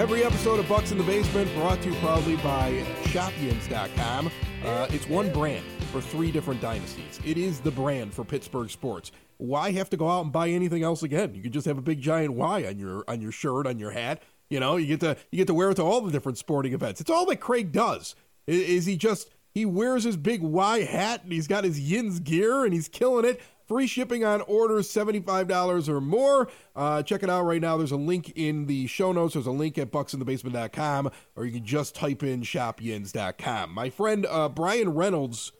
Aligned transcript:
Every 0.00 0.24
episode 0.24 0.58
of 0.58 0.66
Bucks 0.66 0.92
in 0.92 0.96
the 0.96 1.04
Basement 1.04 1.52
brought 1.54 1.82
to 1.82 1.90
you 1.90 1.94
proudly 1.96 2.36
by 2.36 2.72
Shopyins.com. 3.02 4.30
Uh, 4.64 4.86
it's 4.88 5.06
one 5.06 5.30
brand 5.30 5.62
for 5.92 6.00
three 6.00 6.30
different 6.32 6.62
dynasties. 6.62 7.20
It 7.22 7.36
is 7.36 7.60
the 7.60 7.70
brand 7.70 8.14
for 8.14 8.24
Pittsburgh 8.24 8.70
sports. 8.70 9.12
Why 9.36 9.72
have 9.72 9.90
to 9.90 9.98
go 9.98 10.08
out 10.08 10.22
and 10.24 10.32
buy 10.32 10.48
anything 10.48 10.82
else 10.82 11.02
again? 11.02 11.34
You 11.34 11.42
can 11.42 11.52
just 11.52 11.66
have 11.66 11.76
a 11.76 11.82
big 11.82 12.00
giant 12.00 12.32
Y 12.32 12.64
on 12.66 12.78
your 12.78 13.04
on 13.08 13.20
your 13.20 13.30
shirt, 13.30 13.66
on 13.66 13.78
your 13.78 13.90
hat. 13.90 14.22
You 14.48 14.58
know, 14.58 14.78
you 14.78 14.86
get 14.86 15.00
to 15.00 15.18
you 15.30 15.36
get 15.36 15.48
to 15.48 15.54
wear 15.54 15.68
it 15.68 15.74
to 15.74 15.82
all 15.82 16.00
the 16.00 16.10
different 16.10 16.38
sporting 16.38 16.72
events. 16.72 17.02
It's 17.02 17.10
all 17.10 17.26
that 17.26 17.36
Craig 17.40 17.70
does. 17.70 18.14
I- 18.48 18.52
Is 18.52 18.86
he 18.86 18.96
just 18.96 19.28
he 19.50 19.66
wears 19.66 20.04
his 20.04 20.16
big 20.16 20.40
Y 20.40 20.82
hat 20.84 21.24
and 21.24 21.32
he's 21.34 21.46
got 21.46 21.64
his 21.64 21.78
Yins 21.78 22.20
gear 22.20 22.64
and 22.64 22.72
he's 22.72 22.88
killing 22.88 23.26
it. 23.26 23.38
Free 23.70 23.86
shipping 23.86 24.24
on 24.24 24.40
orders 24.40 24.88
$75 24.88 25.88
or 25.88 26.00
more. 26.00 26.48
Uh, 26.74 27.04
check 27.04 27.22
it 27.22 27.30
out 27.30 27.44
right 27.44 27.60
now. 27.60 27.76
There's 27.76 27.92
a 27.92 27.96
link 27.96 28.32
in 28.34 28.66
the 28.66 28.88
show 28.88 29.12
notes. 29.12 29.34
There's 29.34 29.46
a 29.46 29.52
link 29.52 29.78
at 29.78 29.92
bucksinthebasement.com, 29.92 31.12
or 31.36 31.46
you 31.46 31.52
can 31.52 31.64
just 31.64 31.94
type 31.94 32.24
in 32.24 32.40
shopyins.com. 32.40 33.72
My 33.72 33.88
friend 33.88 34.26
uh, 34.28 34.48
Bryan 34.48 34.88
Reynolds 34.94 35.52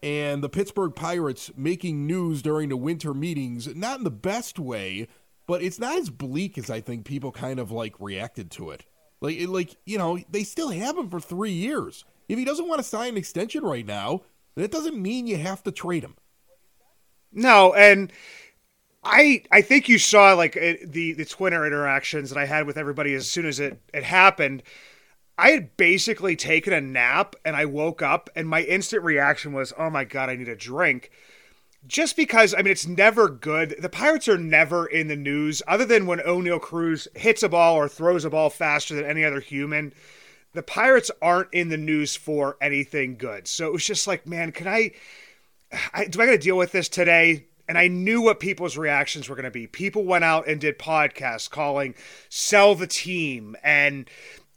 and 0.00 0.44
the 0.44 0.48
Pittsburgh 0.48 0.94
Pirates 0.94 1.50
making 1.56 2.06
news 2.06 2.40
during 2.40 2.68
the 2.68 2.76
winter 2.76 3.12
meetings, 3.12 3.74
not 3.74 3.98
in 3.98 4.04
the 4.04 4.12
best 4.12 4.60
way, 4.60 5.08
but 5.48 5.60
it's 5.60 5.80
not 5.80 5.98
as 5.98 6.10
bleak 6.10 6.56
as 6.56 6.70
I 6.70 6.80
think 6.80 7.04
people 7.04 7.32
kind 7.32 7.58
of 7.58 7.72
like 7.72 7.98
reacted 7.98 8.52
to 8.52 8.70
it. 8.70 8.84
Like, 9.20 9.38
it, 9.38 9.48
like 9.48 9.74
you 9.84 9.98
know, 9.98 10.20
they 10.30 10.44
still 10.44 10.68
have 10.68 10.96
him 10.96 11.10
for 11.10 11.18
three 11.18 11.50
years. 11.50 12.04
If 12.28 12.38
he 12.38 12.44
doesn't 12.44 12.68
want 12.68 12.78
to 12.78 12.84
sign 12.84 13.08
an 13.08 13.16
extension 13.16 13.64
right 13.64 13.84
now, 13.84 14.20
that 14.54 14.70
doesn't 14.70 15.02
mean 15.02 15.26
you 15.26 15.36
have 15.36 15.64
to 15.64 15.72
trade 15.72 16.04
him. 16.04 16.14
No, 17.34 17.74
and 17.74 18.12
I 19.02 19.42
I 19.50 19.60
think 19.62 19.88
you 19.88 19.98
saw 19.98 20.32
like 20.34 20.56
it, 20.56 20.92
the 20.92 21.12
the 21.12 21.24
Twitter 21.24 21.66
interactions 21.66 22.30
that 22.30 22.38
I 22.38 22.46
had 22.46 22.66
with 22.66 22.78
everybody 22.78 23.14
as 23.14 23.30
soon 23.30 23.46
as 23.46 23.60
it 23.60 23.80
it 23.92 24.04
happened. 24.04 24.62
I 25.38 25.50
had 25.50 25.76
basically 25.76 26.36
taken 26.36 26.72
a 26.72 26.80
nap 26.80 27.36
and 27.44 27.56
I 27.56 27.66
woke 27.66 28.02
up 28.02 28.30
and 28.36 28.48
my 28.48 28.62
instant 28.62 29.04
reaction 29.04 29.52
was, 29.52 29.72
"Oh 29.78 29.90
my 29.90 30.04
god, 30.04 30.30
I 30.30 30.36
need 30.36 30.48
a 30.48 30.56
drink." 30.56 31.10
Just 31.86 32.16
because 32.16 32.54
I 32.54 32.58
mean 32.58 32.72
it's 32.72 32.86
never 32.86 33.28
good. 33.28 33.76
The 33.80 33.90
Pirates 33.90 34.28
are 34.28 34.38
never 34.38 34.86
in 34.86 35.08
the 35.08 35.16
news 35.16 35.62
other 35.68 35.84
than 35.84 36.06
when 36.06 36.20
Oneil 36.20 36.60
Cruz 36.60 37.08
hits 37.14 37.42
a 37.42 37.48
ball 37.48 37.76
or 37.76 37.88
throws 37.88 38.24
a 38.24 38.30
ball 38.30 38.50
faster 38.50 38.94
than 38.94 39.04
any 39.06 39.24
other 39.24 39.40
human. 39.40 39.92
The 40.54 40.62
Pirates 40.62 41.10
aren't 41.22 41.52
in 41.52 41.68
the 41.70 41.76
news 41.76 42.16
for 42.16 42.56
anything 42.60 43.16
good. 43.16 43.48
So 43.48 43.66
it 43.66 43.72
was 43.72 43.84
just 43.84 44.06
like, 44.06 44.26
man, 44.26 44.52
can 44.52 44.68
I 44.68 44.92
I, 45.92 46.06
do 46.06 46.20
I 46.20 46.26
got 46.26 46.32
to 46.32 46.38
deal 46.38 46.56
with 46.56 46.72
this 46.72 46.88
today? 46.88 47.46
And 47.66 47.78
I 47.78 47.88
knew 47.88 48.20
what 48.20 48.40
people's 48.40 48.76
reactions 48.76 49.28
were 49.28 49.36
going 49.36 49.44
to 49.44 49.50
be. 49.50 49.66
People 49.66 50.04
went 50.04 50.24
out 50.24 50.46
and 50.46 50.60
did 50.60 50.78
podcasts 50.78 51.48
calling 51.48 51.94
sell 52.28 52.74
the 52.74 52.86
team 52.86 53.56
and 53.62 54.08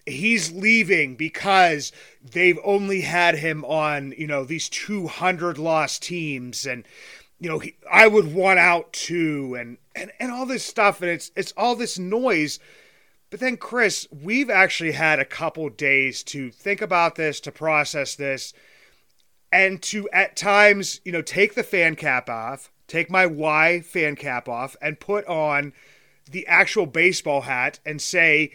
he's 0.05 0.51
leaving 0.51 1.15
because 1.15 1.91
they've 2.21 2.59
only 2.63 3.01
had 3.01 3.35
him 3.35 3.63
on, 3.65 4.13
you 4.17 4.27
know, 4.27 4.43
these 4.43 4.69
200 4.69 5.57
lost 5.57 6.03
teams 6.03 6.65
and 6.65 6.85
you 7.39 7.47
know, 7.47 7.59
he, 7.59 7.75
I 7.91 8.07
would 8.07 8.33
want 8.33 8.57
out 8.57 8.91
too 8.93 9.55
and 9.59 9.77
and 9.95 10.11
and 10.19 10.31
all 10.31 10.45
this 10.45 10.65
stuff 10.65 11.01
and 11.01 11.11
it's 11.11 11.31
it's 11.35 11.53
all 11.55 11.75
this 11.75 11.99
noise. 11.99 12.59
But 13.29 13.39
then 13.39 13.57
Chris, 13.57 14.07
we've 14.11 14.49
actually 14.49 14.93
had 14.93 15.19
a 15.19 15.25
couple 15.25 15.69
days 15.69 16.23
to 16.23 16.49
think 16.49 16.81
about 16.81 17.15
this, 17.15 17.39
to 17.41 17.51
process 17.51 18.15
this 18.15 18.53
and 19.51 19.81
to 19.83 20.09
at 20.11 20.35
times, 20.35 21.01
you 21.05 21.11
know, 21.11 21.21
take 21.21 21.55
the 21.55 21.63
fan 21.63 21.95
cap 21.95 22.29
off, 22.29 22.71
take 22.87 23.09
my 23.09 23.25
Y 23.25 23.81
fan 23.81 24.15
cap 24.15 24.49
off, 24.49 24.75
and 24.81 24.99
put 24.99 25.25
on 25.27 25.73
the 26.29 26.45
actual 26.47 26.85
baseball 26.85 27.41
hat 27.41 27.79
and 27.85 28.01
say, 28.01 28.51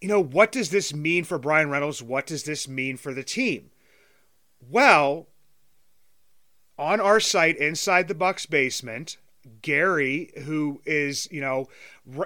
you 0.00 0.08
know, 0.08 0.22
what 0.22 0.52
does 0.52 0.70
this 0.70 0.94
mean 0.94 1.24
for 1.24 1.38
Bryan 1.38 1.70
Reynolds? 1.70 2.02
What 2.02 2.26
does 2.26 2.44
this 2.44 2.68
mean 2.68 2.96
for 2.96 3.14
the 3.14 3.24
team? 3.24 3.70
Well, 4.68 5.28
on 6.78 7.00
our 7.00 7.20
site, 7.20 7.56
Inside 7.56 8.08
the 8.08 8.14
Bucks 8.14 8.44
Basement, 8.44 9.16
Gary, 9.62 10.32
who 10.44 10.80
is, 10.84 11.28
you 11.30 11.40
know, 11.40 11.68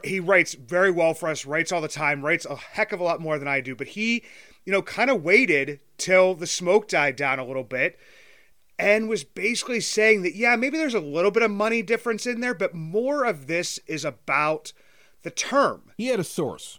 he 0.03 0.21
writes 0.21 0.55
very 0.55 0.91
well 0.91 1.15
for 1.15 1.29
us, 1.29 1.47
writes 1.47 1.71
all 1.71 1.81
the 1.81 1.89
time, 1.89 2.25
writes 2.25 2.47
a 2.47 2.57
heck 2.57 2.93
of 2.93 3.01
a 3.01 3.05
lot 3.05 3.21
more 3.21 3.39
than 3.39 3.49
I 3.49 3.61
do, 3.61 3.77
but 3.77 3.89
he, 3.89 4.25
you 4.65 4.73
know, 4.73 4.83
kind 4.83 5.11
of 5.11 5.23
waited 5.23 5.81
till 5.99 6.35
the 6.35 6.47
smoke 6.47 6.89
died 6.89 7.17
down 7.17 7.39
a 7.39 7.45
little 7.45 7.65
bit 7.65 7.99
and 8.79 9.09
was 9.09 9.25
basically 9.25 9.81
saying 9.81 10.23
that, 10.23 10.35
yeah, 10.35 10.57
maybe 10.57 10.79
there's 10.79 10.95
a 10.95 11.01
little 11.01 11.31
bit 11.31 11.43
of 11.43 11.51
money 11.51 11.83
difference 11.83 12.27
in 12.27 12.41
there, 12.41 12.55
but 12.55 12.75
more 12.75 13.25
of 13.25 13.47
this 13.47 13.79
is 13.87 14.05
about 14.05 14.73
the 15.23 15.31
term. 15.31 15.93
He 15.99 16.07
had 16.07 16.19
a 16.19 16.25
source. 16.25 16.79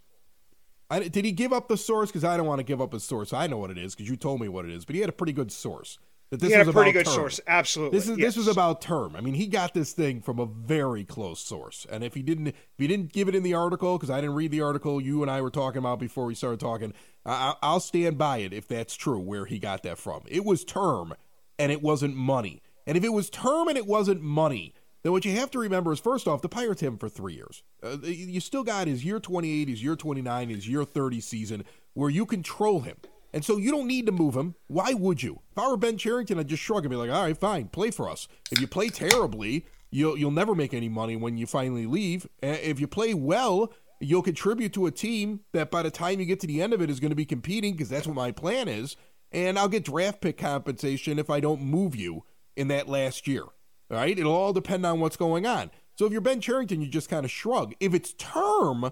I, 0.89 1.07
did 1.07 1.23
he 1.23 1.31
give 1.31 1.53
up 1.53 1.67
the 1.67 1.77
source? 1.77 2.09
Because 2.09 2.23
I 2.23 2.35
don't 2.37 2.47
want 2.47 2.59
to 2.59 2.65
give 2.65 2.81
up 2.81 2.91
his 2.91 3.03
source. 3.03 3.31
I 3.31 3.47
know 3.47 3.57
what 3.57 3.71
it 3.71 3.77
is 3.77 3.95
because 3.95 4.09
you 4.09 4.17
told 4.17 4.41
me 4.41 4.49
what 4.49 4.65
it 4.65 4.71
is. 4.71 4.83
But 4.83 4.95
he 4.95 5.01
had 5.01 5.09
a 5.09 5.13
pretty 5.13 5.31
good 5.31 5.51
source. 5.51 5.99
That 6.31 6.39
this 6.39 6.49
he 6.49 6.55
had 6.55 6.65
a 6.65 6.71
pretty 6.71 6.93
good 6.93 7.05
term. 7.05 7.13
source. 7.13 7.39
Absolutely. 7.45 7.99
This 7.99 8.07
is 8.07 8.17
yes. 8.17 8.27
this 8.27 8.37
was 8.37 8.47
about 8.47 8.79
term. 8.79 9.17
I 9.17 9.21
mean, 9.21 9.33
he 9.33 9.47
got 9.47 9.73
this 9.73 9.91
thing 9.91 10.21
from 10.21 10.39
a 10.39 10.45
very 10.45 11.03
close 11.03 11.41
source. 11.41 11.85
And 11.91 12.05
if 12.05 12.13
he 12.13 12.21
didn't, 12.21 12.47
if 12.47 12.55
he 12.77 12.87
didn't 12.87 13.11
give 13.11 13.27
it 13.27 13.35
in 13.35 13.43
the 13.43 13.53
article, 13.53 13.97
because 13.97 14.09
I 14.09 14.21
didn't 14.21 14.35
read 14.35 14.51
the 14.51 14.61
article 14.61 15.01
you 15.01 15.21
and 15.23 15.29
I 15.29 15.41
were 15.41 15.49
talking 15.49 15.79
about 15.79 15.99
before 15.99 16.25
we 16.25 16.33
started 16.33 16.61
talking, 16.61 16.93
I, 17.25 17.55
I'll 17.61 17.81
stand 17.81 18.17
by 18.17 18.37
it 18.37 18.53
if 18.53 18.65
that's 18.65 18.95
true. 18.95 19.19
Where 19.19 19.45
he 19.45 19.59
got 19.59 19.83
that 19.83 19.97
from? 19.97 20.21
It 20.25 20.45
was 20.45 20.63
term, 20.63 21.13
and 21.59 21.69
it 21.69 21.81
wasn't 21.81 22.15
money. 22.15 22.61
And 22.87 22.97
if 22.97 23.03
it 23.03 23.09
was 23.09 23.29
term 23.29 23.67
and 23.67 23.77
it 23.77 23.85
wasn't 23.85 24.21
money, 24.21 24.73
then 25.03 25.11
what 25.11 25.25
you 25.25 25.33
have 25.33 25.51
to 25.51 25.59
remember 25.59 25.91
is 25.91 25.99
first 25.99 26.29
off, 26.29 26.41
the 26.41 26.49
Pirates 26.49 26.79
have 26.79 26.93
him 26.93 26.97
for 26.97 27.09
three 27.09 27.33
years. 27.33 27.61
Uh, 27.83 27.97
you 28.03 28.39
still 28.39 28.63
got 28.63 28.87
his 28.87 29.03
year 29.03 29.19
28, 29.19 29.67
his 29.67 29.83
year 29.83 29.97
29, 29.97 30.49
his 30.49 30.67
year 30.67 30.85
30 30.85 31.19
season 31.19 31.65
where 31.93 32.09
you 32.09 32.25
control 32.25 32.81
him. 32.81 32.95
And 33.33 33.45
so 33.45 33.57
you 33.57 33.71
don't 33.71 33.87
need 33.87 34.05
to 34.07 34.11
move 34.11 34.35
him. 34.35 34.55
Why 34.67 34.93
would 34.93 35.23
you? 35.23 35.41
If 35.51 35.57
I 35.57 35.67
were 35.69 35.77
Ben 35.77 35.97
Cherington, 35.97 36.39
I'd 36.39 36.47
just 36.47 36.63
shrug 36.63 36.83
and 36.83 36.89
be 36.89 36.95
like, 36.95 37.09
all 37.09 37.23
right, 37.23 37.37
fine, 37.37 37.67
play 37.69 37.91
for 37.91 38.09
us. 38.09 38.27
If 38.51 38.59
you 38.59 38.67
play 38.67 38.89
terribly, 38.89 39.65
you'll, 39.89 40.17
you'll 40.17 40.31
never 40.31 40.53
make 40.53 40.73
any 40.73 40.89
money 40.89 41.15
when 41.15 41.37
you 41.37 41.45
finally 41.45 41.85
leave. 41.85 42.27
If 42.41 42.79
you 42.79 42.87
play 42.87 43.13
well, 43.13 43.71
you'll 43.99 44.21
contribute 44.21 44.73
to 44.73 44.85
a 44.85 44.91
team 44.91 45.41
that 45.53 45.71
by 45.71 45.83
the 45.83 45.91
time 45.91 46.19
you 46.19 46.25
get 46.25 46.39
to 46.41 46.47
the 46.47 46.61
end 46.61 46.73
of 46.73 46.81
it 46.81 46.89
is 46.89 46.99
going 46.99 47.11
to 47.11 47.15
be 47.15 47.25
competing 47.25 47.73
because 47.73 47.89
that's 47.89 48.07
what 48.07 48.15
my 48.15 48.31
plan 48.31 48.67
is. 48.67 48.97
And 49.31 49.57
I'll 49.57 49.69
get 49.69 49.85
draft 49.85 50.19
pick 50.19 50.37
compensation 50.37 51.17
if 51.17 51.29
I 51.29 51.39
don't 51.39 51.61
move 51.61 51.95
you 51.95 52.25
in 52.57 52.67
that 52.67 52.89
last 52.89 53.27
year. 53.27 53.43
All 53.43 53.97
right. 53.97 54.17
It'll 54.17 54.33
all 54.33 54.53
depend 54.53 54.85
on 54.85 54.99
what's 54.99 55.17
going 55.17 55.45
on. 55.45 55.71
So 55.97 56.05
if 56.05 56.11
you're 56.11 56.21
Ben 56.21 56.41
Cherington, 56.41 56.81
you 56.81 56.87
just 56.87 57.09
kind 57.09 57.23
of 57.23 57.31
shrug. 57.31 57.73
If 57.79 57.93
it's 57.93 58.13
term, 58.13 58.91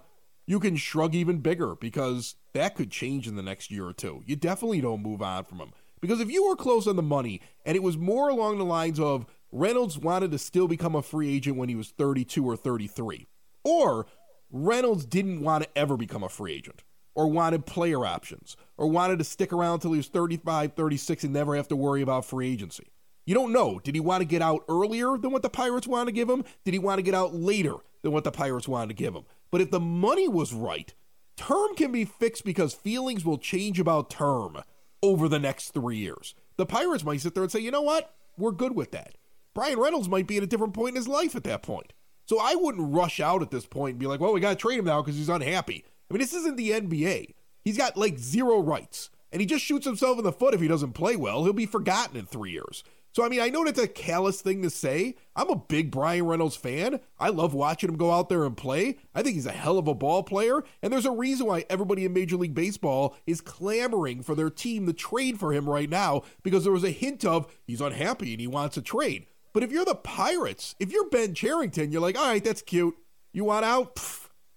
you 0.49 0.59
can 0.59 0.75
shrug 0.75 1.13
even 1.13 1.37
bigger 1.37 1.75
because 1.75 2.33
that 2.53 2.73
could 2.73 2.89
change 2.89 3.27
in 3.27 3.35
the 3.35 3.43
next 3.43 3.69
year 3.69 3.85
or 3.85 3.93
two. 3.93 4.23
You 4.25 4.35
definitely 4.35 4.81
don't 4.81 5.03
move 5.03 5.21
on 5.21 5.43
from 5.43 5.59
him. 5.59 5.73
Because 6.01 6.19
if 6.19 6.31
you 6.31 6.47
were 6.47 6.55
close 6.55 6.87
on 6.87 6.95
the 6.95 7.03
money 7.03 7.39
and 7.67 7.75
it 7.75 7.83
was 7.83 7.99
more 7.99 8.29
along 8.29 8.57
the 8.57 8.65
lines 8.65 8.99
of 8.99 9.27
Reynolds 9.51 9.99
wanted 9.99 10.31
to 10.31 10.39
still 10.39 10.67
become 10.67 10.95
a 10.95 11.03
free 11.03 11.31
agent 11.31 11.55
when 11.55 11.69
he 11.69 11.75
was 11.75 11.89
32 11.91 12.43
or 12.43 12.57
33, 12.57 13.27
or 13.63 14.07
Reynolds 14.49 15.05
didn't 15.05 15.41
want 15.41 15.65
to 15.65 15.77
ever 15.77 15.95
become 15.95 16.23
a 16.23 16.29
free 16.29 16.53
agent, 16.53 16.83
or 17.13 17.27
wanted 17.27 17.67
player 17.67 18.03
options, 18.03 18.57
or 18.75 18.87
wanted 18.87 19.19
to 19.19 19.25
stick 19.25 19.53
around 19.53 19.75
until 19.75 19.91
he 19.91 19.97
was 19.97 20.07
35, 20.07 20.73
36 20.73 21.25
and 21.25 21.33
never 21.33 21.55
have 21.57 21.67
to 21.67 21.75
worry 21.75 22.01
about 22.01 22.25
free 22.25 22.51
agency. 22.51 22.87
You 23.27 23.35
don't 23.35 23.53
know. 23.53 23.79
Did 23.83 23.93
he 23.93 24.01
want 24.01 24.21
to 24.21 24.25
get 24.25 24.41
out 24.41 24.63
earlier 24.67 25.15
than 25.15 25.29
what 25.29 25.43
the 25.43 25.49
Pirates 25.51 25.87
wanted 25.87 26.07
to 26.07 26.11
give 26.13 26.27
him? 26.27 26.43
Did 26.65 26.73
he 26.73 26.79
want 26.79 26.97
to 26.97 27.03
get 27.03 27.13
out 27.13 27.35
later 27.35 27.75
than 28.01 28.13
what 28.13 28.23
the 28.23 28.31
Pirates 28.31 28.67
wanted 28.67 28.87
to 28.87 28.95
give 28.95 29.13
him? 29.13 29.25
But 29.51 29.61
if 29.61 29.71
the 29.71 29.79
money 29.79 30.27
was 30.27 30.53
right, 30.53 30.93
term 31.37 31.75
can 31.75 31.91
be 31.91 32.05
fixed 32.05 32.45
because 32.45 32.73
feelings 32.73 33.25
will 33.25 33.37
change 33.37 33.79
about 33.79 34.09
term 34.09 34.61
over 35.01 35.27
the 35.27 35.39
next 35.39 35.71
three 35.71 35.97
years. 35.97 36.35
The 36.57 36.65
Pirates 36.65 37.03
might 37.03 37.21
sit 37.21 37.33
there 37.33 37.43
and 37.43 37.51
say, 37.51 37.59
you 37.59 37.71
know 37.71 37.81
what? 37.81 38.13
We're 38.37 38.51
good 38.51 38.75
with 38.75 38.91
that. 38.91 39.15
Bryan 39.53 39.79
Reynolds 39.79 40.09
might 40.09 40.27
be 40.27 40.37
at 40.37 40.43
a 40.43 40.47
different 40.47 40.73
point 40.73 40.89
in 40.89 40.95
his 40.95 41.07
life 41.07 41.35
at 41.35 41.43
that 41.45 41.63
point. 41.63 41.93
So 42.25 42.39
I 42.39 42.55
wouldn't 42.55 42.93
rush 42.93 43.19
out 43.19 43.41
at 43.41 43.49
this 43.49 43.65
point 43.65 43.93
and 43.93 43.99
be 43.99 44.05
like, 44.05 44.19
well, 44.19 44.33
we 44.33 44.39
got 44.39 44.51
to 44.51 44.55
trade 44.55 44.77
him 44.77 44.85
now 44.85 45.01
because 45.01 45.15
he's 45.15 45.29
unhappy. 45.29 45.83
I 46.09 46.13
mean, 46.13 46.19
this 46.21 46.33
isn't 46.33 46.57
the 46.57 46.71
NBA. 46.71 47.33
He's 47.65 47.77
got 47.77 47.97
like 47.97 48.19
zero 48.19 48.59
rights, 48.61 49.09
and 49.31 49.41
he 49.41 49.45
just 49.45 49.65
shoots 49.65 49.85
himself 49.85 50.17
in 50.17 50.23
the 50.23 50.31
foot 50.31 50.53
if 50.53 50.61
he 50.61 50.67
doesn't 50.67 50.93
play 50.93 51.15
well. 51.15 51.43
He'll 51.43 51.53
be 51.53 51.65
forgotten 51.65 52.17
in 52.17 52.25
three 52.25 52.51
years. 52.51 52.83
So, 53.11 53.25
I 53.25 53.29
mean, 53.29 53.41
I 53.41 53.49
know 53.49 53.65
that's 53.65 53.79
a 53.79 53.87
callous 53.87 54.41
thing 54.41 54.61
to 54.61 54.69
say. 54.69 55.15
I'm 55.35 55.49
a 55.49 55.55
big 55.55 55.89
Bryan 55.89 56.25
Reynolds 56.25 56.55
fan. 56.55 56.99
I 57.17 57.29
love 57.29 57.53
watching 57.53 57.89
him 57.89 57.97
go 57.97 58.11
out 58.11 58.29
there 58.29 58.45
and 58.45 58.55
play. 58.55 58.97
I 59.15 59.23
think 59.23 59.35
he's 59.35 59.47
a 59.47 59.51
hell 59.51 59.79
of 59.79 59.87
a 59.87 59.95
ball 59.95 60.21
player. 60.21 60.63
And 60.83 60.93
there's 60.93 61.07
a 61.07 61.11
reason 61.11 61.47
why 61.47 61.65
everybody 61.69 62.05
in 62.05 62.13
Major 62.13 62.37
League 62.37 62.53
Baseball 62.53 63.15
is 63.25 63.41
clamoring 63.41 64.21
for 64.21 64.35
their 64.35 64.51
team 64.51 64.85
to 64.85 64.93
trade 64.93 65.39
for 65.39 65.53
him 65.53 65.67
right 65.67 65.89
now 65.89 66.21
because 66.43 66.63
there 66.63 66.73
was 66.73 66.83
a 66.83 66.91
hint 66.91 67.25
of 67.25 67.51
he's 67.65 67.81
unhappy 67.81 68.33
and 68.33 68.41
he 68.41 68.47
wants 68.47 68.77
a 68.77 68.81
trade. 68.81 69.25
But 69.53 69.63
if 69.63 69.71
you're 69.71 69.85
the 69.85 69.95
Pirates, 69.95 70.75
if 70.79 70.91
you're 70.91 71.09
Ben 71.09 71.33
Cherington, 71.33 71.91
you're 71.91 72.01
like, 72.01 72.17
all 72.17 72.27
right, 72.27 72.43
that's 72.43 72.61
cute. 72.61 72.95
You 73.33 73.45
want 73.45 73.65
out? 73.65 73.99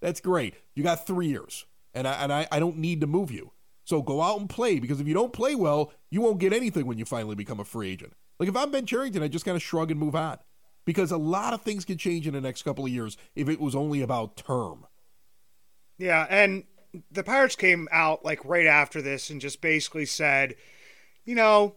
That's 0.00 0.20
great. 0.20 0.54
You 0.74 0.82
got 0.82 1.06
three 1.06 1.28
years, 1.28 1.64
and 1.94 2.08
I, 2.08 2.12
and 2.14 2.32
I, 2.32 2.46
I 2.50 2.58
don't 2.58 2.78
need 2.78 3.00
to 3.02 3.06
move 3.06 3.30
you. 3.30 3.52
So 3.84 4.02
go 4.02 4.20
out 4.20 4.40
and 4.40 4.48
play 4.48 4.78
because 4.78 5.00
if 5.00 5.08
you 5.08 5.14
don't 5.14 5.32
play 5.32 5.54
well, 5.54 5.92
you 6.10 6.20
won't 6.20 6.38
get 6.38 6.52
anything 6.52 6.86
when 6.86 6.98
you 6.98 7.04
finally 7.04 7.34
become 7.34 7.60
a 7.60 7.64
free 7.64 7.90
agent. 7.90 8.12
Like 8.42 8.48
if 8.48 8.56
I'm 8.56 8.72
Ben 8.72 8.86
Cherington, 8.86 9.22
I 9.22 9.28
just 9.28 9.44
kind 9.44 9.54
of 9.54 9.62
shrug 9.62 9.92
and 9.92 10.00
move 10.00 10.16
on 10.16 10.36
because 10.84 11.12
a 11.12 11.16
lot 11.16 11.52
of 11.52 11.62
things 11.62 11.84
can 11.84 11.96
change 11.96 12.26
in 12.26 12.34
the 12.34 12.40
next 12.40 12.64
couple 12.64 12.84
of 12.84 12.90
years 12.90 13.16
if 13.36 13.48
it 13.48 13.60
was 13.60 13.76
only 13.76 14.02
about 14.02 14.36
term. 14.36 14.84
Yeah, 15.96 16.26
and 16.28 16.64
the 17.08 17.22
Pirates 17.22 17.54
came 17.54 17.86
out 17.92 18.24
like 18.24 18.44
right 18.44 18.66
after 18.66 19.00
this 19.00 19.30
and 19.30 19.40
just 19.40 19.60
basically 19.60 20.06
said, 20.06 20.56
you 21.24 21.36
know, 21.36 21.76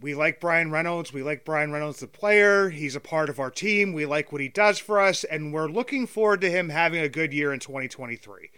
we 0.00 0.14
like 0.14 0.40
Bryan 0.40 0.70
Reynolds. 0.70 1.12
We 1.12 1.22
like 1.22 1.44
Bryan 1.44 1.70
Reynolds, 1.70 2.00
the 2.00 2.06
player. 2.06 2.70
He's 2.70 2.96
a 2.96 3.00
part 3.00 3.28
of 3.28 3.38
our 3.38 3.50
team. 3.50 3.92
We 3.92 4.06
like 4.06 4.32
what 4.32 4.40
he 4.40 4.48
does 4.48 4.78
for 4.78 4.98
us, 5.02 5.22
and 5.24 5.52
we're 5.52 5.68
looking 5.68 6.06
forward 6.06 6.40
to 6.40 6.50
him 6.50 6.70
having 6.70 7.02
a 7.02 7.10
good 7.10 7.34
year 7.34 7.52
in 7.52 7.60
2023. 7.60 8.50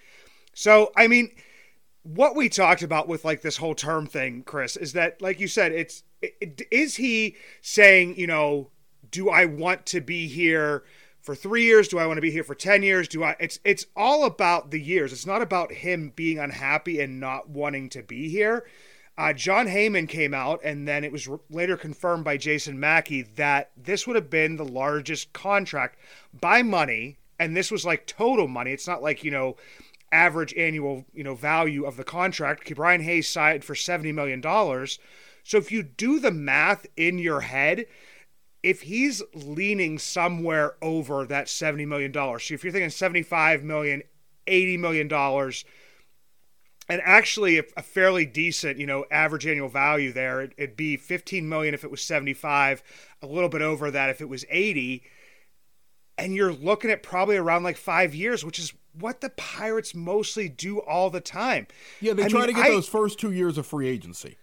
So, 0.54 0.92
I 0.96 1.08
mean, 1.08 1.32
what 2.04 2.36
we 2.36 2.48
talked 2.48 2.82
about 2.82 3.08
with 3.08 3.24
like 3.24 3.42
this 3.42 3.56
whole 3.56 3.74
term 3.74 4.06
thing, 4.06 4.44
Chris, 4.44 4.76
is 4.76 4.92
that, 4.92 5.20
like 5.20 5.40
you 5.40 5.48
said, 5.48 5.72
it's 5.72 6.04
it, 6.15 6.15
is 6.22 6.96
he 6.96 7.36
saying, 7.60 8.16
you 8.16 8.26
know, 8.26 8.70
do 9.10 9.28
I 9.28 9.44
want 9.44 9.86
to 9.86 10.00
be 10.00 10.26
here 10.26 10.84
for 11.20 11.34
three 11.34 11.64
years? 11.64 11.88
Do 11.88 11.98
I 11.98 12.06
want 12.06 12.18
to 12.18 12.22
be 12.22 12.30
here 12.30 12.44
for 12.44 12.54
ten 12.54 12.82
years? 12.82 13.08
Do 13.08 13.24
I? 13.24 13.36
It's 13.40 13.58
it's 13.64 13.86
all 13.96 14.24
about 14.24 14.70
the 14.70 14.80
years. 14.80 15.12
It's 15.12 15.26
not 15.26 15.42
about 15.42 15.72
him 15.72 16.12
being 16.14 16.38
unhappy 16.38 17.00
and 17.00 17.20
not 17.20 17.48
wanting 17.48 17.88
to 17.90 18.02
be 18.02 18.28
here. 18.28 18.66
Uh, 19.18 19.32
Jon 19.32 19.66
Heyman 19.66 20.08
came 20.08 20.34
out, 20.34 20.60
and 20.62 20.86
then 20.86 21.02
it 21.02 21.10
was 21.10 21.26
later 21.48 21.76
confirmed 21.76 22.24
by 22.24 22.36
Jason 22.36 22.78
Mackey 22.78 23.22
that 23.22 23.70
this 23.74 24.06
would 24.06 24.16
have 24.16 24.28
been 24.28 24.56
the 24.56 24.64
largest 24.64 25.32
contract 25.32 25.98
by 26.38 26.62
money, 26.62 27.16
and 27.38 27.56
this 27.56 27.70
was 27.70 27.86
like 27.86 28.06
total 28.06 28.46
money. 28.46 28.72
It's 28.72 28.86
not 28.86 29.02
like 29.02 29.24
you 29.24 29.30
know 29.30 29.56
average 30.12 30.54
annual 30.54 31.04
you 31.14 31.24
know 31.24 31.34
value 31.34 31.84
of 31.84 31.96
the 31.96 32.04
contract. 32.04 32.72
Brian 32.74 33.00
Hayes 33.00 33.28
signed 33.28 33.64
for 33.64 33.74
seventy 33.74 34.12
million 34.12 34.40
dollars. 34.40 34.98
So 35.46 35.58
if 35.58 35.70
you 35.70 35.84
do 35.84 36.18
the 36.18 36.32
math 36.32 36.86
in 36.96 37.18
your 37.18 37.42
head, 37.42 37.86
if 38.64 38.82
he's 38.82 39.22
leaning 39.32 39.96
somewhere 39.96 40.74
over 40.82 41.24
that 41.24 41.48
seventy 41.48 41.86
million 41.86 42.10
dollars, 42.10 42.42
so 42.42 42.54
if 42.54 42.64
you're 42.64 42.72
thinking 42.72 42.90
seventy-five 42.90 43.62
million, 43.62 44.02
eighty 44.48 44.76
million 44.76 45.06
dollars 45.06 45.64
and 46.88 47.00
actually 47.04 47.60
a, 47.60 47.64
a, 47.76 47.82
fairly 47.82 48.26
decent, 48.26 48.78
you 48.78 48.86
know, 48.86 49.04
average 49.08 49.46
annual 49.46 49.68
value 49.68 50.12
there. 50.12 50.40
It, 50.40 50.54
would 50.58 50.76
be 50.76 50.96
15 50.96 51.48
million 51.48 51.74
if 51.74 51.84
it 51.84 51.90
was 51.90 52.02
75, 52.02 52.82
a 53.22 53.26
little 53.26 53.48
bit 53.48 53.62
over 53.62 53.90
that 53.90 54.10
if 54.10 54.20
it 54.20 54.28
was 54.28 54.44
80. 54.50 55.02
And 56.18 56.34
you're 56.34 56.52
looking 56.52 56.90
at 56.90 57.02
probably 57.02 57.36
around 57.36 57.64
like 57.64 57.76
five 57.76 58.14
years, 58.14 58.44
which 58.44 58.60
is 58.60 58.72
what 58.98 59.20
the 59.20 59.30
Pirates 59.30 59.94
mostly 59.94 60.48
do 60.48 60.80
all 60.80 61.10
the 61.10 61.20
time. 61.20 61.66
Yeah, 62.00 62.12
they 62.14 62.24
I 62.24 62.28
try 62.28 62.40
mean, 62.40 62.48
to 62.48 62.54
get 62.54 62.66
I, 62.66 62.70
those 62.70 62.88
first 62.88 63.18
two 63.18 63.32
years 63.32 63.58
of 63.58 63.66
free 63.66 63.88
agency. 63.88 64.36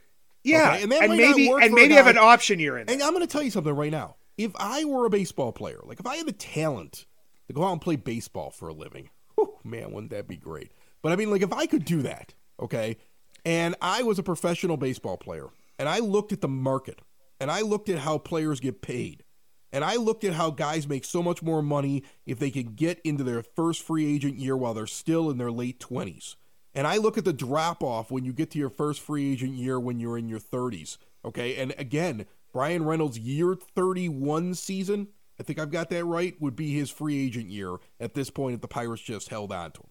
Yeah, 0.44 0.74
okay? 0.74 0.84
and, 0.84 0.94
and, 0.94 1.18
maybe 1.18 1.50
and 1.50 1.74
maybe 1.74 1.94
have 1.94 2.08
an 2.08 2.18
option 2.18 2.60
year 2.60 2.78
in. 2.78 2.90
And 2.90 3.02
I'm 3.02 3.14
going 3.14 3.26
to 3.26 3.32
tell 3.32 3.44
you 3.44 3.52
something 3.52 3.74
right 3.74 3.92
now. 3.92 4.16
If 4.38 4.52
I 4.56 4.84
were 4.84 5.06
a 5.06 5.10
baseball 5.10 5.52
player, 5.52 5.80
like 5.84 6.00
if 6.00 6.08
I 6.08 6.18
had 6.18 6.26
the 6.26 6.34
talent 6.34 7.06
to 7.48 7.54
go 7.54 7.64
out 7.64 7.72
and 7.72 7.82
play 7.82 7.96
baseball 7.96 8.52
for 8.52 8.68
a 8.68 8.74
living, 8.74 9.10
whew, 9.36 9.56
man, 9.64 9.92
wouldn't 9.92 10.12
that 10.12 10.28
be 10.28 10.38
great? 10.38 10.72
But 11.02 11.12
I 11.12 11.16
mean, 11.16 11.30
like, 11.30 11.44
if 11.44 11.54
I 11.54 11.66
could 11.66 11.86
do 11.86 12.02
that, 12.02 12.34
okay, 12.60 12.98
and 13.46 13.76
I 13.82 14.04
was 14.04 14.20
a 14.20 14.24
professional 14.24 14.78
baseball 14.78 15.18
player, 15.18 15.50
and 15.78 15.88
I 15.88 16.00
looked 16.00 16.32
at 16.32 16.42
the 16.42 16.48
market, 16.48 17.02
and 17.40 17.52
I 17.52 17.62
looked 17.62 17.90
at 17.90 18.00
how 18.00 18.18
players 18.18 18.60
get 18.60 18.82
paid, 18.82 19.24
and 19.72 19.84
I 19.84 19.96
looked 19.96 20.24
at 20.24 20.34
how 20.34 20.50
guys 20.50 20.88
make 20.88 21.04
so 21.04 21.22
much 21.22 21.44
more 21.44 21.62
money 21.62 22.04
if 22.26 22.40
they 22.40 22.50
can 22.50 22.74
get 22.74 23.02
into 23.04 23.24
their 23.24 23.44
first 23.44 23.82
free 23.82 24.14
agent 24.14 24.40
year 24.40 24.56
while 24.56 24.74
they're 24.74 24.88
still 24.88 25.30
in 25.30 25.38
their 25.38 25.52
late 25.52 25.80
20s. 25.80 26.36
And 26.76 26.88
I 26.88 26.98
look 26.98 27.18
at 27.18 27.26
the 27.26 27.34
drop 27.34 27.84
off 27.84 28.10
when 28.12 28.26
you 28.26 28.34
get 28.34 28.52
to 28.52 28.60
your 28.60 28.70
first 28.70 29.00
free 29.02 29.32
agent 29.32 29.54
year 29.54 29.80
when 29.80 30.00
you're 30.00 30.18
in 30.18 30.28
your 30.28 30.40
30s. 30.40 30.98
Okay. 31.24 31.56
And 31.58 31.74
again, 31.78 32.26
Bryan 32.52 32.86
Reynolds' 32.86 33.20
year 33.20 33.56
31 33.56 34.56
season, 34.56 35.08
I 35.40 35.44
think 35.44 35.60
I've 35.60 35.72
got 35.72 35.90
that 35.90 36.06
right, 36.06 36.40
would 36.42 36.56
be 36.56 36.74
his 36.74 36.90
free 36.90 37.26
agent 37.26 37.50
year 37.50 37.78
at 38.00 38.14
this 38.14 38.30
point 38.30 38.56
if 38.56 38.62
the 38.62 38.68
Pirates 38.68 39.02
just 39.02 39.30
held 39.30 39.52
on 39.52 39.72
to 39.72 39.82
him. 39.82 39.90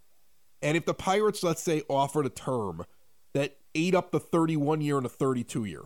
And 0.62 0.76
if 0.76 0.84
the 0.84 0.94
Pirates, 0.94 1.42
let's 1.42 1.62
say, 1.62 1.82
offered 1.88 2.26
a 2.26 2.30
term 2.30 2.84
that 3.34 3.56
ate 3.74 3.94
up 3.94 4.12
the 4.12 4.20
31 4.20 4.80
year 4.80 4.96
and 4.96 5.06
a 5.06 5.08
32 5.08 5.64
year, 5.64 5.82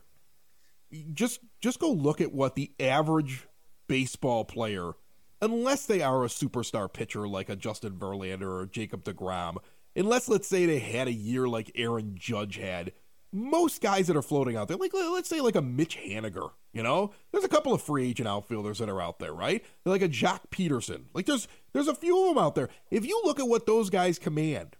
just 1.13 1.41
just 1.61 1.81
go 1.81 1.91
look 1.91 2.21
at 2.21 2.33
what 2.33 2.55
the 2.55 2.73
average 2.79 3.49
baseball 3.89 4.45
player, 4.45 4.93
unless 5.41 5.87
they 5.87 6.03
are 6.03 6.25
a 6.25 6.29
superstar 6.29 6.93
pitcher 6.93 7.27
like 7.27 7.49
a 7.49 7.57
Justin 7.57 7.95
Verlander 7.95 8.63
or 8.63 8.67
Jacob 8.67 9.05
DeGrom, 9.05 9.57
unless 9.97 10.29
let's 10.29 10.47
say 10.47 10.67
they 10.67 10.79
had 10.79 11.09
a 11.09 11.13
year 11.13 11.49
like 11.49 11.73
Aaron 11.75 12.15
Judge 12.15 12.57
had, 12.57 12.93
most 13.33 13.81
guys 13.81 14.07
that 14.07 14.17
are 14.17 14.23
floating 14.23 14.57
out 14.57 14.69
there, 14.69 14.77
like 14.77 14.95
let's 14.95 15.29
say 15.29 15.41
like 15.41 15.57
a 15.57 15.63
Mitch 15.63 15.99
Haniger, 15.99 16.51
you 16.73 16.83
know, 16.83 17.13
there's 17.33 17.45
a 17.45 17.49
couple 17.49 17.73
of 17.73 17.83
free 17.83 18.09
agent 18.09 18.29
outfielders 18.29 18.79
that 18.79 18.89
are 18.89 19.01
out 19.01 19.19
there, 19.19 19.33
right? 19.33 19.65
Like 19.85 20.03
a 20.03 20.09
Joc 20.09 20.41
Pederson, 20.51 21.05
like 21.15 21.27
there's 21.27 21.49
there's 21.73 21.89
a 21.89 21.95
few 21.95 22.29
of 22.29 22.35
them 22.35 22.43
out 22.43 22.55
there. 22.55 22.69
If 22.91 23.05
you 23.05 23.21
look 23.25 23.41
at 23.41 23.49
what 23.49 23.67
those 23.67 23.91
guys 23.91 24.19
command, 24.19 24.77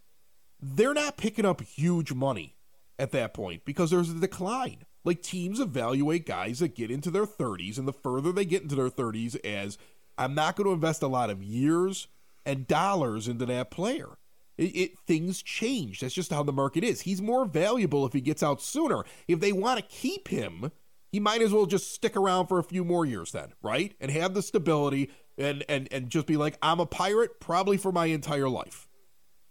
they're 0.61 0.93
not 0.93 1.17
picking 1.17 1.45
up 1.45 1.61
huge 1.61 2.13
money 2.13 2.55
at 2.97 3.11
that 3.11 3.33
point 3.33 3.65
because 3.65 3.91
there's 3.91 4.09
a 4.09 4.19
decline. 4.19 4.83
Like 5.03 5.21
teams 5.21 5.59
evaluate 5.59 6.25
guys 6.25 6.59
that 6.59 6.75
get 6.75 6.91
into 6.91 7.11
their 7.11 7.25
30s, 7.25 7.77
and 7.77 7.87
the 7.87 7.93
further 7.93 8.31
they 8.31 8.45
get 8.45 8.63
into 8.63 8.75
their 8.75 8.89
30s, 8.89 9.39
as 9.45 9.77
I'm 10.17 10.35
not 10.35 10.55
going 10.55 10.65
to 10.65 10.73
invest 10.73 11.01
a 11.01 11.07
lot 11.07 11.29
of 11.29 11.43
years 11.43 12.07
and 12.45 12.67
dollars 12.67 13.27
into 13.27 13.45
that 13.45 13.71
player. 13.71 14.17
It, 14.57 14.75
it, 14.75 14.99
things 14.99 15.41
change. 15.43 15.99
That's 15.99 16.13
just 16.13 16.31
how 16.31 16.43
the 16.43 16.53
market 16.53 16.83
is. 16.83 17.01
He's 17.01 17.21
more 17.21 17.45
valuable 17.45 18.05
if 18.05 18.13
he 18.13 18.21
gets 18.21 18.41
out 18.41 18.61
sooner. 18.61 19.03
If 19.27 19.39
they 19.39 19.51
want 19.51 19.79
to 19.79 19.85
keep 19.85 20.29
him, 20.29 20.71
he 21.11 21.19
might 21.19 21.41
as 21.41 21.53
well 21.53 21.65
just 21.65 21.93
stick 21.93 22.17
around 22.17 22.47
for 22.47 22.59
a 22.59 22.63
few 22.63 22.83
more 22.83 23.05
years 23.05 23.31
then, 23.31 23.53
right? 23.61 23.93
And 23.99 24.11
have 24.11 24.33
the 24.33 24.41
stability 24.41 25.11
and 25.37 25.63
and 25.69 25.87
and 25.91 26.09
just 26.09 26.25
be 26.25 26.37
like, 26.37 26.57
I'm 26.61 26.79
a 26.79 26.85
pirate 26.85 27.39
probably 27.39 27.77
for 27.77 27.91
my 27.91 28.07
entire 28.07 28.49
life. 28.49 28.87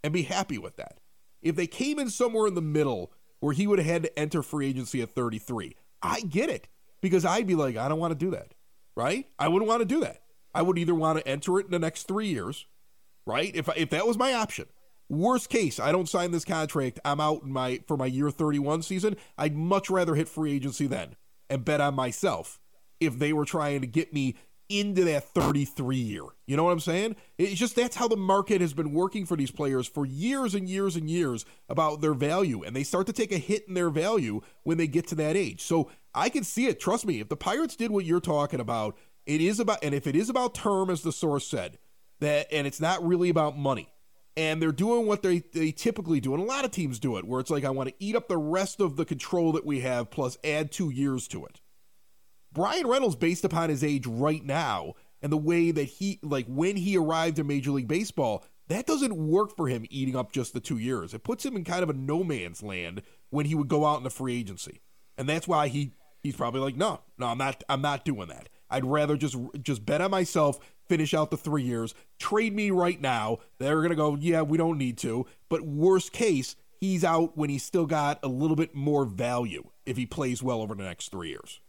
And 0.03 0.13
be 0.13 0.23
happy 0.23 0.59
with 0.59 0.77
that. 0.77 0.99
If 1.43 1.57
they 1.57 1.67
came 1.67 1.99
in 1.99 2.11
somewhere 2.11 2.47
in 2.47 2.55
the 2.55 2.63
middle 2.63 3.13
where 3.41 3.53
he 3.53 3.67
would 3.67 3.79
have 3.79 3.87
had 3.87 4.03
to 4.05 4.19
enter 4.19 4.43
free 4.43 4.69
agency 4.69 5.03
at 5.03 5.11
33, 5.11 5.77
I 6.03 6.21
get 6.21 6.51
it. 6.51 6.69
Because 7.01 7.25
I'd 7.25 7.47
be 7.47 7.55
like, 7.55 7.77
I 7.77 7.89
don't 7.89 7.99
want 7.99 8.13
to 8.13 8.25
do 8.25 8.31
that. 8.33 8.55
Right? 8.97 9.27
I 9.39 9.49
wouldn't 9.49 9.69
want 9.69 9.81
to 9.81 9.87
do 9.87 10.01
that. 10.01 10.23
I 10.55 10.63
would 10.63 10.79
either 10.79 10.95
want 10.95 11.19
to 11.19 11.29
enter 11.29 11.59
it 11.61 11.67
in 11.67 11.73
the 11.73 11.79
next 11.79 12.05
three 12.05 12.29
years, 12.29 12.67
right? 13.27 13.55
If 13.55 13.69
if 13.77 13.91
that 13.91 14.07
was 14.07 14.17
my 14.17 14.33
option 14.33 14.67
Worst 15.09 15.51
case, 15.51 15.79
I 15.79 15.93
don't 15.93 16.09
sign 16.09 16.33
this 16.33 16.45
contract. 16.45 16.99
I'm 17.05 17.21
out 17.21 17.43
in 17.43 17.53
my 17.53 17.81
for 17.87 17.97
my 17.97 18.07
year 18.07 18.31
31 18.31 18.83
season. 18.83 19.17
I'd 19.39 19.57
much 19.57 19.89
rather 19.89 20.17
hit 20.17 20.29
free 20.29 20.53
agency 20.53 20.87
then 20.87 21.15
and 21.49 21.65
bet 21.65 21.81
on 21.81 21.95
myself 21.95 22.59
if 22.99 23.19
they 23.19 23.33
were 23.33 23.45
trying 23.45 23.83
to 23.83 23.87
get 23.87 24.13
me 24.13 24.35
into 24.69 25.05
that 25.05 25.23
33 25.23 25.97
year. 25.97 26.23
You 26.47 26.57
know 26.57 26.65
what 26.65 26.73
I'm 26.73 26.81
saying? 26.81 27.15
It's 27.39 27.55
just 27.55 27.77
that's 27.77 27.95
how 27.95 28.09
the 28.09 28.17
market 28.17 28.61
has 28.61 28.75
been 28.75 28.93
working 28.93 29.27
for 29.27 29.37
these 29.37 29.53
players 29.53 29.87
for 29.87 30.05
years 30.05 30.57
and 30.57 30.69
years 30.69 30.97
and 30.97 31.09
years 31.09 31.45
about 31.69 32.01
their 32.01 32.15
value 32.15 32.65
and 32.65 32.75
they 32.75 32.83
start 32.83 33.07
to 33.07 33.13
take 33.13 33.31
a 33.31 33.39
hit 33.39 33.69
in 33.69 33.75
their 33.75 33.91
value 33.91 34.41
when 34.65 34.77
they 34.77 34.89
get 34.89 35.07
to 35.09 35.15
that 35.17 35.37
age. 35.37 35.61
So 35.61 35.89
I 36.15 36.29
can 36.29 36.43
see 36.43 36.67
it. 36.67 36.81
Trust 36.81 37.07
me, 37.07 37.21
if 37.21 37.29
the 37.29 37.37
Pirates 37.37 37.77
did 37.77 37.93
what 37.93 38.05
you're 38.05 38.19
talking 38.19 38.59
about, 38.59 38.97
it 39.25 39.41
is 39.41 39.61
about 39.61 39.79
and 39.85 39.95
if 39.95 40.09
it 40.09 40.17
is 40.17 40.29
about 40.29 40.55
term 40.55 40.91
as 40.91 41.03
the 41.03 41.13
source 41.13 41.47
said, 41.47 41.79
that 42.19 42.49
and 42.51 42.67
it's 42.67 42.81
not 42.81 43.07
really 43.07 43.29
about 43.29 43.57
money 43.57 43.89
and 44.37 44.61
they're 44.61 44.73
doing 44.73 45.07
what 45.07 45.23
they, 45.23 45.39
they 45.53 45.73
typically 45.73 46.21
do 46.21 46.35
and 46.35 46.43
a 46.43 46.47
lot 46.47 46.65
of 46.65 46.71
teams 46.71 46.99
do 46.99 47.17
it 47.17 47.25
where 47.25 47.41
it's 47.41 47.51
like 47.51 47.65
i 47.65 47.71
want 47.71 47.89
to 47.89 47.95
eat 47.99 48.17
up 48.17 48.29
the 48.29 48.37
rest 48.37 48.81
of 48.81 48.97
the 48.97 49.05
control 49.05 49.53
that 49.53 49.65
we 49.65 49.81
have 49.81 50.11
plus 50.11 50.37
add 50.45 50.71
two 50.71 50.91
years 50.91 51.27
to 51.29 51.45
it 51.45 51.61
Bryan 52.57 52.87
Reynolds, 52.87 53.17
based 53.17 53.45
upon 53.45 53.69
his 53.69 53.85
age 53.85 54.07
right 54.07 54.43
now 54.43 54.95
and 55.21 55.31
the 55.31 55.37
way 55.37 55.71
that 55.73 55.85
he, 55.85 56.19
like 56.23 56.47
when 56.47 56.77
he 56.77 56.97
arrived 56.97 57.39
in 57.39 57.47
Major 57.47 57.71
League 57.71 57.87
Baseball, 57.87 58.47
that 58.69 58.87
doesn't 58.87 59.15
work 59.15 59.55
for 59.55 59.69
him 59.69 59.85
eating 59.91 60.17
up 60.17 60.33
just 60.33 60.55
the 60.55 60.61
two 60.61 60.79
years. 60.79 61.13
It 61.13 61.23
puts 61.23 61.45
him 61.45 61.55
in 61.55 61.65
kind 61.65 61.83
of 61.83 61.91
a 61.91 61.93
no 61.93 62.25
man's 62.25 62.63
land 62.63 63.03
when 63.29 63.45
he 63.45 63.55
would 63.55 63.69
go 63.69 63.85
out 63.85 63.99
in 63.99 64.05
the 64.05 64.11
free 64.11 64.39
agency. 64.39 64.81
And 65.19 65.29
that's 65.29 65.47
why 65.47 65.69
he 65.69 65.93
he's 66.23 66.35
probably 66.35 66.61
like, 66.61 66.77
no, 66.77 67.01
no, 67.19 67.27
I'm 67.27 67.37
not 67.37 67.63
I'm 67.69 67.83
not 67.83 68.07
doing 68.07 68.29
that. 68.29 68.49
I'd 68.71 68.87
rather 68.87 69.19
just 69.19 69.37
just 69.61 69.85
bet 69.85 70.01
on 70.01 70.11
myself, 70.11 70.59
finish 70.89 71.15
out 71.15 71.31
the 71.31 71.37
three 71.37 71.63
years, 71.63 71.95
trade 72.19 72.55
me 72.55 72.71
right 72.71 73.01
now. 73.01 73.39
They're 73.59 73.83
gonna 73.83 73.95
go, 73.95 74.17
yeah, 74.17 74.43
we 74.43 74.59
don't 74.59 74.79
need 74.79 74.99
to. 74.99 75.27
But 75.49 75.63
worst 75.63 76.13
case, 76.13 76.57
he's 76.81 77.05
out 77.05 77.37
when 77.37 77.51
he's 77.51 77.65
still 77.65 77.87
got 77.87 78.19
a 78.23 78.29
little 78.29 78.57
bit 78.57 78.75
more 78.75 79.05
value 79.05 79.71
if 79.85 79.97
he 79.97 80.07
plays 80.07 80.43
well 80.43 80.61
over 80.61 80.75
the 80.75 80.85
next 80.85 81.11
three 81.11 81.29
years. 81.29 81.61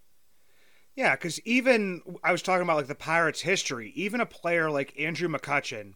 Yeah, 0.96 1.16
because 1.16 1.40
even 1.42 2.02
I 2.24 2.32
was 2.32 2.42
talking 2.42 2.64
about 2.64 2.78
like 2.78 2.88
the 2.88 2.96
Pirates' 2.96 3.42
history. 3.42 3.92
Even 3.96 4.20
a 4.20 4.26
player 4.26 4.72
like 4.72 5.00
Andrew 5.00 5.30
McCutchen, 5.30 5.94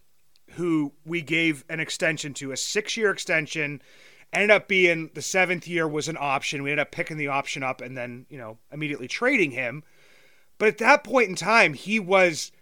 who 0.52 0.92
we 1.04 1.22
gave 1.22 1.64
an 1.68 1.80
extension 1.80 2.32
to, 2.34 2.52
a 2.52 2.56
six-year 2.56 3.10
extension, 3.10 3.82
ended 4.32 4.52
up 4.52 4.68
being 4.68 5.10
the 5.14 5.22
seventh 5.22 5.66
year 5.66 5.88
was 5.88 6.08
an 6.08 6.16
option. 6.20 6.62
We 6.62 6.70
ended 6.70 6.86
up 6.86 6.92
picking 6.92 7.16
the 7.16 7.28
option 7.28 7.64
up 7.64 7.80
and 7.80 7.96
then 7.96 8.26
you 8.28 8.38
know 8.38 8.58
immediately 8.70 9.08
trading 9.08 9.50
him. 9.50 9.82
But 10.58 10.68
at 10.68 10.78
that 10.78 11.02
point 11.02 11.28
in 11.28 11.34
time, 11.34 11.74
he 11.74 11.98
was 11.98 12.52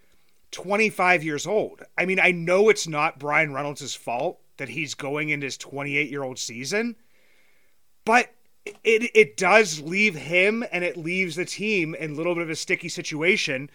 25 0.53 1.23
years 1.23 1.47
old. 1.47 1.83
I 1.97 2.07
mean, 2.07 2.21
I 2.21 2.33
know 2.33 2.69
it's 2.69 2.89
not 2.89 3.19
Bryan 3.19 3.53
Reynolds' 3.53 3.95
fault 3.95 4.41
that 4.57 4.69
he's 4.69 4.95
going 4.95 5.31
into 5.31 5.47
his 5.47 5.57
28 5.57 6.11
year 6.11 6.23
old 6.23 6.39
season, 6.39 6.97
but 8.05 8.35
it 8.67 9.11
it 9.15 9.37
does 9.37 9.81
leave 9.81 10.15
him 10.15 10.65
and 10.71 10.85
it 10.85 10.97
leaves 10.97 11.37
the 11.37 11.45
team 11.45 11.95
in 11.95 12.13
a 12.13 12.15
little 12.15 12.35
bit 12.35 12.43
of 12.43 12.51
a 12.51 12.57
sticky 12.57 12.89
situation 12.89 13.71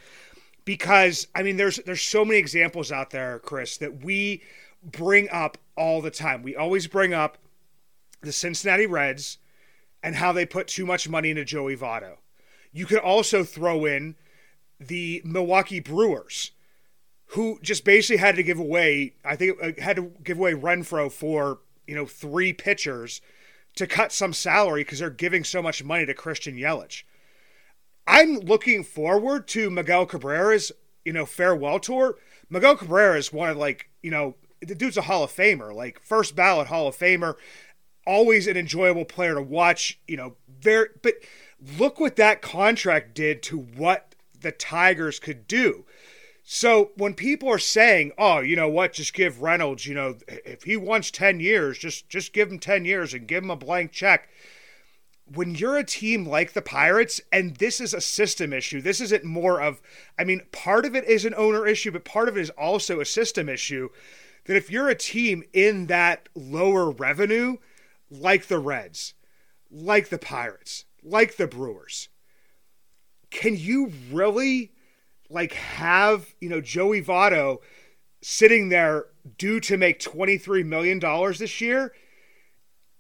because 0.64 1.28
I 1.34 1.44
mean 1.44 1.58
there's 1.58 1.78
there's 1.78 2.02
so 2.02 2.26
many 2.26 2.40
examples 2.40 2.92
out 2.92 3.12
there, 3.12 3.40
Chris, 3.40 3.78
that 3.78 4.04
we 4.04 4.44
bring 4.84 5.30
up 5.30 5.58
all 5.76 6.02
the 6.02 6.12
time. 6.12 6.44
We 6.44 6.56
always 6.56 6.88
bring 6.88 7.14
up 7.14 7.38
the 8.22 8.32
Cincinnati 8.32 8.86
Reds 8.86 9.38
and 10.04 10.16
how 10.16 10.32
they 10.32 10.46
put 10.46 10.68
too 10.68 10.86
much 10.86 11.10
money 11.10 11.32
into 11.32 11.46
Joey 11.46 11.76
Votto. 11.76 12.18
You 12.72 12.86
could 12.86 13.00
also 13.00 13.44
throw 13.44 13.86
in 13.86 14.16
the 14.80 15.22
Milwaukee 15.24 15.80
Brewers, 15.80 16.52
who 17.28 17.60
just 17.62 17.84
basically 17.84 18.18
had 18.18 18.36
to 18.36 18.44
give 18.44 18.60
away, 18.60 19.14
I 19.24 19.36
think, 19.36 19.58
uh, 19.62 19.72
had 19.82 19.96
to 19.98 20.12
give 20.24 20.38
away 20.38 20.54
Renfroe 20.54 21.12
for 21.12 21.60
you 21.88 21.96
know 21.96 22.06
three 22.06 22.54
pitchers 22.54 23.22
to 23.76 23.88
cut 23.88 24.12
some 24.12 24.34
salary 24.34 24.84
because 24.84 25.00
they're 25.00 25.10
giving 25.10 25.44
so 25.44 25.62
much 25.62 25.84
money 25.84 26.06
to 26.06 26.14
Christian 26.14 26.56
Yelich. 26.56 27.04
I'm 28.08 28.40
looking 28.40 28.84
forward 28.84 29.48
to 29.50 29.70
Miguel 29.70 30.06
Cabrera's, 30.06 30.72
you 31.04 31.14
know, 31.14 31.26
farewell 31.26 31.80
tour. 31.80 32.16
Miguel 32.50 32.78
Cabrera 32.78 33.18
is 33.18 33.34
one 33.34 33.50
of 33.50 33.58
like, 33.58 33.90
you 34.02 34.12
know, 34.12 34.36
the 34.62 34.76
dude's 34.76 34.98
a 34.98 35.02
Hall 35.02 35.24
of 35.24 35.32
Famer, 35.32 35.74
like 35.74 36.00
first 36.02 36.36
ballot 36.36 36.68
Hall 36.68 36.88
of 36.88 36.98
Famer, 36.98 37.36
always 38.06 38.48
an 38.48 38.58
enjoyable 38.58 39.06
player 39.06 39.36
to 39.36 39.42
watch, 39.42 40.00
you 40.08 40.18
know, 40.18 40.36
very 40.48 40.90
but 41.02 41.16
look 41.78 42.00
what 42.00 42.16
that 42.16 42.42
contract 42.42 43.16
did 43.16 43.42
to 43.44 43.58
what 43.58 44.16
the 44.40 44.52
Tigers 44.52 45.20
could 45.20 45.48
do. 45.48 45.86
So 46.48 46.92
when 46.96 47.16
people 47.16 47.50
are 47.50 47.58
saying, 47.58 48.12
"Oh, 48.20 48.40
you 48.40 48.56
know 48.56 48.70
what? 48.70 48.94
Just 48.94 49.16
give 49.16 49.42
Reynolds, 49.42 49.88
you 49.88 49.96
know, 49.96 50.20
if 50.28 50.64
he 50.64 50.78
wants 50.78 51.10
10 51.10 51.40
years, 51.40 51.80
just 51.80 52.08
just 52.08 52.34
give 52.34 52.52
him 52.52 52.60
10 52.60 52.86
years 52.86 53.16
and 53.16 53.28
give 53.28 53.44
him 53.44 53.50
a 53.50 53.56
blank 53.56 53.92
check." 53.92 54.30
When 55.26 55.56
you're 55.56 55.76
a 55.76 55.84
team 55.84 56.24
like 56.24 56.54
the 56.54 56.62
Pirates 56.62 57.20
and 57.34 57.56
this 57.56 57.82
is 57.82 57.96
a 57.96 58.00
system 58.00 58.54
issue, 58.54 58.80
this 58.80 59.02
isn't 59.02 59.24
more 59.24 59.60
of 59.60 59.82
I 60.20 60.24
mean, 60.24 60.44
part 60.52 60.86
of 60.86 60.96
it 60.96 61.06
is 61.06 61.26
an 61.26 61.34
owner 61.34 61.66
issue, 61.66 61.90
but 61.90 62.06
part 62.06 62.30
of 62.30 62.38
it 62.38 62.42
is 62.42 62.52
also 62.52 63.00
a 63.00 63.06
system 63.06 63.50
issue. 63.50 63.90
That 64.46 64.56
if 64.56 64.70
you're 64.70 64.90
a 64.90 64.94
team 64.94 65.44
in 65.52 65.88
that 65.88 66.30
lower 66.36 66.92
revenue, 66.92 67.58
like 68.12 68.46
the 68.46 68.60
Reds, 68.60 69.16
like 69.72 70.10
the 70.10 70.20
Pirates, 70.20 70.86
like 71.02 71.38
the 71.38 71.48
Brewers, 71.48 72.10
can 73.32 73.58
you 73.58 73.92
really 74.12 74.75
like 75.30 75.54
have 75.54 76.34
you 76.40 76.50
know 76.50 76.62
Joey 76.62 77.02
Votto 77.02 77.60
sitting 78.22 78.70
there 78.70 79.06
due 79.38 79.60
to 79.62 79.78
make 79.78 80.00
twenty 80.00 80.38
three 80.38 80.64
million 80.64 81.00
dollars 81.00 81.40
this 81.40 81.62
year? 81.62 81.94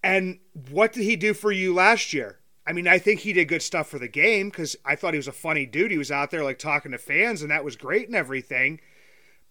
And 0.03 0.39
what 0.69 0.93
did 0.93 1.03
he 1.03 1.15
do 1.15 1.33
for 1.33 1.51
you 1.51 1.73
last 1.73 2.13
year? 2.13 2.39
I 2.67 2.73
mean, 2.73 2.87
I 2.87 2.97
think 2.97 3.19
he 3.19 3.33
did 3.33 3.47
good 3.47 3.61
stuff 3.61 3.87
for 3.87 3.99
the 3.99 4.07
game 4.07 4.49
because 4.49 4.75
I 4.83 4.95
thought 4.95 5.13
he 5.13 5.19
was 5.19 5.27
a 5.27 5.31
funny 5.31 5.65
dude. 5.65 5.91
He 5.91 5.97
was 5.97 6.11
out 6.11 6.31
there 6.31 6.43
like 6.43 6.59
talking 6.59 6.91
to 6.91 6.97
fans, 6.97 7.41
and 7.41 7.51
that 7.51 7.63
was 7.63 7.75
great 7.75 8.07
and 8.07 8.15
everything. 8.15 8.79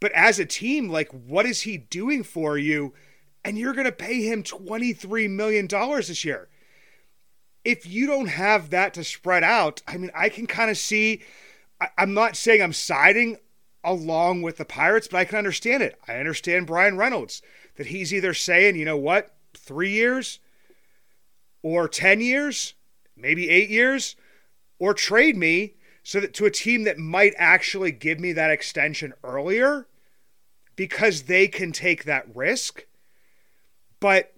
But 0.01 0.13
as 0.13 0.39
a 0.39 0.45
team, 0.45 0.91
like, 0.91 1.09
what 1.11 1.47
is 1.47 1.63
he 1.63 1.77
doing 1.77 2.25
for 2.25 2.59
you? 2.59 2.93
And 3.45 3.57
you're 3.57 3.73
going 3.73 3.85
to 3.87 3.93
pay 3.93 4.23
him 4.23 4.43
$23 4.43 5.31
million 5.31 5.67
this 5.67 6.25
year. 6.25 6.49
If 7.65 7.87
you 7.87 8.07
don't 8.07 8.27
have 8.27 8.71
that 8.71 8.95
to 8.95 9.05
spread 9.05 9.45
out, 9.45 9.81
I 9.87 9.97
mean, 9.97 10.11
I 10.15 10.29
can 10.29 10.47
kind 10.47 10.71
of 10.71 10.77
see 10.77 11.23
I'm 11.99 12.15
not 12.15 12.37
saying 12.37 12.63
I'm 12.63 12.73
siding 12.73 13.39
along 13.83 14.43
with 14.43 14.57
the 14.57 14.65
Pirates, 14.65 15.09
but 15.09 15.19
I 15.19 15.25
can 15.25 15.39
understand 15.39 15.83
it. 15.83 15.99
I 16.09 16.15
understand 16.15 16.67
Bryan 16.67 16.97
Reynolds 16.97 17.43
that 17.77 17.87
he's 17.87 18.15
either 18.15 18.35
saying, 18.35 18.77
you 18.77 18.85
know 18.85 18.97
what, 18.97 19.35
three 19.55 19.91
years 19.91 20.41
or 21.63 21.89
10 21.89 22.21
years, 22.21 22.75
maybe 23.17 23.51
eight 23.51 23.71
years, 23.71 24.17
or 24.79 24.95
trade 24.95 25.37
me 25.37 25.75
so 26.03 26.21
that 26.21 26.35
to 26.35 26.45
a 26.45 26.51
team 26.51 26.85
that 26.85 26.99
might 26.99 27.33
actually 27.37 27.91
give 27.91 28.21
me 28.21 28.33
that 28.33 28.51
extension 28.51 29.15
earlier 29.25 29.87
because 30.77 31.23
they 31.23 31.49
can 31.49 31.73
take 31.73 32.05
that 32.05 32.27
risk. 32.35 32.87
But 34.01 34.35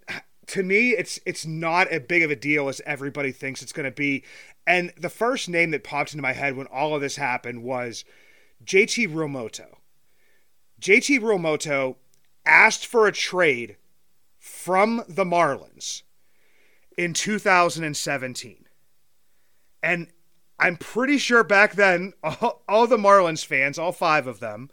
to 0.49 0.63
me, 0.63 0.91
it's 0.91 1.19
it's 1.27 1.45
not 1.45 1.89
as 1.89 2.03
big 2.03 2.23
of 2.23 2.31
a 2.31 2.37
deal 2.37 2.69
as 2.69 2.81
everybody 2.87 3.33
thinks 3.33 3.63
it's 3.63 3.73
going 3.73 3.85
to 3.85 3.91
be. 3.91 4.23
And 4.67 4.93
the 4.97 5.09
first 5.09 5.49
name 5.49 5.71
that 5.71 5.85
popped 5.85 6.13
into 6.13 6.23
my 6.23 6.33
head 6.33 6.57
when 6.57 6.67
all 6.67 6.95
of 6.95 7.01
this 7.01 7.17
happened 7.17 7.63
was 7.63 8.05
JT 8.65 9.13
Realmuto. 9.13 9.77
JT 10.81 11.21
Realmuto 11.21 11.97
asked 12.45 12.87
for 12.87 13.07
a 13.07 13.13
trade 13.13 13.77
from 14.39 15.05
the 15.09 15.25
Marlins 15.25 16.03
in 16.97 17.13
2017. 17.13 18.65
And 19.83 20.09
I'm 20.59 20.77
pretty 20.77 21.19
sure 21.19 21.45
back 21.45 21.75
then, 21.75 22.13
all, 22.23 22.63
all, 22.69 22.87
the 22.87 22.97
Marlins 22.97 23.45
fans, 23.45 23.79
all 23.79 23.93
five 23.93 24.27
of 24.27 24.41
them, 24.41 24.71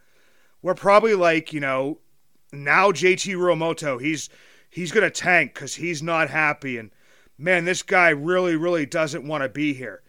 were 0.61 0.75
probably 0.75 1.13
like, 1.13 1.53
you 1.53 1.59
know, 1.59 1.99
now 2.51 2.91
JT 2.91 3.35
Realmuto, 3.35 4.01
he's 4.01 4.29
he's 4.69 4.91
to 4.91 5.09
tank 5.09 5.53
because 5.53 5.75
he's 5.75 6.01
not 6.01 6.29
happy. 6.29 6.77
And 6.77 6.91
man, 7.37 7.65
this 7.65 7.83
guy 7.83 8.09
really, 8.09 8.55
really 8.55 8.85
doesn't 8.85 9.27
want 9.27 9.43
to 9.43 9.49
be 9.49 9.73
here. 9.73 10.01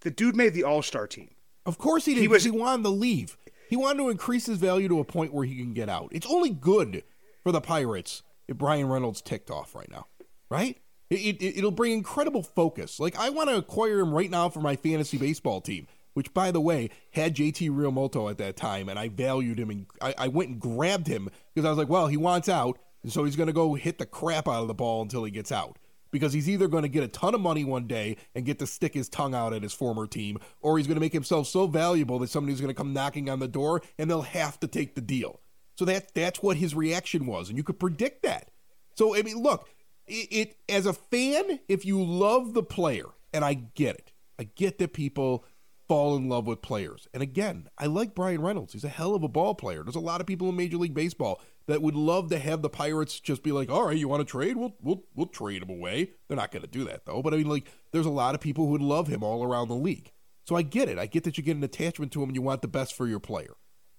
The 0.00 0.10
dude 0.10 0.36
made 0.36 0.54
the 0.54 0.64
All 0.64 0.82
Star 0.82 1.06
team. 1.06 1.30
Of 1.66 1.78
course 1.78 2.06
he 2.06 2.14
did. 2.14 2.20
He 2.20 2.28
was. 2.28 2.44
He 2.44 2.50
wanted 2.50 2.84
to 2.84 2.88
leave. 2.90 3.36
He 3.68 3.76
wanted 3.76 3.98
to 3.98 4.08
increase 4.08 4.46
his 4.46 4.58
value 4.58 4.88
to 4.88 4.98
a 4.98 5.04
point 5.04 5.32
where 5.32 5.44
he 5.44 5.56
can 5.56 5.74
get 5.74 5.88
out. 5.88 6.08
It's 6.10 6.26
only 6.26 6.50
good 6.50 7.04
for 7.42 7.52
the 7.52 7.60
Pirates 7.60 8.22
if 8.48 8.58
Brian 8.58 8.88
Reynolds 8.88 9.22
ticked 9.22 9.50
off 9.50 9.74
right 9.74 9.90
now, 9.90 10.06
right? 10.48 10.76
It, 11.08 11.40
it, 11.40 11.58
it'll 11.58 11.70
bring 11.70 11.92
incredible 11.92 12.42
focus. 12.42 12.98
Like 12.98 13.16
I 13.18 13.30
want 13.30 13.48
to 13.50 13.56
acquire 13.56 14.00
him 14.00 14.12
right 14.12 14.30
now 14.30 14.48
for 14.48 14.60
my 14.60 14.74
fantasy 14.76 15.18
baseball 15.18 15.60
team, 15.60 15.86
which 16.14 16.34
by 16.34 16.50
the 16.50 16.60
way 16.60 16.90
had 17.12 17.36
JT 17.36 17.70
Realmuto 17.70 18.30
at 18.30 18.38
that 18.38 18.56
time, 18.56 18.88
and 18.88 18.98
I 18.98 19.08
valued 19.08 19.58
him 19.58 19.70
and 19.70 19.86
I, 20.00 20.14
I 20.18 20.28
went 20.28 20.50
and 20.50 20.60
grabbed 20.60 21.06
him 21.06 21.28
because 21.54 21.66
I 21.66 21.70
was 21.70 21.78
like, 21.78 21.88
well, 21.88 22.08
he 22.08 22.16
wants 22.16 22.48
out. 22.48 22.78
And 23.02 23.12
so 23.12 23.24
he's 23.24 23.36
going 23.36 23.46
to 23.46 23.52
go 23.52 23.74
hit 23.74 23.98
the 23.98 24.06
crap 24.06 24.46
out 24.46 24.62
of 24.62 24.68
the 24.68 24.74
ball 24.74 25.02
until 25.02 25.24
he 25.24 25.30
gets 25.30 25.50
out. 25.50 25.78
Because 26.10 26.32
he's 26.32 26.48
either 26.48 26.68
going 26.68 26.82
to 26.82 26.88
get 26.88 27.04
a 27.04 27.08
ton 27.08 27.34
of 27.34 27.40
money 27.40 27.64
one 27.64 27.86
day 27.86 28.16
and 28.34 28.44
get 28.44 28.58
to 28.58 28.66
stick 28.66 28.94
his 28.94 29.08
tongue 29.08 29.34
out 29.34 29.52
at 29.52 29.62
his 29.62 29.72
former 29.72 30.06
team, 30.06 30.38
or 30.60 30.76
he's 30.76 30.86
going 30.86 30.96
to 30.96 31.00
make 31.00 31.12
himself 31.12 31.46
so 31.46 31.66
valuable 31.66 32.18
that 32.18 32.30
somebody's 32.30 32.60
going 32.60 32.72
to 32.72 32.78
come 32.78 32.92
knocking 32.92 33.30
on 33.30 33.38
the 33.38 33.48
door 33.48 33.82
and 33.98 34.10
they'll 34.10 34.22
have 34.22 34.58
to 34.60 34.66
take 34.66 34.94
the 34.94 35.00
deal. 35.00 35.40
So 35.76 35.84
that 35.86 36.12
that's 36.14 36.42
what 36.42 36.56
his 36.56 36.74
reaction 36.74 37.26
was, 37.26 37.48
and 37.48 37.56
you 37.56 37.64
could 37.64 37.80
predict 37.80 38.22
that. 38.24 38.50
So 38.96 39.16
I 39.16 39.22
mean, 39.22 39.38
look, 39.38 39.68
it, 40.06 40.28
it 40.30 40.56
as 40.68 40.84
a 40.86 40.92
fan, 40.92 41.60
if 41.68 41.86
you 41.86 42.02
love 42.02 42.52
the 42.52 42.62
player, 42.62 43.06
and 43.32 43.44
I 43.44 43.54
get 43.54 43.96
it, 43.96 44.12
I 44.38 44.44
get 44.44 44.78
that 44.78 44.92
people 44.92 45.44
fall 45.88 46.16
in 46.16 46.28
love 46.28 46.46
with 46.46 46.62
players. 46.62 47.08
And 47.12 47.22
again, 47.22 47.68
I 47.76 47.86
like 47.86 48.14
Bryan 48.14 48.42
Reynolds. 48.42 48.74
He's 48.74 48.84
a 48.84 48.88
hell 48.88 49.14
of 49.14 49.22
a 49.22 49.28
ball 49.28 49.54
player. 49.54 49.82
There's 49.82 49.96
a 49.96 50.00
lot 50.00 50.20
of 50.20 50.26
people 50.26 50.48
in 50.48 50.56
Major 50.56 50.76
League 50.76 50.94
Baseball 50.94 51.40
that 51.70 51.82
would 51.82 51.94
love 51.94 52.30
to 52.30 52.38
have 52.38 52.62
the 52.62 52.68
Pirates 52.70 53.20
just 53.20 53.42
be 53.42 53.52
like, 53.52 53.70
"All 53.70 53.86
right, 53.86 53.96
you 53.96 54.08
want 54.08 54.20
to 54.20 54.30
trade? 54.30 54.56
We'll 54.56 54.76
we'll 54.82 55.04
we'll 55.14 55.26
trade 55.26 55.62
him 55.62 55.70
away." 55.70 56.12
They're 56.28 56.36
not 56.36 56.50
going 56.52 56.62
to 56.62 56.68
do 56.68 56.84
that 56.84 57.06
though. 57.06 57.22
But 57.22 57.34
I 57.34 57.38
mean, 57.38 57.48
like, 57.48 57.66
there's 57.92 58.06
a 58.06 58.10
lot 58.10 58.34
of 58.34 58.40
people 58.40 58.66
who 58.66 58.72
would 58.72 58.82
love 58.82 59.08
him 59.08 59.22
all 59.22 59.44
around 59.44 59.68
the 59.68 59.74
league. 59.74 60.12
So 60.46 60.56
I 60.56 60.62
get 60.62 60.88
it. 60.88 60.98
I 60.98 61.06
get 61.06 61.24
that 61.24 61.38
you 61.38 61.44
get 61.44 61.56
an 61.56 61.64
attachment 61.64 62.12
to 62.12 62.22
him 62.22 62.30
and 62.30 62.36
you 62.36 62.42
want 62.42 62.62
the 62.62 62.68
best 62.68 62.94
for 62.94 63.06
your 63.06 63.20
player, 63.20 63.54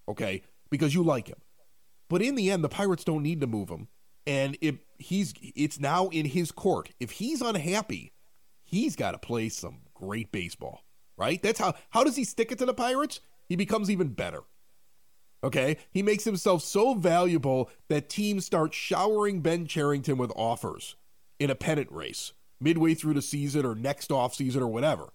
okay? 0.10 0.44
Because 0.70 0.94
you 0.94 1.04
like 1.04 1.28
him. 1.28 1.38
But 2.10 2.22
in 2.22 2.36
the 2.36 2.52
end, 2.52 2.64
the 2.64 2.70
Pirates 2.70 3.04
don't 3.06 3.24
need 3.24 3.42
to 3.42 3.48
move 3.48 3.70
him, 3.70 3.88
and 4.28 4.58
if 4.62 4.76
he's 5.00 5.34
it's 5.42 5.80
now 5.80 6.10
in 6.10 6.26
his 6.26 6.52
court. 6.52 6.90
If 7.00 7.12
he's 7.12 7.42
unhappy, 7.42 8.14
he's 8.64 8.96
got 8.96 9.12
to 9.12 9.18
play 9.18 9.50
some 9.50 9.82
great 9.94 10.32
baseball. 10.32 10.84
right? 11.18 11.42
That's 11.42 11.60
how 11.60 11.74
how 11.92 12.04
does 12.04 12.16
he 12.16 12.24
stick 12.24 12.52
it 12.52 12.58
to 12.60 12.66
the 12.66 12.74
Pirates? 12.74 13.20
He 13.48 13.56
becomes 13.56 13.90
even 13.92 14.10
better. 14.10 14.42
Okay? 15.44 15.78
He 15.92 16.04
makes 16.04 16.24
himself 16.24 16.64
so 16.64 16.94
valuable 16.94 17.70
that 17.90 18.10
teams 18.10 18.46
start 18.46 18.74
showering 18.74 19.42
Ben 19.42 19.66
Cherington 19.66 20.18
with 20.18 20.32
offers 20.36 20.96
in 21.40 21.50
a 21.50 21.56
pennant 21.56 21.92
race 21.92 22.34
midway 22.60 22.94
through 22.94 23.16
the 23.16 23.22
season 23.22 23.66
or 23.66 23.76
next 23.76 24.12
off 24.12 24.36
season 24.36 24.62
or 24.62 24.68
whatever. 24.68 25.14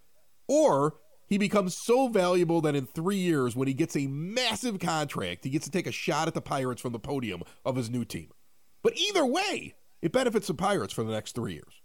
Or 0.48 0.94
he 1.28 1.38
becomes 1.38 1.76
so 1.76 2.08
valuable 2.08 2.60
that 2.62 2.76
in 2.76 2.86
three 2.86 3.16
years, 3.16 3.56
when 3.56 3.68
he 3.68 3.74
gets 3.74 3.96
a 3.96 4.06
massive 4.06 4.78
contract, 4.78 5.44
he 5.44 5.50
gets 5.50 5.64
to 5.64 5.70
take 5.70 5.86
a 5.86 5.92
shot 5.92 6.28
at 6.28 6.34
the 6.34 6.40
Pirates 6.40 6.80
from 6.80 6.92
the 6.92 6.98
podium 6.98 7.42
of 7.64 7.76
his 7.76 7.90
new 7.90 8.04
team. 8.04 8.28
But 8.82 8.96
either 8.96 9.26
way, 9.26 9.74
it 10.02 10.12
benefits 10.12 10.46
the 10.46 10.54
Pirates 10.54 10.92
for 10.92 11.02
the 11.02 11.12
next 11.12 11.34
three 11.34 11.54
years. 11.54 11.82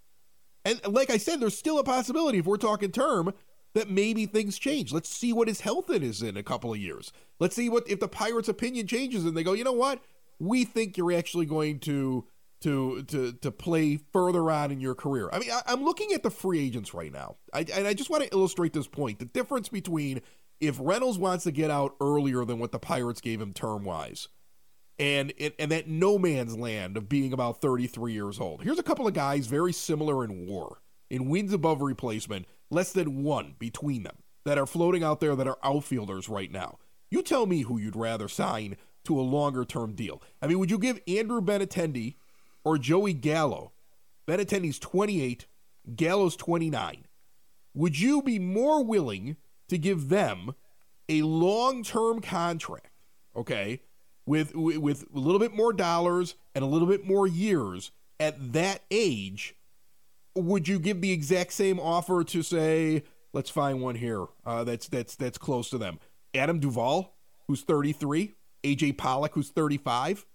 And 0.63 0.79
like 0.87 1.09
I 1.09 1.17
said, 1.17 1.39
there's 1.39 1.57
still 1.57 1.79
a 1.79 1.83
possibility 1.83 2.37
if 2.37 2.45
we're 2.45 2.57
talking 2.57 2.91
term 2.91 3.33
that 3.73 3.89
maybe 3.89 4.25
things 4.25 4.57
change. 4.57 4.91
Let's 4.91 5.09
see 5.09 5.33
what 5.33 5.47
his 5.47 5.61
health 5.61 5.89
is 5.89 6.21
in 6.21 6.37
a 6.37 6.43
couple 6.43 6.73
of 6.73 6.79
years. 6.79 7.11
Let's 7.39 7.55
see 7.55 7.69
what 7.69 7.89
if 7.89 7.99
the 7.99 8.07
Pirates' 8.07 8.49
opinion 8.49 8.87
changes 8.87 9.25
and 9.25 9.35
they 9.35 9.43
go, 9.43 9.53
you 9.53 9.63
know 9.63 9.71
what, 9.71 10.01
we 10.39 10.65
think 10.65 10.97
you're 10.97 11.13
actually 11.13 11.45
going 11.45 11.79
to 11.81 12.25
to 12.61 13.03
to 13.03 13.33
to 13.33 13.51
play 13.51 13.97
further 14.11 14.49
on 14.51 14.71
in 14.71 14.79
your 14.79 14.95
career. 14.95 15.29
I 15.31 15.39
mean, 15.39 15.51
I, 15.51 15.73
am 15.73 15.83
looking 15.83 16.13
at 16.13 16.23
the 16.23 16.29
free 16.29 16.59
agents 16.59 16.93
right 16.93 17.11
now, 17.11 17.37
I, 17.53 17.65
and 17.73 17.87
I 17.87 17.93
just 17.93 18.09
want 18.09 18.23
to 18.23 18.29
illustrate 18.31 18.73
this 18.73 18.87
point: 18.87 19.19
the 19.19 19.25
difference 19.25 19.69
between 19.69 20.21
if 20.59 20.77
Reynolds 20.79 21.17
wants 21.17 21.43
to 21.45 21.51
get 21.51 21.71
out 21.71 21.95
earlier 21.99 22.45
than 22.45 22.59
what 22.59 22.71
the 22.71 22.79
Pirates 22.79 23.21
gave 23.21 23.41
him 23.41 23.53
term 23.53 23.83
wise, 23.83 24.27
and 24.99 25.33
and 25.59 25.71
that 25.71 25.87
no 25.87 26.17
man's 26.19 26.55
land 26.55 26.97
of 26.97 27.09
being 27.09 27.33
about 27.33 27.61
33 27.61 28.13
years 28.13 28.39
old. 28.39 28.63
Here's 28.63 28.79
a 28.79 28.83
couple 28.83 29.07
of 29.07 29.13
guys 29.13 29.47
very 29.47 29.73
similar 29.73 30.23
in 30.23 30.47
WAR, 30.47 30.77
in 31.09 31.29
wins 31.29 31.53
above 31.53 31.81
replacement, 31.81 32.45
less 32.71 32.91
than 32.91 33.23
one 33.23 33.55
between 33.59 34.03
them 34.03 34.17
that 34.45 34.57
are 34.57 34.65
floating 34.65 35.03
out 35.03 35.19
there 35.19 35.35
that 35.35 35.47
are 35.47 35.59
outfielders 35.63 36.27
right 36.27 36.51
now. 36.51 36.79
You 37.11 37.21
tell 37.21 37.45
me 37.45 37.61
who 37.61 37.77
you'd 37.77 37.95
rather 37.95 38.27
sign 38.27 38.77
to 39.03 39.19
a 39.19 39.21
longer 39.21 39.65
term 39.65 39.93
deal. 39.93 40.21
I 40.41 40.47
mean, 40.47 40.57
would 40.57 40.71
you 40.71 40.79
give 40.79 40.99
Andrew 41.07 41.41
Benintendi 41.41 42.15
or 42.63 42.77
Joey 42.77 43.13
Gallo? 43.13 43.73
Benintendi's 44.27 44.79
28, 44.79 45.45
Gallo's 45.95 46.35
29. 46.35 47.05
Would 47.73 47.99
you 47.99 48.21
be 48.21 48.39
more 48.39 48.83
willing 48.83 49.37
to 49.69 49.77
give 49.77 50.09
them 50.09 50.55
a 51.07 51.21
long 51.21 51.83
term 51.83 52.21
contract? 52.21 52.89
Okay 53.35 53.81
with 54.25 54.55
with 54.55 55.05
a 55.13 55.19
little 55.19 55.39
bit 55.39 55.53
more 55.53 55.73
dollars 55.73 56.35
and 56.55 56.63
a 56.63 56.67
little 56.67 56.87
bit 56.87 57.05
more 57.05 57.27
years 57.27 57.91
at 58.19 58.53
that 58.53 58.81
age, 58.91 59.55
would 60.35 60.67
you 60.67 60.79
give 60.79 61.01
the 61.01 61.11
exact 61.11 61.53
same 61.53 61.79
offer 61.79 62.23
to 62.23 62.43
say, 62.43 63.03
let's 63.33 63.49
find 63.49 63.81
one 63.81 63.95
here 63.95 64.25
uh, 64.45 64.63
that's 64.63 64.87
that's 64.87 65.15
that's 65.15 65.37
close 65.37 65.69
to 65.69 65.77
them? 65.77 65.99
Adam 66.33 66.59
Duvall, 66.59 67.15
who's 67.47 67.61
33, 67.61 68.33
AJ 68.63 68.97
Pollock, 68.97 69.33
who's 69.33 69.49
35. 69.49 70.25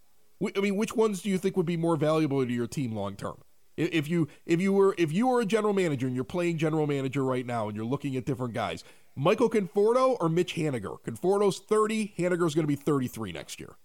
I 0.55 0.59
mean, 0.59 0.75
which 0.75 0.95
ones 0.95 1.21
do 1.21 1.29
you 1.29 1.37
think 1.37 1.57
would 1.57 1.65
be 1.65 1.77
more 1.77 1.95
valuable 1.95 2.45
to 2.45 2.53
your 2.53 2.67
team 2.67 2.93
long 2.93 3.15
term? 3.15 3.41
If 3.75 4.07
you 4.07 4.27
if 4.45 4.59
you 4.59 4.73
were 4.73 4.95
if 4.97 5.11
you 5.11 5.27
were 5.27 5.41
a 5.41 5.45
general 5.45 5.73
manager 5.73 6.07
and 6.07 6.15
you're 6.15 6.25
playing 6.25 6.57
general 6.57 6.87
manager 6.87 7.23
right 7.23 7.45
now 7.45 7.67
and 7.67 7.75
you're 7.75 7.85
looking 7.85 8.15
at 8.15 8.25
different 8.25 8.53
guys, 8.53 8.83
Michael 9.15 9.49
Conforto 9.49 10.17
or 10.19 10.29
Mitch 10.29 10.55
Haniger? 10.55 10.97
Conforto's 11.01 11.59
30, 11.59 12.13
Haniger's 12.17 12.53
going 12.53 12.63
to 12.63 12.67
be 12.67 12.75
33 12.75 13.31
next 13.31 13.59
year. 13.59 13.75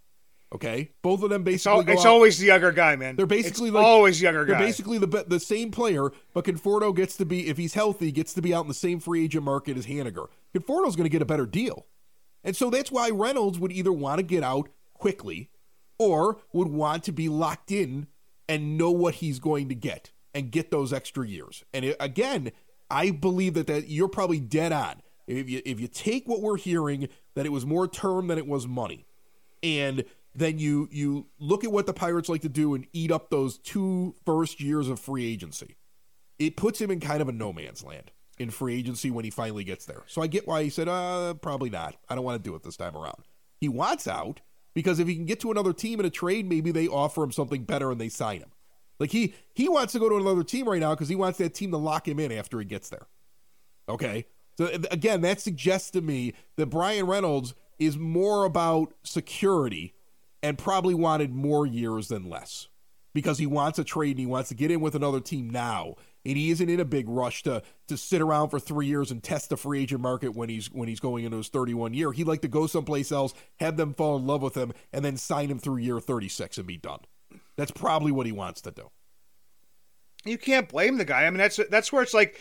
Okay, 0.55 0.91
both 1.01 1.23
of 1.23 1.31
them 1.31 1.45
basically. 1.45 1.81
It's, 1.81 1.93
it's 1.93 2.05
always 2.05 2.39
the 2.39 2.47
younger 2.47 2.73
guy, 2.73 2.95
man. 2.97 3.17
They're 3.17 3.25
basically 3.25 3.71
like, 3.71 3.85
always 3.85 4.21
younger 4.21 4.45
guy. 4.45 4.59
They're 4.59 4.67
basically 4.67 4.99
the 4.99 5.25
the 5.27 5.41
same 5.41 5.71
player, 5.71 6.11
but 6.35 6.45
Conforto 6.45 6.95
gets 6.95 7.17
to 7.17 7.25
be 7.25 7.49
if 7.49 7.57
he's 7.57 7.73
healthy, 7.73 8.13
gets 8.13 8.35
to 8.35 8.43
be 8.43 8.53
out 8.53 8.63
in 8.63 8.69
the 8.69 8.75
same 8.75 9.01
free 9.01 9.25
agent 9.25 9.45
market 9.45 9.79
as 9.79 9.87
Haniger. 9.87 10.29
Conforto's 10.55 10.95
going 10.95 11.05
to 11.05 11.09
get 11.09 11.23
a 11.23 11.27
better 11.27 11.47
deal, 11.47 11.87
and 12.45 12.55
so 12.55 12.69
that's 12.69 12.93
why 12.93 13.09
Reynolds 13.09 13.59
would 13.59 13.73
either 13.73 13.93
want 13.93 14.19
to 14.19 14.23
get 14.23 14.43
out 14.43 14.69
quickly, 14.93 15.49
or 15.99 16.39
would 16.53 16.69
want 16.69 17.05
to 17.05 17.13
be 17.13 17.31
locked 17.31 17.71
in 17.71 18.09
and 18.47 18.77
know 18.77 18.91
what 18.91 19.17
he's 19.17 19.39
going 19.39 19.71
to 19.71 19.75
get 19.75 20.11
and 20.35 20.51
get 20.51 20.71
those 20.71 20.93
extra 20.93 21.27
years. 21.27 21.65
And 21.73 21.87
it, 21.87 21.97
again, 21.99 22.53
I 22.91 23.11
believe 23.11 23.55
that 23.55 23.69
that 23.69 23.89
you're 23.89 24.09
probably 24.09 24.41
dead 24.41 24.73
on 24.73 25.01
if 25.27 25.49
you 25.49 25.63
if 25.65 25.81
you 25.81 25.89
take 25.89 26.29
what 26.29 26.43
we're 26.43 26.59
hearing 26.59 27.09
that 27.35 27.47
it 27.47 27.53
was 27.53 27.65
more 27.65 27.89
term 27.89 28.27
than 28.27 28.37
it 28.37 28.47
was 28.47 28.67
money, 28.67 29.07
and 29.63 30.05
then 30.35 30.59
you 30.59 30.89
you 30.91 31.27
look 31.39 31.65
at 31.65 31.73
what 31.73 31.87
the 31.87 31.93
Pirates 31.93 32.29
like 32.29 32.43
to 32.43 32.49
do 32.49 32.75
and 32.75 32.87
eat 32.93 33.11
up 33.11 33.31
those 33.31 33.59
two 33.59 34.15
first 34.25 34.61
years 34.61 34.89
of 34.89 34.99
free 34.99 35.27
agency. 35.27 35.77
It 36.39 36.57
puts 36.57 36.81
him 36.81 36.91
in 36.91 37.01
kind 37.01 37.21
of 37.21 37.29
a 37.29 37.33
no 37.33 37.53
man's 37.53 37.85
land 37.85 38.11
in 38.39 38.51
free 38.51 38.77
agency 38.77 39.11
when 39.11 39.25
he 39.25 39.31
finally 39.31 39.65
gets 39.65 39.85
there. 39.85 40.03
So 40.07 40.23
I 40.23 40.27
get 40.27 40.47
why 40.47 40.63
he 40.63 40.71
said, 40.71 40.89
uh, 40.89 41.35
probably 41.35 41.71
not. 41.71 41.97
I 42.09 42.15
don't 42.15 42.25
want 42.25 42.43
to 42.43 42.51
do 42.51 42.57
it 42.57 42.63
this 42.63 42.77
time 42.77 42.97
around. 42.97 43.25
He 43.61 43.69
wants 43.69 44.09
out 44.09 44.41
because 44.75 44.99
if 44.99 45.07
he 45.07 45.15
can 45.15 45.27
get 45.27 45.41
to 45.41 45.51
another 45.51 45.73
team 45.73 46.01
in 46.01 46.07
a 46.07 46.11
trade, 46.11 46.49
maybe 46.49 46.73
they 46.73 46.89
offer 46.89 47.23
him 47.23 47.31
something 47.33 47.65
better 47.65 47.91
and 47.91 48.01
they 48.01 48.09
sign 48.09 48.41
him. 48.41 48.51
Like 48.99 49.11
he 49.11 49.35
he 49.55 49.69
wants 49.69 49.93
to 49.93 49.99
go 49.99 50.09
to 50.09 50.17
another 50.17 50.45
team 50.45 50.69
right 50.69 50.81
now 50.81 50.95
because 50.95 51.09
he 51.09 51.17
wants 51.17 51.39
that 51.39 51.55
team 51.55 51.71
to 51.73 51.77
lock 51.77 52.09
him 52.09 52.19
in 52.19 52.33
after 52.33 52.59
he 52.59 52.65
gets 52.65 52.89
there. 52.89 53.07
Okay. 53.89 54.27
So 54.57 54.67
again, 54.91 55.23
that 55.23 55.41
suggests 55.41 55.91
to 55.93 56.01
me 56.01 56.35
that 56.57 56.67
Bryan 56.67 57.07
Reynolds 57.07 57.55
is 57.79 57.97
more 57.97 58.45
about 58.45 58.95
security 59.03 59.95
and 60.43 60.59
probably 60.59 60.95
wanted 60.95 61.33
more 61.33 61.67
years 61.67 62.09
than 62.09 62.29
less 62.29 62.69
because 63.15 63.39
he 63.39 63.47
wants 63.47 63.79
a 63.79 63.85
trade 63.85 64.13
and 64.13 64.21
he 64.21 64.27
wants 64.27 64.49
to 64.49 64.55
get 64.55 64.71
in 64.71 64.81
with 64.81 64.95
another 64.95 65.21
team 65.21 65.49
now 65.49 65.95
and 66.25 66.37
he 66.37 66.51
isn't 66.51 66.69
in 66.69 66.81
a 66.81 66.85
big 66.85 67.09
rush 67.09 67.43
to 67.43 67.63
to 67.89 67.97
sit 67.97 68.21
around 68.21 68.51
for 68.51 68.61
three 68.61 68.87
years 68.87 69.11
and 69.11 69.23
test 69.23 69.49
the 69.49 69.57
free 69.57 69.83
agent 69.83 70.01
market 70.01 70.35
when 70.35 70.49
he's 70.49 70.71
when 70.71 70.89
he's 70.89 71.01
going 71.01 71.25
into 71.25 71.37
his 71.37 71.49
31 71.49 71.95
year. 71.95 72.13
He'd 72.13 72.27
like 72.27 72.43
to 72.43 72.49
go 72.49 72.67
someplace 72.67 73.13
else, 73.13 73.35
have 73.59 73.77
them 73.77 73.95
fall 73.95 74.17
in 74.17 74.27
love 74.27 74.43
with 74.43 74.55
him, 74.55 74.73
and 74.93 75.05
then 75.05 75.17
sign 75.17 75.51
him 75.51 75.59
through 75.59 75.79
year 75.79 76.01
36 76.01 76.59
and 76.59 76.67
be 76.67 76.77
done. 76.77 77.01
That's 77.57 77.71
probably 77.71 78.13
what 78.13 78.27
he 78.27 78.33
wants 78.33 78.61
to 78.63 78.71
do. 78.71 78.91
You 80.25 80.39
can't 80.39 80.69
blame 80.69 80.99
the 80.99 81.05
guy. 81.05 81.25
I 81.25 81.31
mean, 81.31 81.39
that's 81.39 81.59
that's 81.71 81.93
where 81.93 82.03
it's 82.03 82.15
like, 82.15 82.39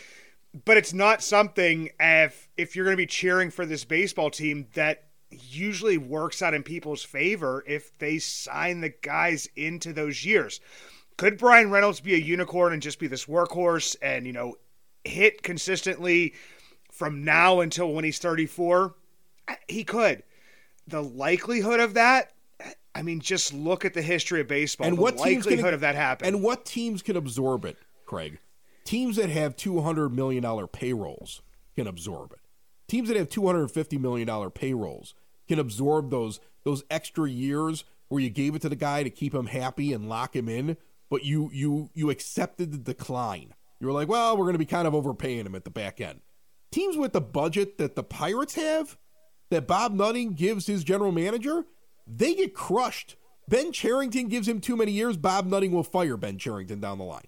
but 0.64 0.76
it's 0.76 0.92
not 0.92 1.22
something 1.22 1.90
if 1.98 2.48
if 2.56 2.76
you're 2.76 2.84
going 2.84 2.96
to 2.96 3.02
be 3.02 3.06
cheering 3.06 3.50
for 3.50 3.66
this 3.66 3.84
baseball 3.84 4.30
team 4.30 4.68
that 4.74 5.08
usually 5.40 5.98
works 5.98 6.42
out 6.42 6.54
in 6.54 6.62
people's 6.62 7.02
favor 7.02 7.64
if 7.66 7.96
they 7.98 8.18
sign 8.18 8.80
the 8.80 8.94
guys 9.02 9.48
into 9.56 9.92
those 9.92 10.24
years. 10.24 10.60
Could 11.16 11.38
Bryan 11.38 11.70
Reynolds 11.70 12.00
be 12.00 12.14
a 12.14 12.18
unicorn 12.18 12.72
and 12.72 12.82
just 12.82 12.98
be 12.98 13.06
this 13.06 13.26
workhorse 13.26 13.96
and, 14.02 14.26
you 14.26 14.32
know, 14.32 14.56
hit 15.04 15.42
consistently 15.42 16.34
from 16.90 17.24
now 17.24 17.60
until 17.60 17.92
when 17.92 18.04
he's 18.04 18.18
34? 18.18 18.94
He 19.68 19.84
could. 19.84 20.22
The 20.86 21.02
likelihood 21.02 21.80
of 21.80 21.94
that, 21.94 22.32
I 22.94 23.02
mean, 23.02 23.20
just 23.20 23.52
look 23.52 23.84
at 23.84 23.94
the 23.94 24.02
history 24.02 24.40
of 24.40 24.48
baseball. 24.48 24.86
And 24.86 24.96
the 24.96 25.02
what 25.02 25.16
likelihood 25.16 25.64
can, 25.64 25.74
of 25.74 25.80
that 25.80 25.94
happening. 25.94 26.34
And 26.34 26.42
what 26.42 26.64
teams 26.64 27.02
can 27.02 27.16
absorb 27.16 27.64
it, 27.64 27.76
Craig? 28.06 28.38
Teams 28.84 29.16
that 29.16 29.30
have 29.30 29.56
$200 29.56 30.12
million 30.12 30.66
payrolls 30.68 31.42
can 31.76 31.86
absorb 31.86 32.32
it. 32.32 32.40
Teams 32.88 33.08
that 33.08 33.16
have 33.16 33.28
$250 33.28 34.00
million 34.00 34.50
payrolls 34.50 35.14
can 35.48 35.58
absorb 35.58 36.10
those 36.10 36.40
those 36.64 36.84
extra 36.90 37.28
years 37.28 37.84
where 38.08 38.20
you 38.20 38.30
gave 38.30 38.54
it 38.54 38.62
to 38.62 38.68
the 38.68 38.76
guy 38.76 39.02
to 39.02 39.10
keep 39.10 39.34
him 39.34 39.46
happy 39.46 39.92
and 39.92 40.08
lock 40.08 40.36
him 40.36 40.48
in, 40.48 40.76
but 41.10 41.24
you 41.24 41.50
you 41.52 41.90
you 41.94 42.10
accepted 42.10 42.72
the 42.72 42.78
decline. 42.78 43.54
You 43.80 43.88
were 43.88 43.92
like, 43.92 44.08
well, 44.08 44.36
we're 44.36 44.44
going 44.44 44.54
to 44.54 44.58
be 44.58 44.66
kind 44.66 44.86
of 44.86 44.94
overpaying 44.94 45.44
him 45.44 45.54
at 45.54 45.64
the 45.64 45.70
back 45.70 46.00
end. 46.00 46.20
Teams 46.70 46.96
with 46.96 47.12
the 47.12 47.20
budget 47.20 47.78
that 47.78 47.96
the 47.96 48.04
Pirates 48.04 48.54
have, 48.54 48.96
that 49.50 49.66
Bob 49.66 49.92
Nutting 49.92 50.34
gives 50.34 50.66
his 50.66 50.84
general 50.84 51.10
manager, 51.10 51.64
they 52.06 52.34
get 52.34 52.54
crushed. 52.54 53.16
Ben 53.48 53.72
Cherington 53.72 54.28
gives 54.28 54.46
him 54.46 54.60
too 54.60 54.76
many 54.76 54.92
years. 54.92 55.16
Bob 55.16 55.46
Nutting 55.46 55.72
will 55.72 55.82
fire 55.82 56.16
Ben 56.16 56.38
Cherington 56.38 56.80
down 56.80 56.98
the 56.98 57.04
line. 57.04 57.26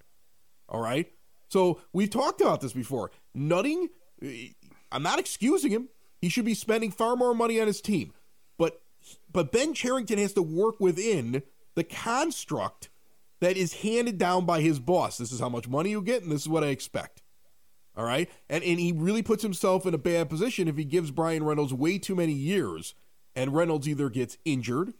All 0.68 0.80
right. 0.80 1.10
So 1.48 1.80
we've 1.92 2.10
talked 2.10 2.40
about 2.40 2.60
this 2.60 2.72
before. 2.72 3.10
Nutting, 3.34 3.88
eh, 4.22 4.48
I'm 4.92 5.02
not 5.02 5.18
excusing 5.18 5.70
him. 5.70 5.88
He 6.20 6.28
should 6.28 6.44
be 6.44 6.54
spending 6.54 6.90
far 6.90 7.16
more 7.16 7.34
money 7.34 7.60
on 7.60 7.66
his 7.66 7.80
team. 7.80 8.12
But 8.58 8.80
but 9.30 9.52
Ben 9.52 9.74
Cherington 9.74 10.18
has 10.18 10.32
to 10.34 10.42
work 10.42 10.80
within 10.80 11.42
the 11.74 11.84
construct 11.84 12.88
that 13.40 13.56
is 13.56 13.74
handed 13.82 14.18
down 14.18 14.46
by 14.46 14.60
his 14.60 14.78
boss. 14.78 15.18
This 15.18 15.32
is 15.32 15.40
how 15.40 15.48
much 15.48 15.68
money 15.68 15.90
you 15.90 16.00
get, 16.00 16.22
and 16.22 16.32
this 16.32 16.42
is 16.42 16.48
what 16.48 16.64
I 16.64 16.68
expect. 16.68 17.22
All 17.96 18.04
right? 18.04 18.30
And 18.48 18.64
and 18.64 18.80
he 18.80 18.92
really 18.92 19.22
puts 19.22 19.42
himself 19.42 19.86
in 19.86 19.94
a 19.94 19.98
bad 19.98 20.28
position 20.28 20.68
if 20.68 20.76
he 20.76 20.84
gives 20.84 21.10
Bryan 21.10 21.44
Reynolds 21.44 21.74
way 21.74 21.98
too 21.98 22.14
many 22.14 22.32
years 22.32 22.94
and 23.36 23.54
Reynolds 23.54 23.88
either 23.88 24.08
gets 24.10 24.38
injured 24.44 24.94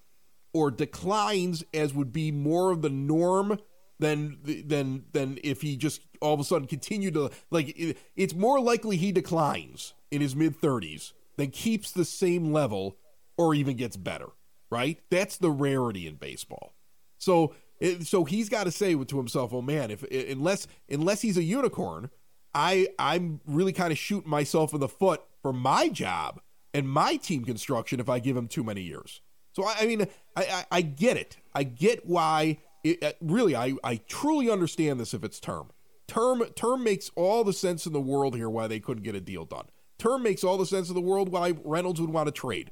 or 0.53 0.70
declines 0.70 1.64
as 1.72 1.94
would 1.94 2.12
be 2.12 2.31
more 2.31 2.70
of 2.70 2.83
the 2.83 2.90
norm 2.90 3.59
than 3.98 4.38
than 4.42 5.04
than 5.12 5.38
if 5.42 5.62
he 5.62 5.76
just 5.76 6.00
all 6.20 6.35
of 6.35 6.40
a 6.40 6.44
sudden 6.44 6.66
continued 6.66 7.14
to 7.14 7.30
like 7.50 7.68
it, 7.78 7.98
it's 8.16 8.35
more 8.35 8.61
likely 8.61 8.96
he 8.96 9.12
declines 9.12 9.94
in 10.11 10.20
his 10.20 10.35
mid 10.35 10.61
30s 10.61 11.12
than 11.37 11.50
keeps 11.50 11.92
the 11.92 12.04
same 12.04 12.52
level 12.52 12.96
or 13.37 13.54
even 13.54 13.76
gets 13.76 13.96
better, 13.96 14.28
right? 14.70 14.98
That's 15.11 15.37
the 15.37 15.50
rarity 15.50 16.07
in 16.07 16.16
baseball. 16.16 16.74
So 17.18 17.54
so 18.02 18.24
he's 18.24 18.48
got 18.48 18.64
to 18.64 18.70
say 18.70 18.94
to 18.94 19.16
himself, 19.16 19.52
"Oh 19.52 19.62
man, 19.62 19.90
if 19.90 20.02
unless 20.11 20.66
unless 20.88 21.22
he's 21.22 21.37
a 21.37 21.42
unicorn, 21.42 22.11
I 22.54 22.88
I'm 22.98 23.40
really 23.46 23.72
kind 23.72 23.92
of 23.92 23.98
shooting 23.98 24.30
myself 24.30 24.72
in 24.72 24.80
the 24.80 24.88
foot 24.88 25.22
for 25.42 25.52
my 25.52 25.88
job 25.88 26.40
and 26.72 26.88
my 26.88 27.16
team 27.16 27.44
construction 27.44 28.00
if 28.00 28.09
I 28.09 28.18
give 28.18 28.37
him 28.37 28.48
too 28.48 28.64
many 28.64 28.83
years. 28.83 29.20
So 29.52 29.64
I, 29.64 29.76
I 29.80 29.87
mean, 29.87 30.09
I, 30.37 30.42
I, 30.42 30.64
I 30.70 30.80
get 30.83 31.16
it. 31.16 31.37
I 31.54 31.62
get 31.62 32.07
why. 32.07 32.59
It, 32.85 33.03
uh, 33.03 33.12
really, 33.20 33.57
I 33.57 33.75
I 33.83 33.97
truly 34.07 34.51
understand 34.51 35.01
this 35.01 35.14
if 35.14 35.25
it's 35.25 35.40
term. 35.40 35.70
Term 36.07 36.44
term 36.55 36.85
makes 36.85 37.11
all 37.16 37.42
the 37.42 37.53
sense 37.53 37.87
in 37.87 37.94
the 37.94 38.01
world 38.01 38.37
here 38.37 38.51
why 38.51 38.66
they 38.66 38.79
couldn't 38.79 39.03
get 39.03 39.14
a 39.14 39.20
deal 39.20 39.47
done. 39.47 39.66
Term 39.99 40.23
makes 40.23 40.44
all 40.44 40.59
the 40.59 40.66
sense 40.66 40.88
in 40.88 40.94
the 40.94 41.01
world 41.01 41.31
why 41.31 41.55
Reynolds 41.64 42.01
would 42.01 42.11
want 42.11 42.27
to 42.27 42.33
trade. 42.33 42.70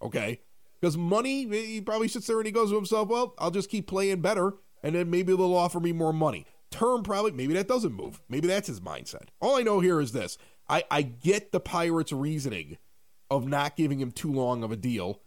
Okay, 0.00 0.40
because 0.80 0.96
money, 0.96 1.46
he 1.46 1.80
probably 1.80 2.08
sits 2.08 2.26
there 2.26 2.38
and 2.38 2.46
he 2.46 2.52
goes 2.52 2.70
to 2.70 2.76
himself, 2.76 3.08
"Well, 3.08 3.34
I'll 3.38 3.50
just 3.50 3.70
keep 3.70 3.86
playing 3.86 4.22
better, 4.22 4.54
and 4.82 4.94
then 4.94 5.10
maybe 5.10 5.36
they'll 5.36 5.54
offer 5.54 5.80
me 5.80 5.92
more 5.92 6.14
money." 6.14 6.46
Term 6.70 7.02
probably 7.02 7.32
maybe 7.32 7.52
that 7.52 7.68
doesn't 7.68 7.92
move. 7.92 8.22
Maybe 8.30 8.48
that's 8.48 8.68
his 8.68 8.80
mindset. 8.80 9.28
All 9.40 9.56
I 9.56 9.62
know 9.62 9.80
here 9.80 10.00
is 10.00 10.12
this: 10.12 10.38
I 10.68 10.84
I 10.90 11.02
get 11.02 11.52
the 11.52 11.60
Pirates' 11.60 12.12
reasoning 12.12 12.78
of 13.30 13.46
not 13.46 13.76
giving 13.76 14.00
him 14.00 14.12
too 14.12 14.32
long 14.32 14.62
of 14.64 14.72
a 14.72 14.76
deal, 14.76 15.20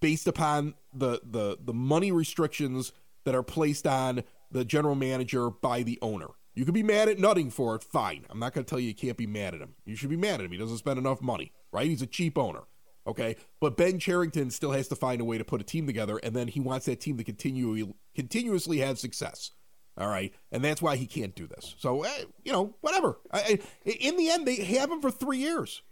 based 0.00 0.26
upon 0.26 0.74
the 0.92 1.22
the 1.24 1.56
the 1.58 1.72
money 1.72 2.12
restrictions 2.12 2.92
that 3.24 3.34
are 3.34 3.42
placed 3.42 3.86
on 3.86 4.22
the 4.50 4.64
general 4.64 4.94
manager 4.94 5.50
by 5.50 5.82
the 5.82 5.98
owner. 6.02 6.28
You 6.54 6.64
could 6.64 6.74
be 6.74 6.82
mad 6.82 7.08
at 7.08 7.18
Nutting 7.18 7.50
for 7.52 7.76
it, 7.76 7.84
fine. 7.84 8.26
I'm 8.28 8.38
not 8.38 8.52
going 8.52 8.64
to 8.64 8.68
tell 8.68 8.80
you 8.80 8.88
you 8.88 8.94
can't 8.94 9.16
be 9.16 9.26
mad 9.26 9.54
at 9.54 9.60
him. 9.60 9.74
You 9.84 9.96
should 9.96 10.10
be 10.10 10.16
mad 10.16 10.40
at 10.40 10.46
him. 10.46 10.52
He 10.52 10.58
doesn't 10.58 10.78
spend 10.78 10.98
enough 10.98 11.22
money, 11.22 11.52
right? 11.72 11.86
He's 11.86 12.02
a 12.02 12.06
cheap 12.06 12.36
owner. 12.36 12.62
Okay, 13.06 13.36
but 13.60 13.78
Ben 13.78 13.98
Cherington 13.98 14.50
still 14.50 14.72
has 14.72 14.86
to 14.88 14.94
find 14.94 15.20
a 15.20 15.24
way 15.24 15.38
to 15.38 15.44
put 15.44 15.60
a 15.60 15.64
team 15.64 15.86
together, 15.86 16.18
and 16.18 16.36
then 16.36 16.48
he 16.48 16.60
wants 16.60 16.84
that 16.86 17.00
team 17.00 17.16
to 17.16 17.24
continue 17.24 17.94
continuously 18.14 18.78
have 18.78 18.98
success. 18.98 19.52
All 19.96 20.06
right, 20.06 20.34
and 20.52 20.62
that's 20.62 20.82
why 20.82 20.96
he 20.96 21.06
can't 21.06 21.34
do 21.34 21.46
this. 21.46 21.74
So 21.78 22.02
eh, 22.02 22.24
you 22.44 22.52
know, 22.52 22.76
whatever. 22.82 23.18
I, 23.32 23.58
I, 23.86 23.90
in 23.90 24.16
the 24.16 24.28
end, 24.28 24.46
they 24.46 24.56
have 24.56 24.90
him 24.90 25.00
for 25.00 25.10
three 25.10 25.38
years, 25.38 25.82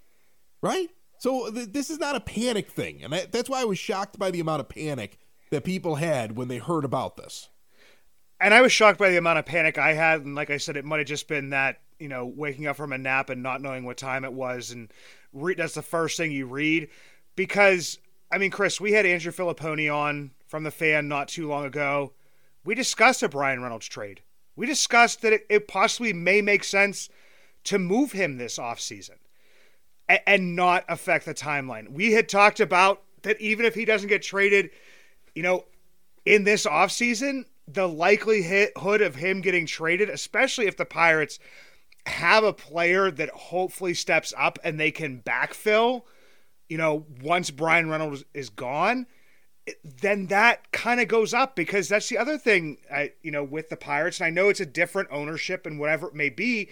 right? 0.62 0.88
So 1.18 1.50
th- 1.50 1.72
this 1.72 1.88
is 1.88 1.98
not 1.98 2.14
a 2.14 2.20
panic 2.20 2.70
thing, 2.70 3.02
and 3.02 3.12
that, 3.12 3.32
that's 3.32 3.48
why 3.48 3.62
I 3.62 3.64
was 3.64 3.78
shocked 3.78 4.18
by 4.18 4.30
the 4.30 4.40
amount 4.40 4.60
of 4.60 4.68
panic 4.68 5.18
that 5.50 5.64
people 5.64 5.96
had 5.96 6.36
when 6.36 6.48
they 6.48 6.58
heard 6.58 6.84
about 6.84 7.16
this. 7.16 7.48
And 8.40 8.54
I 8.54 8.60
was 8.60 8.72
shocked 8.72 8.98
by 8.98 9.10
the 9.10 9.16
amount 9.16 9.38
of 9.38 9.46
panic 9.46 9.78
I 9.78 9.94
had, 9.94 10.24
and 10.24 10.34
like 10.34 10.50
I 10.50 10.58
said, 10.58 10.76
it 10.76 10.84
might 10.84 10.98
have 10.98 11.08
just 11.08 11.28
been 11.28 11.50
that 11.50 11.80
you 11.98 12.08
know 12.08 12.26
waking 12.26 12.66
up 12.66 12.76
from 12.76 12.92
a 12.92 12.98
nap 12.98 13.30
and 13.30 13.42
not 13.42 13.60
knowing 13.60 13.84
what 13.84 13.96
time 13.96 14.24
it 14.24 14.32
was, 14.32 14.70
and 14.70 14.92
re- 15.32 15.54
that's 15.54 15.74
the 15.74 15.82
first 15.82 16.16
thing 16.16 16.30
you 16.30 16.46
read. 16.46 16.88
Because 17.34 17.98
I 18.30 18.38
mean, 18.38 18.50
Chris, 18.50 18.80
we 18.80 18.92
had 18.92 19.06
Andrew 19.06 19.32
Fillipponi 19.32 19.92
on 19.92 20.32
from 20.46 20.62
the 20.62 20.70
fan 20.70 21.08
not 21.08 21.28
too 21.28 21.48
long 21.48 21.64
ago. 21.64 22.12
We 22.64 22.74
discussed 22.74 23.22
a 23.22 23.28
Bryan 23.28 23.62
Reynolds 23.62 23.88
trade. 23.88 24.22
We 24.54 24.66
discussed 24.66 25.22
that 25.22 25.32
it, 25.32 25.46
it 25.48 25.68
possibly 25.68 26.12
may 26.12 26.42
make 26.42 26.64
sense 26.64 27.08
to 27.64 27.78
move 27.78 28.12
him 28.12 28.36
this 28.36 28.58
offseason 28.58 29.16
and, 30.08 30.20
and 30.26 30.56
not 30.56 30.84
affect 30.88 31.24
the 31.26 31.34
timeline. 31.34 31.90
We 31.90 32.12
had 32.12 32.28
talked 32.28 32.60
about 32.60 33.02
that 33.22 33.40
even 33.40 33.66
if 33.66 33.74
he 33.74 33.84
doesn't 33.84 34.08
get 34.08 34.22
traded, 34.22 34.70
you 35.38 35.44
know, 35.44 35.66
in 36.26 36.42
this 36.42 36.66
offseason, 36.66 37.44
the 37.68 37.86
likelihood 37.86 39.00
of 39.00 39.14
him 39.14 39.40
getting 39.40 39.66
traded, 39.66 40.10
especially 40.10 40.66
if 40.66 40.76
the 40.76 40.84
Pirates 40.84 41.38
have 42.06 42.42
a 42.42 42.52
player 42.52 43.08
that 43.12 43.28
hopefully 43.28 43.94
steps 43.94 44.34
up 44.36 44.58
and 44.64 44.80
they 44.80 44.90
can 44.90 45.22
backfill, 45.22 46.02
you 46.68 46.76
know, 46.76 47.06
once 47.22 47.52
Bryan 47.52 47.88
Reynolds 47.88 48.24
is 48.34 48.50
gone, 48.50 49.06
then 49.84 50.26
that 50.26 50.72
kind 50.72 50.98
of 50.98 51.06
goes 51.06 51.32
up 51.32 51.54
because 51.54 51.88
that's 51.88 52.08
the 52.08 52.18
other 52.18 52.36
thing, 52.36 52.78
I, 52.92 53.12
you 53.22 53.30
know, 53.30 53.44
with 53.44 53.68
the 53.68 53.76
Pirates. 53.76 54.18
And 54.18 54.26
I 54.26 54.30
know 54.30 54.48
it's 54.48 54.58
a 54.58 54.66
different 54.66 55.08
ownership 55.12 55.66
and 55.66 55.78
whatever 55.78 56.08
it 56.08 56.16
may 56.16 56.30
be, 56.30 56.68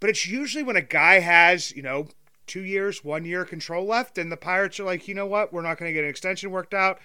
but 0.00 0.10
it's 0.10 0.26
usually 0.26 0.62
when 0.62 0.76
a 0.76 0.82
guy 0.82 1.20
has, 1.20 1.74
you 1.74 1.82
know, 1.82 2.08
two 2.46 2.62
years, 2.62 3.02
one 3.02 3.24
year 3.24 3.46
control 3.46 3.86
left, 3.86 4.18
and 4.18 4.30
the 4.30 4.36
Pirates 4.36 4.78
are 4.78 4.84
like, 4.84 5.08
you 5.08 5.14
know 5.14 5.24
what, 5.24 5.50
we're 5.50 5.62
not 5.62 5.78
going 5.78 5.88
to 5.88 5.94
get 5.94 6.04
an 6.04 6.10
extension 6.10 6.50
worked 6.50 6.74
out, 6.74 6.98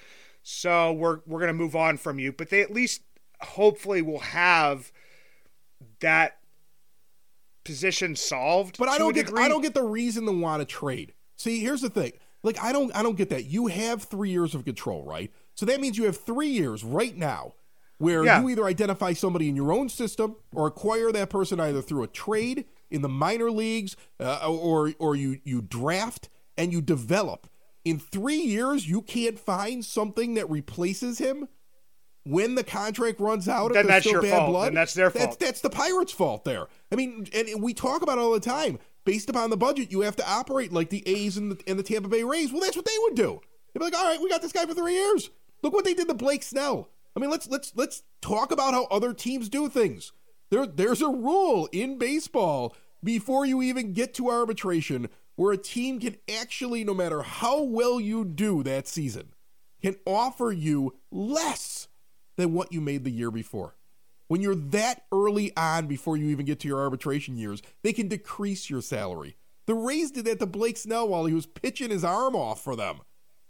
so 0.49 0.93
we're 0.93 1.19
we're 1.25 1.39
going 1.39 1.49
to 1.49 1.53
move 1.53 1.75
on 1.75 1.97
from 1.97 2.19
you. 2.19 2.31
But 2.31 2.49
they 2.49 2.61
at 2.61 2.71
least 2.71 3.01
hopefully 3.41 4.01
will 4.01 4.19
have 4.19 4.93
that 5.99 6.37
position 7.65 8.15
solved. 8.15 8.77
But 8.77 8.87
I 8.87 8.97
don't 8.97 9.13
get 9.13 9.29
I 9.37 9.49
don't 9.49 9.61
get 9.61 9.73
the 9.73 9.83
reason 9.83 10.25
to 10.25 10.31
want 10.31 10.61
to 10.61 10.65
trade. 10.65 11.13
See, 11.35 11.59
here's 11.59 11.81
the 11.81 11.89
thing. 11.89 12.13
Like 12.43 12.63
I 12.63 12.71
don't 12.71 12.95
I 12.95 13.03
don't 13.03 13.17
get 13.17 13.29
that. 13.31 13.43
You 13.43 13.67
have 13.67 14.03
3 14.03 14.29
years 14.29 14.55
of 14.55 14.63
control, 14.63 15.03
right? 15.03 15.33
So 15.53 15.65
that 15.65 15.81
means 15.81 15.97
you 15.97 16.05
have 16.05 16.15
3 16.15 16.47
years 16.47 16.81
right 16.81 17.17
now 17.17 17.55
where 17.97 18.23
yeah. 18.23 18.39
you 18.39 18.47
either 18.47 18.63
identify 18.63 19.11
somebody 19.11 19.49
in 19.49 19.57
your 19.57 19.73
own 19.73 19.89
system 19.89 20.37
or 20.53 20.67
acquire 20.67 21.11
that 21.11 21.29
person 21.29 21.59
either 21.59 21.81
through 21.81 22.03
a 22.03 22.07
trade 22.07 22.63
in 22.89 23.01
the 23.01 23.09
minor 23.09 23.51
leagues 23.51 23.97
uh, 24.21 24.49
or 24.49 24.93
or 24.97 25.13
you 25.17 25.41
you 25.43 25.61
draft 25.61 26.29
and 26.57 26.71
you 26.71 26.81
develop. 26.81 27.49
In 27.87 27.99
3 27.99 28.35
years 28.35 28.87
you 28.87 29.01
can't 29.01 29.39
find 29.39 29.83
something 29.83 30.33
that 30.33 30.49
replaces 30.49 31.19
him 31.19 31.47
when 32.25 32.55
the 32.55 32.63
contract 32.63 33.19
runs 33.19 33.47
out, 33.47 33.73
then 33.73 33.87
that's 33.87 34.05
your 34.05 34.21
fault. 34.21 34.49
Blood, 34.49 34.67
then 34.67 34.73
that's 34.73 34.93
their 34.93 35.09
fault. 35.09 35.23
That's, 35.23 35.35
that's 35.37 35.61
the 35.61 35.69
Pirates' 35.69 36.11
fault 36.11 36.43
there. 36.43 36.67
I 36.91 36.95
mean, 36.95 37.27
and 37.33 37.63
we 37.63 37.73
talk 37.73 38.01
about 38.01 38.17
all 38.17 38.33
the 38.33 38.39
time. 38.39 38.79
Based 39.05 39.29
upon 39.29 39.49
the 39.49 39.55
budget, 39.55 39.89
you 39.89 40.01
have 40.01 40.17
to 40.17 40.29
operate 40.29 40.73
like 40.73 40.89
the 40.89 41.01
A's 41.07 41.37
and 41.37 41.53
the, 41.53 41.63
and 41.65 41.79
the 41.79 41.83
Tampa 41.83 42.09
Bay 42.09 42.23
Rays. 42.23 42.51
Well, 42.51 42.59
that's 42.59 42.75
what 42.75 42.83
they 42.83 42.97
would 43.03 43.15
do. 43.15 43.39
They'd 43.73 43.79
be 43.79 43.85
like, 43.85 43.97
all 43.97 44.03
right, 44.03 44.19
we 44.21 44.29
got 44.29 44.41
this 44.41 44.51
guy 44.51 44.65
for 44.65 44.73
three 44.73 44.95
years. 44.95 45.29
Look 45.63 45.71
what 45.71 45.85
they 45.85 45.93
did 45.93 46.09
to 46.09 46.13
Blake 46.13 46.43
Snell. 46.43 46.89
I 47.15 47.21
mean, 47.21 47.29
let's 47.29 47.47
let's 47.47 47.71
let's 47.75 48.03
talk 48.21 48.51
about 48.51 48.73
how 48.73 48.83
other 48.91 49.13
teams 49.13 49.47
do 49.47 49.69
things. 49.69 50.11
There, 50.49 50.67
there's 50.67 51.01
a 51.01 51.07
rule 51.07 51.69
in 51.71 51.97
baseball 51.97 52.75
before 53.01 53.45
you 53.45 53.61
even 53.61 53.93
get 53.93 54.13
to 54.15 54.29
arbitration 54.29 55.07
where 55.37 55.53
a 55.53 55.57
team 55.57 55.99
can 55.99 56.17
actually, 56.41 56.83
no 56.83 56.93
matter 56.93 57.21
how 57.21 57.61
well 57.63 58.01
you 58.01 58.25
do 58.25 58.63
that 58.63 58.87
season, 58.87 59.33
can 59.81 59.95
offer 60.05 60.51
you 60.51 60.95
less 61.11 61.87
than 62.35 62.53
what 62.53 62.73
you 62.73 62.81
made 62.81 63.03
the 63.03 63.11
year 63.11 63.31
before. 63.31 63.75
When 64.27 64.41
you're 64.41 64.55
that 64.55 65.03
early 65.13 65.55
on 65.55 65.87
before 65.87 66.17
you 66.17 66.25
even 66.27 66.45
get 66.45 66.59
to 66.61 66.67
your 66.67 66.81
arbitration 66.81 67.37
years, 67.37 67.61
they 67.83 67.93
can 67.93 68.09
decrease 68.09 68.69
your 68.69 68.81
salary. 68.81 69.37
The 69.67 69.75
Rays 69.75 70.11
did 70.11 70.25
that 70.25 70.39
to 70.39 70.45
Blake 70.45 70.75
Snell 70.75 71.07
while 71.07 71.25
he 71.25 71.33
was 71.33 71.45
pitching 71.45 71.91
his 71.91 72.03
arm 72.03 72.35
off 72.35 72.61
for 72.61 72.75
them, 72.75 73.01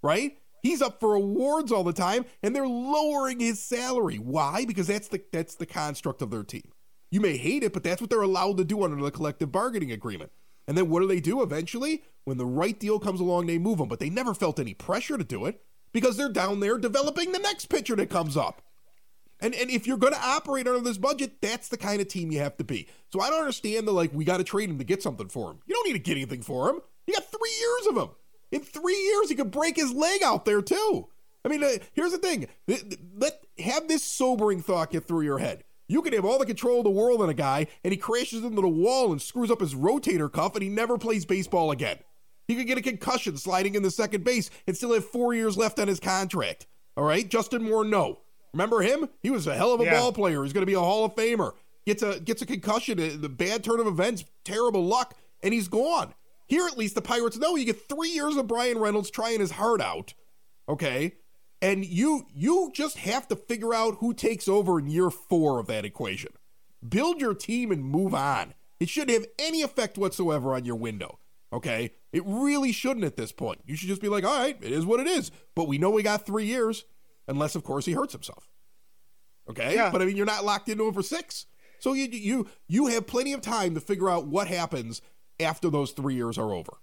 right? 0.04 0.38
He's 0.62 0.82
up 0.82 1.00
for 1.00 1.15
awards 1.15 1.71
all 1.71 1.84
the 1.84 1.93
time, 1.93 2.26
and 2.43 2.56
they're 2.56 2.67
lowering 2.67 3.39
his 3.39 3.60
salary. 3.63 4.17
Why? 4.17 4.65
Because 4.65 4.88
that's 4.88 5.08
the 5.08 5.23
that's 5.32 5.56
the 5.56 5.65
construct 5.65 6.21
of 6.21 6.32
their 6.32 6.43
team. 6.43 6.71
You 7.12 7.21
may 7.21 7.38
hate 7.38 7.63
it, 7.63 7.71
but 7.71 7.84
that's 7.84 8.02
what 8.02 8.10
they're 8.10 8.21
allowed 8.21 8.58
to 8.58 8.65
do 8.65 8.84
under 8.84 9.02
the 9.02 9.12
collective 9.12 9.52
bargaining 9.52 9.91
agreement. 9.91 10.32
And 10.67 10.77
then 10.77 10.89
what 10.89 11.01
do 11.01 11.08
they 11.08 11.19
do 11.19 11.41
eventually? 11.41 12.03
When 12.25 12.38
the 12.38 12.45
right 12.45 12.77
deal 12.77 12.99
comes 12.99 13.19
along, 13.19 13.45
they 13.45 13.58
move 13.58 13.77
them. 13.77 13.88
But 13.88 13.99
they 13.99 14.10
never 14.10 14.34
felt 14.34 14.60
any 14.60 14.73
pressure 14.73 15.17
to 15.17 15.23
do 15.23 15.45
it 15.45 15.62
because 15.93 16.17
they're 16.17 16.30
down 16.30 16.60
there 16.60 16.77
developing 16.77 17.32
the 17.32 17.39
next 17.39 17.67
pitcher 17.67 17.95
that 17.95 18.10
comes 18.10 18.36
up. 18.36 18.62
And 19.39 19.53
and 19.53 19.69
if 19.69 19.86
you're 19.86 19.97
going 19.97 20.13
to 20.13 20.21
operate 20.21 20.67
under 20.67 20.82
this 20.82 20.97
budget, 20.97 21.41
that's 21.41 21.69
the 21.69 21.77
kind 21.77 22.01
of 22.01 22.08
team 22.08 22.32
you 22.32 22.39
have 22.39 22.58
to 22.58 22.63
be. 22.63 22.88
So 23.13 23.21
I 23.21 23.30
don't 23.30 23.39
understand 23.39 23.88
the 23.88 23.91
like 23.91 24.12
we 24.13 24.25
got 24.25 24.38
to 24.38 24.43
trade 24.43 24.69
him 24.69 24.80
to 24.80 24.84
get 24.84 25.03
something 25.03 25.30
for 25.30 25.51
him. 25.51 25.60
You 25.65 25.75
don't 25.75 25.88
need 25.88 25.93
to 25.93 25.99
get 25.99 26.17
anything 26.17 26.41
for 26.41 26.69
him. 26.69 26.82
You 27.06 27.13
got 27.13 27.32
three 27.32 27.56
years 27.60 27.88
of 27.88 27.97
him. 27.97 28.15
In 28.51 28.62
three 28.62 28.97
years, 28.97 29.30
he 29.30 29.36
could 29.36 29.51
break 29.51 29.75
his 29.75 29.93
leg 29.93 30.23
out 30.23 30.45
there 30.45 30.62
too. 30.62 31.08
I 31.45 31.49
mean, 31.49 31.63
uh, 31.63 31.77
here's 31.93 32.12
the 32.12 32.17
thing. 32.17 32.47
Let 33.15 33.45
have 33.60 33.88
this 33.88 34.03
sobering 34.03 34.62
thought 34.62 34.91
get 34.91 35.06
through 35.06 35.21
your 35.21 35.38
head. 35.38 35.63
You 35.88 36.02
can 36.02 36.13
have 36.13 36.26
all 36.26 36.39
the 36.39 36.45
control 36.45 36.80
of 36.80 36.84
the 36.84 36.89
world 36.89 37.21
in 37.21 37.30
a 37.30 37.34
guy, 37.34 37.67
and 37.84 37.91
he 37.91 37.97
crashes 37.97 38.43
into 38.43 38.62
the 38.62 38.67
wall 38.67 39.12
and 39.12 39.21
screws 39.21 39.50
up 39.50 39.62
his 39.62 39.73
rotator 39.73 40.32
cuff, 40.32 40.54
and 40.56 40.63
he 40.63 40.69
never 40.69 40.97
plays 40.97 41.26
baseball 41.26 41.71
again. 41.71 41.97
He 42.47 42.56
could 42.56 42.67
get 42.67 42.78
a 42.78 42.82
concussion 42.82 43.38
sliding 43.38 43.76
in 43.76 43.84
the 43.84 43.91
second 43.91 44.23
base 44.23 44.50
and 44.65 44.76
still 44.76 44.93
have 44.93 45.06
four 45.06 45.34
years 45.34 45.58
left 45.58 45.80
on 45.80 45.88
his 45.88 46.00
contract. 46.00 46.67
All 46.95 47.04
right, 47.04 47.28
Justin 47.28 47.62
Morneau. 47.62 48.17
Remember 48.54 48.82
him? 48.82 49.10
He 49.21 49.30
was 49.30 49.47
a 49.47 49.56
hell 49.56 49.73
of 49.73 49.82
a 49.82 49.86
yeah. 49.86 50.00
ball 50.00 50.12
player. 50.12 50.43
He's 50.43 50.54
going 50.54 50.62
to 50.62 50.65
be 50.65 50.73
a 50.73 50.80
Hall 50.80 51.06
of 51.06 51.15
Famer. 51.15 51.54
Gets 51.86 52.04
a 52.04 52.19
gets 52.19 52.41
a 52.41 52.45
concussion, 52.45 53.00
uh, 53.00 53.12
the 53.17 53.30
bad 53.30 53.63
turn 53.63 53.80
of 53.80 53.88
events, 53.88 54.26
terrible 54.43 54.84
luck, 54.86 55.15
and 55.41 55.54
he's 55.54 55.67
gone. 55.69 56.13
Here, 56.47 56.65
at 56.65 56.78
least, 56.78 56.95
the 56.95 57.02
Pirates 57.02 57.38
know 57.38 57.56
you 57.56 57.65
get 57.65 57.88
three 57.88 58.10
years 58.10 58.36
of 58.36 58.47
Bryan 58.47 58.78
Reynolds 58.78 59.10
trying 59.10 59.39
his 59.39 59.52
heart 59.52 59.82
out. 59.82 60.13
Okay, 60.67 61.13
and 61.67 61.86
you 61.86 62.25
you 62.34 62.71
just 62.73 62.97
have 62.97 63.27
to 63.27 63.36
figure 63.36 63.73
out 63.73 63.97
who 63.99 64.13
takes 64.13 64.47
over 64.47 64.80
in 64.80 64.88
year 64.88 65.10
four 65.10 65.60
of 65.60 65.67
that 65.67 65.84
equation. 65.84 66.32
Build 66.88 67.19
your 67.19 67.34
team 67.34 67.71
and 67.71 67.84
move 67.84 68.13
on. 68.13 68.53
It 68.80 68.88
shouldn't 68.88 69.19
have 69.19 69.27
any 69.38 69.62
effect 69.62 69.97
whatsoever 69.97 70.53
on 70.53 70.63
your 70.63 70.75
window. 70.75 71.19
Okay, 71.51 71.91
it 72.13 72.23
really 72.25 72.71
shouldn't 72.71 73.06
at 73.06 73.17
this 73.17 73.32
point. 73.32 73.60
You 73.65 73.75
should 73.75 73.89
just 73.89 74.01
be 74.01 74.10
like, 74.10 74.23
all 74.23 74.39
right, 74.39 74.58
it 74.62 74.71
is 74.71 74.86
what 74.86 74.99
it 74.99 75.08
is. 75.08 75.32
But 75.56 75.67
we 75.67 75.77
know 75.77 75.89
we 75.89 76.03
got 76.03 76.25
three 76.25 76.45
years 76.45 76.86
unless 77.27 77.56
of 77.56 77.63
course 77.63 77.86
he 77.86 77.93
hurts 77.93 78.13
himself. 78.13 78.47
Okay, 79.49 79.75
yeah. 79.75 79.89
but 79.91 80.01
I 80.01 80.06
mean 80.06 80.15
you're 80.15 80.25
not 80.25 80.45
locked 80.45 80.69
into 80.69 80.88
him 80.88 80.93
for 80.93 81.03
six, 81.03 81.47
so 81.80 81.93
you 81.93 82.08
you 82.08 82.47
you 82.69 82.88
have 82.88 83.08
plenty 83.08 83.34
of 83.34 83.41
time 83.41 83.73
to 83.75 83.82
figure 83.82 84.10
out 84.10 84.27
what 84.27 84.47
happens 84.47 85.01
after 85.39 85.69
those 85.69 85.91
three 85.91 86.15
years 86.15 86.38
are 86.38 86.53
over. 86.53 86.77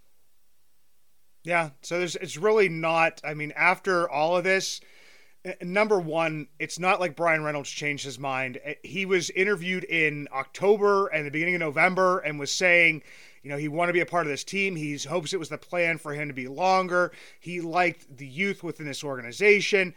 Yeah, 1.45 1.71
so 1.83 1.99
there's 1.99 2.17
it's 2.17 2.37
really 2.37 2.69
not. 2.69 3.21
I 3.23 3.35
mean, 3.35 3.53
after 3.55 4.09
all 4.09 4.37
of 4.37 4.45
this, 4.45 4.81
Uh, 5.47 5.53
Number 5.63 6.01
one, 6.01 6.49
it's 6.59 6.79
not 6.79 7.01
like 7.01 7.17
Bryan 7.17 7.45
Reynolds 7.45 7.71
changed 7.71 8.05
his 8.05 8.19
mind. 8.19 8.61
Uh, 8.67 8.75
He 8.83 9.07
was 9.07 9.31
interviewed 9.31 9.85
in 9.85 10.29
October 10.33 11.09
and 11.09 11.27
the 11.27 11.31
beginning 11.31 11.57
of 11.57 11.61
November 11.61 12.21
and 12.21 12.39
was 12.39 12.53
saying, 12.53 13.03
you 13.43 13.51
know, 13.51 13.59
he 13.59 13.69
wanted 13.69 13.89
to 13.93 13.95
be 13.95 14.01
a 14.01 14.07
part 14.07 14.27
of 14.27 14.31
this 14.33 14.45
team. 14.45 14.77
He 14.77 14.97
hopes 14.99 15.35
it 15.35 15.39
was 15.39 15.51
the 15.51 15.59
plan 15.59 15.99
for 15.99 16.15
him 16.15 16.29
to 16.29 16.35
be 16.35 16.49
longer. 16.49 17.13
He 17.41 17.61
liked 17.61 18.17
the 18.17 18.27
youth 18.27 18.63
within 18.63 18.87
this 18.87 19.05
organization. 19.05 19.95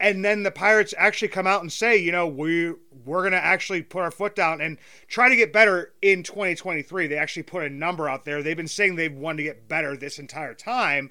And 0.00 0.24
then 0.24 0.44
the 0.44 0.50
Pirates 0.50 0.94
actually 0.96 1.28
come 1.28 1.46
out 1.46 1.60
and 1.60 1.70
say, 1.70 1.98
you 1.98 2.10
know, 2.10 2.26
we 2.26 2.72
we're 3.04 3.22
gonna 3.22 3.36
actually 3.36 3.82
put 3.82 4.00
our 4.02 4.10
foot 4.10 4.34
down 4.34 4.62
and 4.62 4.78
try 5.08 5.28
to 5.28 5.36
get 5.36 5.52
better 5.52 5.92
in 6.00 6.22
2023. 6.22 7.06
They 7.06 7.18
actually 7.18 7.42
put 7.42 7.64
a 7.64 7.68
number 7.68 8.08
out 8.08 8.24
there. 8.24 8.42
They've 8.42 8.56
been 8.56 8.66
saying 8.66 8.96
they've 8.96 9.12
wanted 9.12 9.36
to 9.38 9.42
get 9.42 9.68
better 9.68 9.96
this 9.96 10.18
entire 10.18 10.54
time, 10.54 11.10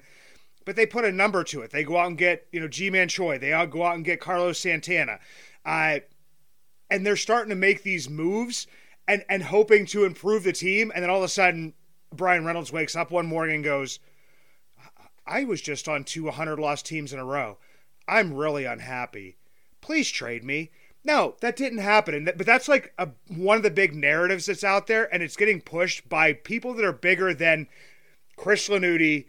but 0.64 0.74
they 0.74 0.86
put 0.86 1.04
a 1.04 1.12
number 1.12 1.44
to 1.44 1.62
it. 1.62 1.70
They 1.70 1.84
go 1.84 1.98
out 1.98 2.08
and 2.08 2.18
get, 2.18 2.48
you 2.50 2.58
know, 2.58 2.66
Ji-Man 2.66 3.06
Choi. 3.06 3.38
They 3.38 3.52
all 3.52 3.66
go 3.66 3.84
out 3.84 3.94
and 3.94 4.04
get 4.04 4.20
Carlos 4.20 4.58
Santana, 4.58 5.20
uh, 5.64 6.00
and 6.90 7.06
they're 7.06 7.16
starting 7.16 7.50
to 7.50 7.56
make 7.56 7.84
these 7.84 8.10
moves 8.10 8.66
and 9.06 9.24
and 9.28 9.44
hoping 9.44 9.86
to 9.86 10.04
improve 10.04 10.42
the 10.42 10.52
team. 10.52 10.90
And 10.92 11.04
then 11.04 11.10
all 11.10 11.18
of 11.18 11.24
a 11.24 11.28
sudden, 11.28 11.74
Bryan 12.12 12.44
Reynolds 12.44 12.72
wakes 12.72 12.96
up 12.96 13.12
one 13.12 13.26
morning 13.26 13.54
and 13.54 13.64
goes, 13.64 14.00
"I 15.24 15.44
was 15.44 15.60
just 15.60 15.88
on 15.88 16.02
two 16.02 16.24
100 16.24 16.58
lost 16.58 16.86
teams 16.86 17.12
in 17.12 17.20
a 17.20 17.24
row." 17.24 17.58
I'm 18.10 18.34
really 18.34 18.64
unhappy. 18.64 19.36
Please 19.80 20.10
trade 20.10 20.44
me. 20.44 20.70
No, 21.04 21.36
that 21.40 21.56
didn't 21.56 21.78
happen. 21.78 22.14
And 22.14 22.26
that, 22.26 22.36
but 22.36 22.46
that's 22.46 22.68
like 22.68 22.92
a, 22.98 23.08
one 23.28 23.56
of 23.56 23.62
the 23.62 23.70
big 23.70 23.94
narratives 23.94 24.46
that's 24.46 24.64
out 24.64 24.86
there, 24.86 25.12
and 25.14 25.22
it's 25.22 25.36
getting 25.36 25.60
pushed 25.62 26.08
by 26.08 26.34
people 26.34 26.74
that 26.74 26.84
are 26.84 26.92
bigger 26.92 27.32
than 27.32 27.68
Chris 28.36 28.68
Lanuti, 28.68 29.26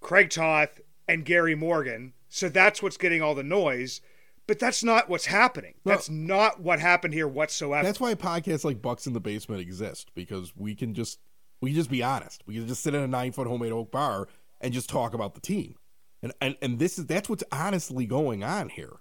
Craig 0.00 0.30
Toth, 0.30 0.80
and 1.06 1.24
Gary 1.24 1.54
Morgan. 1.54 2.14
So 2.28 2.48
that's 2.48 2.82
what's 2.82 2.96
getting 2.96 3.22
all 3.22 3.34
the 3.34 3.44
noise. 3.44 4.00
But 4.46 4.58
that's 4.58 4.84
not 4.84 5.08
what's 5.08 5.26
happening. 5.26 5.74
No. 5.84 5.92
That's 5.92 6.10
not 6.10 6.60
what 6.60 6.78
happened 6.78 7.14
here 7.14 7.28
whatsoever. 7.28 7.84
That's 7.84 8.00
why 8.00 8.14
podcasts 8.14 8.64
like 8.64 8.82
Bucks 8.82 9.06
in 9.06 9.12
the 9.12 9.20
Basement 9.20 9.60
exist 9.62 10.10
because 10.14 10.54
we 10.56 10.74
can 10.74 10.94
just 10.94 11.18
we 11.62 11.70
can 11.70 11.76
just 11.76 11.90
be 11.90 12.02
honest. 12.02 12.42
We 12.46 12.54
can 12.54 12.68
just 12.68 12.82
sit 12.82 12.94
in 12.94 13.02
a 13.02 13.08
nine 13.08 13.32
foot 13.32 13.46
homemade 13.46 13.72
oak 13.72 13.90
bar 13.90 14.28
and 14.60 14.74
just 14.74 14.90
talk 14.90 15.14
about 15.14 15.34
the 15.34 15.40
team. 15.40 15.76
And 16.24 16.32
and 16.40 16.56
and 16.62 16.78
this 16.78 16.98
is 16.98 17.04
that's 17.04 17.28
what's 17.28 17.44
honestly 17.52 18.06
going 18.06 18.42
on 18.42 18.70
here. 18.70 18.94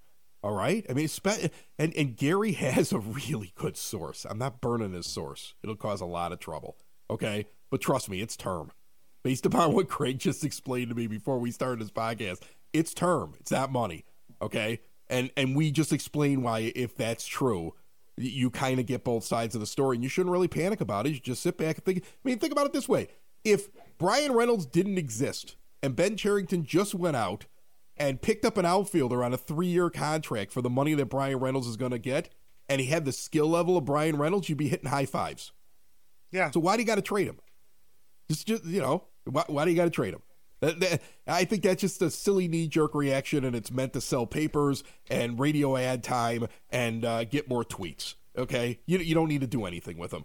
All 0.44 0.54
right. 0.54 0.86
I 0.90 0.94
mean, 0.94 1.08
and 1.80 1.96
and 1.96 2.18
Gary 2.18 2.52
has 2.52 2.92
a 2.92 3.00
really 3.00 3.54
good 3.56 3.78
source. 3.78 4.26
I'm 4.30 4.38
not 4.38 4.60
burning 4.60 4.92
his 4.92 5.08
source. 5.08 5.56
It'll 5.64 5.78
cause 5.78 6.02
a 6.02 6.06
lot 6.06 6.34
of 6.34 6.40
trouble. 6.40 6.76
Okay, 7.10 7.48
but 7.72 7.80
trust 7.80 8.10
me, 8.10 8.20
it's 8.20 8.36
term. 8.36 8.72
Based 9.24 9.46
upon 9.46 9.74
what 9.74 9.88
Craig 9.88 10.20
just 10.20 10.44
explained 10.44 10.90
to 10.90 10.96
me 10.96 11.08
before 11.08 11.40
we 11.40 11.50
started 11.50 11.80
this 11.80 11.92
podcast, 11.92 12.42
it's 12.74 12.94
term. 12.94 13.36
It's 13.40 13.52
not 13.52 13.72
money. 13.72 14.04
Okay, 14.42 14.82
and 15.08 15.32
and 15.38 15.56
we 15.56 15.72
just 15.72 15.94
explain 15.94 16.44
why 16.44 16.74
if 16.76 16.98
that's 16.98 17.26
true, 17.26 17.74
you 18.18 18.50
kind 18.50 18.82
of 18.82 18.86
get 18.86 19.06
both 19.06 19.24
sides 19.24 19.56
of 19.56 19.62
the 19.62 19.68
story, 19.68 19.96
and 19.96 20.04
you 20.04 20.10
shouldn't 20.10 20.34
really 20.34 20.50
panic 20.50 20.82
about 20.82 21.08
it. 21.08 21.12
You 21.12 21.20
just 21.22 21.42
sit 21.42 21.58
back 21.58 21.78
and 21.78 21.86
think. 21.86 22.04
I 22.04 22.28
mean, 22.28 22.38
think 22.38 22.52
about 22.52 22.66
it 22.66 22.74
this 22.74 22.90
way: 22.90 23.08
if 23.46 23.70
Bryan 23.98 24.34
Reynolds 24.34 24.66
didn't 24.66 24.98
exist 24.98 25.56
and 25.84 25.96
Ben 25.96 26.18
Cherington 26.18 26.64
just 26.66 26.96
went 26.96 27.16
out 27.16 27.46
and 27.96 28.20
picked 28.22 28.44
up 28.46 28.58
an 28.58 28.66
outfielder 28.66 29.24
on 29.24 29.34
a 29.34 29.38
three-year 29.38 29.92
contract 29.92 30.52
for 30.52 30.64
the 30.64 30.70
money 30.70 30.96
that 30.96 31.06
Bryan 31.06 31.38
Reynolds 31.38 31.68
is 31.68 31.78
going 31.78 31.92
to 31.92 32.00
get, 32.00 32.30
and 32.68 32.82
he 32.82 32.88
had 32.88 33.06
the 33.06 33.12
skill 33.12 33.48
level 33.48 33.78
of 33.78 33.86
Bryan 33.86 34.18
Reynolds, 34.18 34.50
you'd 34.50 34.58
be 34.58 34.70
hitting 34.70 34.90
high 34.90 35.06
fives. 35.06 35.52
yeah. 36.32 36.50
So 36.50 36.60
why 36.60 36.76
do 36.76 36.82
you 36.82 36.88
got 36.88 36.96
to 36.96 37.02
trade 37.04 37.28
him? 37.28 37.38
Just, 38.30 38.48
just 38.48 38.66
you 38.66 38.82
know, 38.82 39.04
why, 39.26 39.44
why 39.48 39.66
do 39.66 39.70
you 39.72 39.78
got 39.78 39.84
to 39.84 39.92
trade 39.92 40.16
him? 40.16 40.24
That, 40.62 40.80
that- 40.80 41.02
I 41.28 41.46
think 41.46 41.62
that's 41.64 41.82
just 41.82 42.02
a 42.02 42.10
silly 42.10 42.48
knee-jerk 42.48 42.96
reaction, 42.96 43.46
and 43.46 43.56
it's 43.56 43.70
meant 43.72 43.94
to 43.94 44.02
sell 44.02 44.26
papers 44.26 44.84
and 45.10 45.40
radio 45.40 45.78
ad 45.78 46.04
time 46.04 46.48
and 46.72 47.06
uh, 47.06 47.26
get 47.26 47.48
more 47.48 47.64
tweets. 47.64 48.16
Okay, 48.36 48.80
you 48.88 48.98
you 48.98 49.14
don't 49.14 49.28
need 49.30 49.42
to 49.42 49.48
do 49.48 49.66
anything 49.66 49.98
with 50.00 50.10
them. 50.10 50.24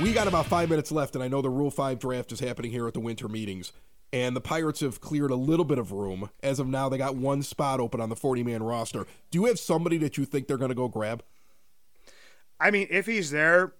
We 0.00 0.12
got 0.12 0.28
about 0.28 0.46
five 0.46 0.70
minutes 0.70 0.92
left, 0.92 1.16
and 1.16 1.24
I 1.24 1.28
know 1.28 1.42
the 1.42 1.50
Rule 1.50 1.72
5 1.72 1.98
draft 1.98 2.30
is 2.30 2.38
happening 2.38 2.70
here 2.70 2.86
at 2.86 2.94
the 2.94 3.00
winter 3.00 3.26
meetings. 3.26 3.72
And 4.12 4.36
the 4.36 4.40
Pirates 4.40 4.78
have 4.78 5.00
cleared 5.00 5.32
a 5.32 5.36
little 5.36 5.64
bit 5.64 5.76
of 5.76 5.90
room. 5.90 6.30
As 6.40 6.60
of 6.60 6.68
now, 6.68 6.88
they 6.88 6.98
got 6.98 7.16
one 7.16 7.42
spot 7.42 7.80
open 7.80 8.00
on 8.00 8.08
the 8.08 8.14
40 8.14 8.44
man 8.44 8.62
roster. 8.62 9.06
Do 9.32 9.40
you 9.40 9.46
have 9.46 9.58
somebody 9.58 9.98
that 9.98 10.16
you 10.16 10.24
think 10.24 10.46
they're 10.46 10.56
going 10.56 10.68
to 10.68 10.76
go 10.76 10.86
grab? 10.86 11.24
I 12.60 12.70
mean, 12.70 12.86
if 12.90 13.06
he's 13.06 13.32
there, 13.32 13.72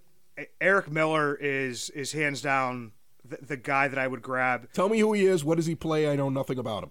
Erik 0.61 0.91
Miller 0.91 1.37
is 1.37 1.89
is 1.91 2.13
hands 2.13 2.43
down 2.43 2.93
the, 3.25 3.39
the 3.41 3.57
guy 3.57 3.87
that 3.87 3.99
I 3.99 4.09
would 4.09 4.21
grab. 4.21 4.69
Tell 4.73 4.89
me 4.89 4.99
who 4.99 5.13
he 5.13 5.25
is. 5.25 5.45
What 5.45 5.55
does 5.55 5.67
he 5.67 5.77
play? 5.77 6.11
I 6.11 6.17
know 6.17 6.29
nothing 6.29 6.59
about 6.59 6.83
him. 6.83 6.91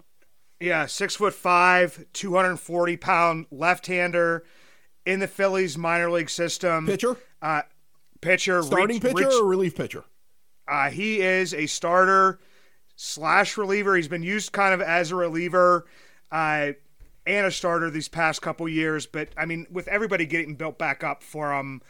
Yeah, 0.59 0.85
six 0.85 1.17
foot 1.17 1.33
five, 1.33 2.05
two 2.13 2.33
hundred 2.33 2.51
and 2.51 2.59
forty 2.59 2.97
pound 2.97 3.45
left 3.51 3.87
hander 3.87 4.45
in 5.05 5.19
the 5.19 5.27
Phillies 5.27 5.77
minor 5.77 6.09
league 6.09 6.29
system. 6.29 6.85
Pitcher? 6.85 7.17
uh, 7.41 7.61
pitcher, 8.21 8.61
Starting 8.63 8.99
pitcher 8.99 9.29
or 9.29 9.45
relief 9.45 9.75
pitcher? 9.75 10.03
uh, 10.67 10.89
he 10.89 11.21
is 11.21 11.53
a 11.53 11.65
starter 11.67 12.39
slash 12.95 13.57
reliever. 13.57 13.95
He's 13.95 14.07
been 14.07 14.23
used 14.23 14.51
kind 14.51 14.73
of 14.73 14.81
as 14.81 15.11
a 15.11 15.15
reliever 15.15 15.85
uh, 16.31 16.71
and 17.25 17.45
a 17.45 17.51
starter 17.51 17.89
these 17.89 18.07
past 18.07 18.41
couple 18.41 18.67
years. 18.67 19.05
But 19.05 19.29
I 19.37 19.45
mean, 19.45 19.67
with 19.71 19.87
everybody 19.87 20.25
getting 20.25 20.55
built 20.55 20.77
back 20.77 21.03
up 21.03 21.23
for 21.23 21.53
um 21.53 21.81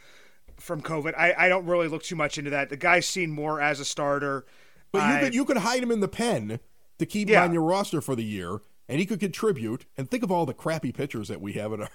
from 0.56 0.82
COVID, 0.82 1.14
I, 1.16 1.34
I 1.36 1.48
don't 1.48 1.66
really 1.66 1.88
look 1.88 2.02
too 2.02 2.16
much 2.16 2.38
into 2.38 2.50
that. 2.50 2.68
The 2.68 2.76
guy's 2.76 3.06
seen 3.06 3.30
more 3.30 3.60
as 3.60 3.80
a 3.80 3.84
starter. 3.84 4.44
But 4.92 5.14
you 5.14 5.20
could 5.20 5.34
you 5.34 5.44
could 5.44 5.56
hide 5.58 5.82
him 5.82 5.90
in 5.90 6.00
the 6.00 6.08
pen 6.08 6.60
to 6.98 7.06
keep 7.06 7.28
him 7.28 7.42
on 7.42 7.52
your 7.52 7.62
roster 7.62 8.00
for 8.00 8.16
the 8.16 8.24
year, 8.24 8.58
and 8.88 8.98
he 8.98 9.06
could 9.06 9.20
contribute. 9.20 9.86
And 9.96 10.10
think 10.10 10.22
of 10.22 10.32
all 10.32 10.46
the 10.46 10.54
crappy 10.54 10.92
pitchers 10.92 11.28
that 11.28 11.40
we 11.40 11.52
have 11.54 11.72
in 11.72 11.82
our 11.82 11.90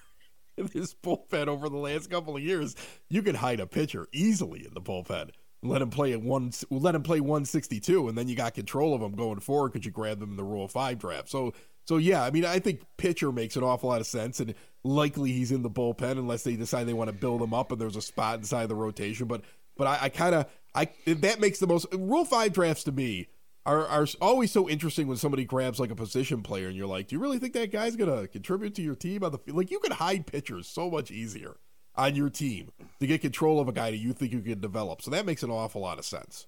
in 0.57 0.69
this 0.73 0.93
bullpen 0.93 1.47
over 1.47 1.69
the 1.69 1.77
last 1.77 2.09
couple 2.09 2.35
of 2.35 2.43
years. 2.43 2.75
You 3.09 3.21
could 3.21 3.35
hide 3.35 3.59
a 3.59 3.67
pitcher 3.67 4.07
easily 4.11 4.65
in 4.65 4.73
the 4.73 4.81
bullpen. 4.81 5.31
Let 5.61 5.81
him 5.81 5.89
play 5.89 6.11
at 6.11 6.21
one. 6.21 6.51
Let 6.69 6.95
him 6.95 7.03
play 7.03 7.21
one 7.21 7.45
sixty 7.45 7.79
two, 7.79 8.09
and 8.09 8.17
then 8.17 8.27
you 8.27 8.35
got 8.35 8.53
control 8.53 8.93
of 8.93 9.01
him 9.01 9.15
going 9.15 9.39
forward 9.39 9.71
because 9.71 9.85
you 9.85 9.91
grab 9.91 10.19
them 10.19 10.31
in 10.31 10.37
the 10.37 10.43
Rule 10.43 10.67
Five 10.67 10.99
draft. 10.99 11.29
So 11.29 11.53
so 11.85 11.97
yeah, 11.97 12.23
I 12.23 12.31
mean 12.31 12.43
I 12.43 12.59
think 12.59 12.81
pitcher 12.97 13.31
makes 13.31 13.55
an 13.55 13.63
awful 13.63 13.89
lot 13.89 14.01
of 14.01 14.07
sense, 14.07 14.41
and 14.41 14.55
likely 14.83 15.31
he's 15.31 15.53
in 15.53 15.61
the 15.61 15.69
bullpen 15.69 16.13
unless 16.13 16.43
they 16.43 16.57
decide 16.57 16.85
they 16.85 16.93
want 16.93 17.09
to 17.09 17.15
build 17.15 17.41
him 17.41 17.53
up 17.53 17.71
and 17.71 17.79
there's 17.79 17.95
a 17.95 18.01
spot 18.01 18.39
inside 18.39 18.67
the 18.67 18.75
rotation. 18.75 19.27
But 19.27 19.43
but 19.77 19.87
I, 19.87 19.99
I 20.03 20.09
kind 20.09 20.35
of 20.35 20.47
I 20.75 20.89
that 21.05 21.39
makes 21.39 21.59
the 21.59 21.67
most 21.67 21.85
Rule 21.93 22.25
Five 22.25 22.51
drafts 22.51 22.83
to 22.83 22.91
me 22.91 23.27
are 23.65 23.87
are 23.87 24.07
always 24.21 24.51
so 24.51 24.69
interesting 24.69 25.07
when 25.07 25.17
somebody 25.17 25.45
grabs 25.45 25.79
like 25.79 25.91
a 25.91 25.95
position 25.95 26.43
player 26.43 26.67
and 26.67 26.75
you're 26.75 26.87
like, 26.87 27.07
do 27.07 27.15
you 27.15 27.21
really 27.21 27.39
think 27.39 27.53
that 27.53 27.71
guy's 27.71 27.95
gonna 27.95 28.27
contribute 28.27 28.75
to 28.75 28.81
your 28.81 28.95
team 28.95 29.23
on 29.23 29.31
the 29.31 29.37
field? 29.37 29.57
Like 29.57 29.71
you 29.71 29.79
can 29.79 29.93
hide 29.93 30.27
pitchers 30.27 30.67
so 30.67 30.89
much 30.89 31.11
easier 31.11 31.57
on 31.95 32.15
your 32.15 32.29
team 32.29 32.71
to 32.99 33.07
get 33.07 33.21
control 33.21 33.59
of 33.59 33.67
a 33.67 33.71
guy 33.71 33.91
that 33.91 33.97
you 33.97 34.13
think 34.13 34.33
you 34.33 34.41
can 34.41 34.59
develop. 34.59 35.01
So 35.01 35.11
that 35.11 35.25
makes 35.25 35.43
an 35.43 35.51
awful 35.51 35.81
lot 35.81 35.99
of 35.99 36.05
sense. 36.05 36.47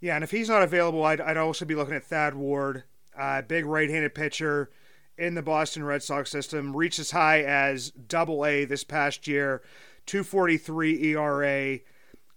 Yeah, 0.00 0.14
and 0.14 0.24
if 0.24 0.30
he's 0.30 0.48
not 0.48 0.62
available, 0.62 1.04
I'd, 1.04 1.20
I'd 1.20 1.36
also 1.36 1.64
be 1.64 1.74
looking 1.74 1.94
at 1.94 2.04
Thad 2.04 2.34
Ward, 2.34 2.84
uh, 3.18 3.42
big 3.42 3.64
right-handed 3.64 4.14
pitcher 4.14 4.70
in 5.16 5.34
the 5.34 5.42
Boston 5.42 5.84
Red 5.84 6.02
Sox 6.02 6.30
system. 6.30 6.76
Reached 6.76 6.98
as 6.98 7.12
high 7.12 7.42
as 7.42 7.90
Double 7.90 8.44
A 8.44 8.66
this 8.66 8.84
past 8.84 9.26
year, 9.26 9.62
2.43 10.06 11.02
ERA, 11.02 11.80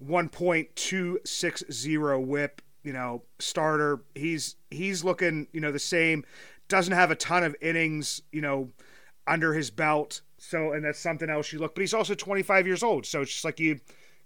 1.260 0.03 2.25
WHIP. 2.25 2.61
You 2.83 2.93
know, 2.93 3.23
starter. 3.39 4.01
He's 4.15 4.55
he's 4.69 5.03
looking 5.03 5.47
you 5.51 5.61
know 5.61 5.71
the 5.71 5.79
same. 5.79 6.25
Doesn't 6.67 6.93
have 6.93 7.11
a 7.11 7.15
ton 7.15 7.43
of 7.43 7.55
innings. 7.61 8.21
You 8.31 8.41
know, 8.41 8.69
under 9.27 9.53
his 9.53 9.69
belt. 9.69 10.21
So, 10.37 10.71
and 10.71 10.85
that's 10.85 10.99
something 10.99 11.29
else 11.29 11.51
you 11.51 11.59
look. 11.59 11.75
But 11.75 11.81
he's 11.81 11.93
also 11.93 12.15
25 12.15 12.65
years 12.65 12.81
old. 12.81 13.05
So 13.05 13.21
it's 13.21 13.31
just 13.31 13.45
like 13.45 13.59
you 13.59 13.79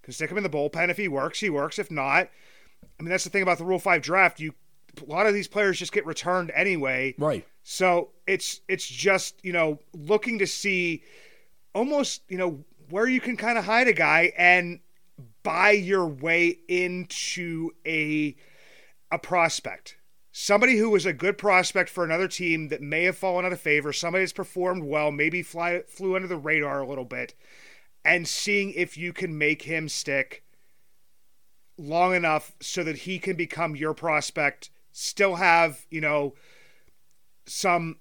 can 0.03 0.13
stick 0.13 0.29
him 0.29 0.37
in 0.37 0.43
the 0.43 0.49
bullpen. 0.49 0.89
If 0.89 0.97
he 0.97 1.07
works, 1.07 1.39
he 1.39 1.49
works. 1.49 1.79
If 1.79 1.89
not, 1.89 2.29
I 2.99 3.03
mean, 3.03 3.09
that's 3.09 3.23
the 3.23 3.29
thing 3.29 3.43
about 3.43 3.57
the 3.57 3.65
Rule 3.65 3.79
Five 3.79 4.01
draft. 4.01 4.39
You 4.39 4.53
a 5.01 5.09
lot 5.09 5.25
of 5.25 5.33
these 5.33 5.47
players 5.47 5.79
just 5.79 5.91
get 5.91 6.05
returned 6.05 6.51
anyway. 6.53 7.15
Right. 7.17 7.45
So 7.63 8.09
it's 8.27 8.61
it's 8.67 8.87
just 8.87 9.43
you 9.43 9.53
know 9.53 9.79
looking 9.93 10.39
to 10.39 10.47
see 10.47 11.03
almost 11.73 12.21
you 12.29 12.37
know 12.37 12.63
where 12.89 13.07
you 13.07 13.19
can 13.19 13.37
kind 13.37 13.57
of 13.57 13.65
hide 13.65 13.87
a 13.87 13.93
guy 13.93 14.33
and 14.37 14.79
buy 15.43 15.71
your 15.71 16.07
way 16.07 16.59
into 16.67 17.71
a 17.85 18.35
a 19.11 19.19
prospect. 19.19 19.97
Somebody 20.31 20.77
who 20.77 20.89
was 20.89 21.05
a 21.05 21.13
good 21.13 21.37
prospect 21.37 21.89
for 21.89 22.03
another 22.03 22.27
team 22.27 22.69
that 22.69 22.81
may 22.81 23.03
have 23.03 23.15
fallen 23.15 23.45
out 23.45 23.53
of 23.53 23.61
favor, 23.61 23.93
somebody 23.93 24.23
that's 24.23 24.33
performed 24.33 24.83
well, 24.83 25.11
maybe 25.11 25.43
fly, 25.43 25.83
flew 25.87 26.15
under 26.15 26.27
the 26.27 26.37
radar 26.37 26.81
a 26.81 26.87
little 26.87 27.05
bit, 27.05 27.35
and 28.03 28.27
seeing 28.27 28.71
if 28.71 28.97
you 28.97 29.13
can 29.13 29.37
make 29.37 29.61
him 29.61 29.87
stick 29.87 30.43
long 31.77 32.15
enough 32.15 32.53
so 32.59 32.83
that 32.83 32.99
he 32.99 33.19
can 33.19 33.35
become 33.35 33.75
your 33.75 33.93
prospect, 33.93 34.71
still 34.91 35.35
have, 35.35 35.85
you 35.91 36.01
know, 36.01 36.33
some 37.45 37.97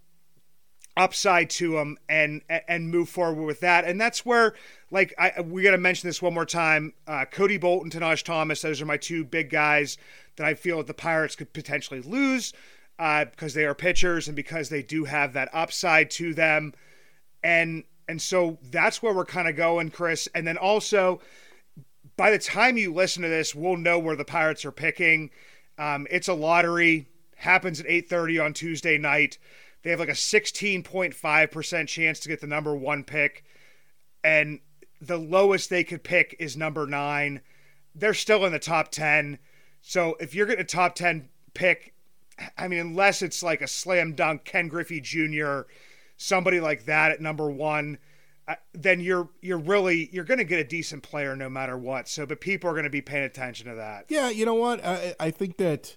upside 0.96 1.48
to 1.48 1.78
him 1.78 1.96
and 2.09 2.42
and 2.68 2.90
move 2.90 3.09
forward 3.09 3.44
with 3.44 3.61
that. 3.61 3.85
And 3.85 4.00
that's 4.00 4.26
where, 4.26 4.55
like, 4.90 5.14
I 5.18 5.40
we 5.40 5.62
got 5.62 5.72
to 5.72 5.78
mention 5.78 6.09
this 6.09 6.22
one 6.22 6.35
more 6.35 6.46
time. 6.46 6.92
Uh, 7.07 7.24
Cody 7.24 7.59
Bolton, 7.59 7.90
Tahnaj 7.90 8.22
Thomas, 8.24 8.62
those 8.62 8.81
are 8.81 8.87
my 8.87 8.96
two 8.96 9.24
big 9.24 9.50
guys 9.50 9.96
that 10.37 10.46
I 10.46 10.55
feel 10.55 10.83
the 10.83 10.94
Pirates 10.94 11.37
could 11.37 11.52
potentially 11.52 12.00
lose 12.00 12.52
uh, 12.98 13.24
because 13.26 13.55
they 13.55 13.64
are 13.64 13.74
pitchers 13.74 14.28
and 14.28 14.37
because 14.37 14.68
they 14.68 14.83
do 14.83 15.05
have 15.05 15.33
that 15.33 15.48
upside 15.52 16.11
to 16.12 16.35
them. 16.35 16.74
And 17.42 17.85
and 18.09 18.20
so 18.20 18.59
that's 18.62 19.02
where 19.02 19.14
we're 19.14 19.24
kind 19.24 19.48
of 19.48 19.57
going, 19.57 19.90
Chris. 19.90 20.28
And 20.35 20.46
then 20.46 20.57
also, 20.57 21.20
by 22.16 22.31
the 22.31 22.38
time 22.38 22.76
you 22.76 22.92
listen 22.92 23.22
to 23.22 23.28
this, 23.28 23.55
we'll 23.55 23.76
know 23.76 23.98
where 23.98 24.16
the 24.16 24.24
Pirates 24.24 24.64
are 24.64 24.72
picking. 24.72 25.31
Um, 25.78 26.07
it's 26.11 26.28
a 26.28 26.35
lottery. 26.35 27.07
Happens 27.37 27.81
at 27.81 27.87
8:30 27.87 28.44
on 28.44 28.52
Tuesday 28.52 28.98
night. 28.98 29.38
They 29.83 29.90
have 29.90 30.01
like 30.01 30.09
a 30.09 30.12
16.5% 30.12 31.88
chance 31.88 32.21
to 32.21 32.29
get 32.29 32.40
the 32.40 32.47
number 32.47 32.75
one 32.75 33.05
pick. 33.05 33.45
And 34.23 34.61
the 35.01 35.18
lowest 35.18 35.71
they 35.71 35.85
could 35.85 36.05
pick 36.05 36.37
is 36.38 36.57
number 36.57 36.87
nine. 36.87 37.40
They're 37.95 38.14
still 38.14 38.45
in 38.45 38.53
the 38.53 38.59
top 38.59 38.90
10. 38.90 39.38
So 39.81 40.16
if 40.21 40.35
you're 40.35 40.47
getting 40.47 40.62
a 40.62 40.66
top 40.66 40.95
10 40.95 41.29
pick, 41.55 41.95
I 42.57 42.68
mean, 42.68 42.79
unless 42.79 43.23
it's 43.23 43.42
like 43.42 43.61
a 43.61 43.66
slam 43.66 44.14
dunk, 44.14 44.45
Ken 44.45 44.68
Griffey 44.68 45.01
Jr., 45.01 45.62
somebody 46.16 46.61
like 46.61 46.87
that 46.87 47.11
at 47.11 47.21
number 47.21 47.51
one, 47.51 47.99
uh, 48.49 48.55
then 48.75 49.01
you're 49.01 49.29
you're 49.40 49.59
really 49.59 50.09
you're 50.12 50.25
going 50.25 50.38
to 50.38 50.45
get 50.45 50.59
a 50.59 50.64
decent 50.64 51.03
player 51.03 51.37
no 51.37 51.49
matter 51.49 51.79
what. 51.79 52.09
So, 52.09 52.27
but 52.27 52.40
people 52.40 52.71
are 52.71 52.73
going 52.73 52.85
to 52.85 52.90
be 52.90 53.01
paying 53.01 53.25
attention 53.25 53.68
to 53.68 53.77
that. 53.77 54.07
Yeah, 54.09 54.31
you 54.31 54.45
know 54.45 54.55
what? 54.55 54.85
I, 54.85 55.14
I 55.21 55.31
think 55.31 55.59
that 55.59 55.97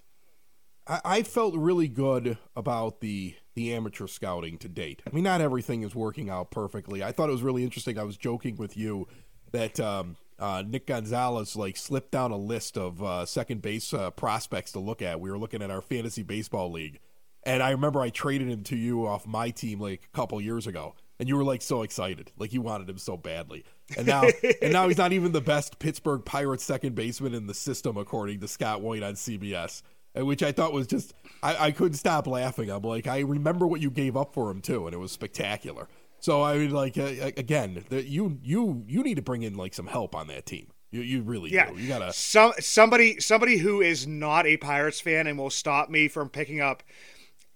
I, 0.86 1.00
I 1.04 1.22
felt 1.22 1.54
really 1.56 1.88
good 1.88 2.38
about 2.54 3.00
the 3.00 3.34
the 3.56 3.74
amateur 3.74 4.06
scouting 4.06 4.58
to 4.58 4.68
date. 4.68 5.02
I 5.06 5.14
mean, 5.14 5.24
not 5.24 5.40
everything 5.40 5.82
is 5.82 5.94
working 5.94 6.28
out 6.28 6.50
perfectly. 6.50 7.02
I 7.02 7.10
thought 7.10 7.30
it 7.30 7.32
was 7.32 7.42
really 7.42 7.64
interesting. 7.64 7.98
I 7.98 8.04
was 8.04 8.16
joking 8.16 8.56
with 8.56 8.76
you 8.76 9.08
that 9.50 9.80
um, 9.80 10.16
uh, 10.38 10.62
Nick 10.64 10.86
Gonzalez 10.86 11.56
like 11.56 11.78
slipped 11.78 12.10
down 12.10 12.30
a 12.30 12.36
list 12.36 12.76
of 12.76 13.02
uh, 13.02 13.24
second 13.24 13.62
base 13.62 13.94
uh, 13.94 14.10
prospects 14.10 14.72
to 14.72 14.78
look 14.78 15.00
at. 15.00 15.20
We 15.20 15.30
were 15.30 15.38
looking 15.38 15.62
at 15.62 15.70
our 15.70 15.80
fantasy 15.80 16.22
baseball 16.22 16.70
league, 16.70 17.00
and 17.44 17.62
I 17.62 17.70
remember 17.70 18.00
I 18.00 18.10
traded 18.10 18.48
him 18.48 18.62
to 18.64 18.76
you 18.76 19.06
off 19.06 19.26
my 19.26 19.48
team 19.48 19.80
like 19.80 20.02
a 20.12 20.16
couple 20.16 20.38
years 20.38 20.66
ago, 20.66 20.94
and 21.18 21.26
you 21.26 21.34
were 21.34 21.44
like 21.44 21.62
so 21.62 21.80
excited, 21.80 22.32
like 22.36 22.52
you 22.52 22.60
wanted 22.60 22.90
him 22.90 22.98
so 22.98 23.16
badly. 23.16 23.64
And 23.96 24.06
now, 24.06 24.24
and 24.60 24.74
now 24.74 24.86
he's 24.86 24.98
not 24.98 25.14
even 25.14 25.32
the 25.32 25.40
best 25.40 25.78
Pittsburgh 25.78 26.26
Pirates 26.26 26.64
second 26.64 26.94
baseman 26.94 27.32
in 27.32 27.46
the 27.46 27.54
system, 27.54 27.96
according 27.96 28.40
to 28.40 28.48
Scott 28.48 28.82
White 28.82 29.02
on 29.02 29.14
CBS 29.14 29.80
which 30.24 30.42
I 30.42 30.52
thought 30.52 30.72
was 30.72 30.86
just 30.86 31.14
I, 31.42 31.66
I 31.66 31.70
couldn't 31.70 31.98
stop 31.98 32.26
laughing. 32.26 32.70
I'm 32.70 32.82
like, 32.82 33.06
I 33.06 33.20
remember 33.20 33.66
what 33.66 33.80
you 33.80 33.90
gave 33.90 34.16
up 34.16 34.34
for 34.34 34.50
him 34.50 34.60
too, 34.60 34.86
and 34.86 34.94
it 34.94 34.98
was 34.98 35.12
spectacular. 35.12 35.88
So 36.20 36.42
I 36.42 36.58
mean, 36.58 36.70
like 36.70 36.98
uh, 36.98 37.30
again, 37.36 37.84
the, 37.88 38.02
you 38.02 38.38
you 38.42 38.84
you 38.86 39.02
need 39.02 39.16
to 39.16 39.22
bring 39.22 39.42
in 39.42 39.54
like 39.54 39.74
some 39.74 39.86
help 39.86 40.14
on 40.14 40.28
that 40.28 40.46
team. 40.46 40.68
You, 40.90 41.02
you 41.02 41.22
really 41.22 41.52
yeah. 41.52 41.70
do. 41.70 41.78
You 41.78 41.88
gotta 41.88 42.12
some 42.12 42.52
somebody 42.58 43.20
somebody 43.20 43.58
who 43.58 43.80
is 43.80 44.06
not 44.06 44.46
a 44.46 44.56
Pirates 44.56 45.00
fan 45.00 45.26
and 45.26 45.38
will 45.38 45.50
stop 45.50 45.90
me 45.90 46.08
from 46.08 46.28
picking 46.28 46.60
up 46.60 46.82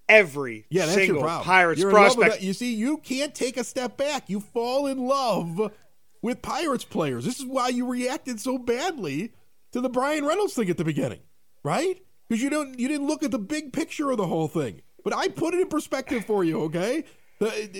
every 0.09 0.67
yeah, 0.69 0.87
that's 0.87 0.97
single 0.97 1.17
your 1.17 1.25
problem. 1.25 1.45
Pirates 1.47 1.81
You're 1.81 1.91
prospect. 1.91 2.43
You 2.43 2.53
see, 2.53 2.75
you 2.75 2.99
can't 2.99 3.35
take 3.35 3.57
a 3.57 3.65
step 3.65 3.97
back. 3.97 4.29
You 4.29 4.41
fall 4.41 4.87
in 4.87 4.99
love 4.99 5.73
with 6.21 6.43
Pirates 6.43 6.85
players. 6.85 7.25
This 7.25 7.39
is 7.39 7.47
why 7.47 7.69
you 7.69 7.87
reacted 7.87 8.41
so 8.41 8.59
badly 8.59 9.33
to 9.73 9.81
the 9.81 9.89
Bryan 9.89 10.25
Reynolds 10.25 10.55
thing 10.55 10.69
at 10.69 10.77
the 10.77 10.85
beginning, 10.85 11.21
right? 11.63 12.03
Because 12.31 12.45
you 12.45 12.49
don't 12.49 12.79
you 12.79 12.87
didn't 12.87 13.09
look 13.09 13.25
at 13.25 13.33
the 13.33 13.41
big 13.41 13.73
picture 13.73 14.13
of 14.13 14.17
the 14.17 14.27
whole 14.27 14.47
thing. 14.47 14.83
But 15.03 15.17
I 15.17 15.27
put 15.27 15.53
it 15.53 15.63
in 15.63 15.67
perspective 15.67 16.25
for 16.25 16.45
you, 16.45 16.63
okay? 16.63 17.03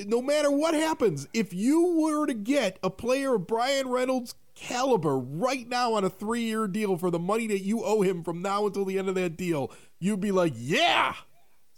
No 0.07 0.21
matter 0.21 0.51
what 0.51 0.75
happens, 0.75 1.29
if 1.33 1.55
you 1.55 2.01
were 2.01 2.27
to 2.27 2.35
get 2.35 2.77
a 2.83 2.91
player 2.91 3.37
of 3.37 3.47
Bryan 3.47 3.89
Reynolds' 3.89 4.35
caliber 4.57 5.17
right 5.17 5.69
now 5.69 5.93
on 5.93 6.03
a 6.03 6.11
three-year 6.11 6.67
deal 6.67 6.97
for 6.97 7.13
the 7.13 7.19
money 7.19 7.47
that 7.47 7.61
you 7.61 7.85
owe 7.85 8.03
him 8.03 8.25
from 8.25 8.43
now 8.43 8.67
until 8.67 8.85
the 8.85 8.99
end 8.99 9.09
of 9.09 9.15
that 9.15 9.37
deal, 9.37 9.71
you'd 10.01 10.21
be 10.21 10.33
like, 10.33 10.55
yeah. 10.57 11.15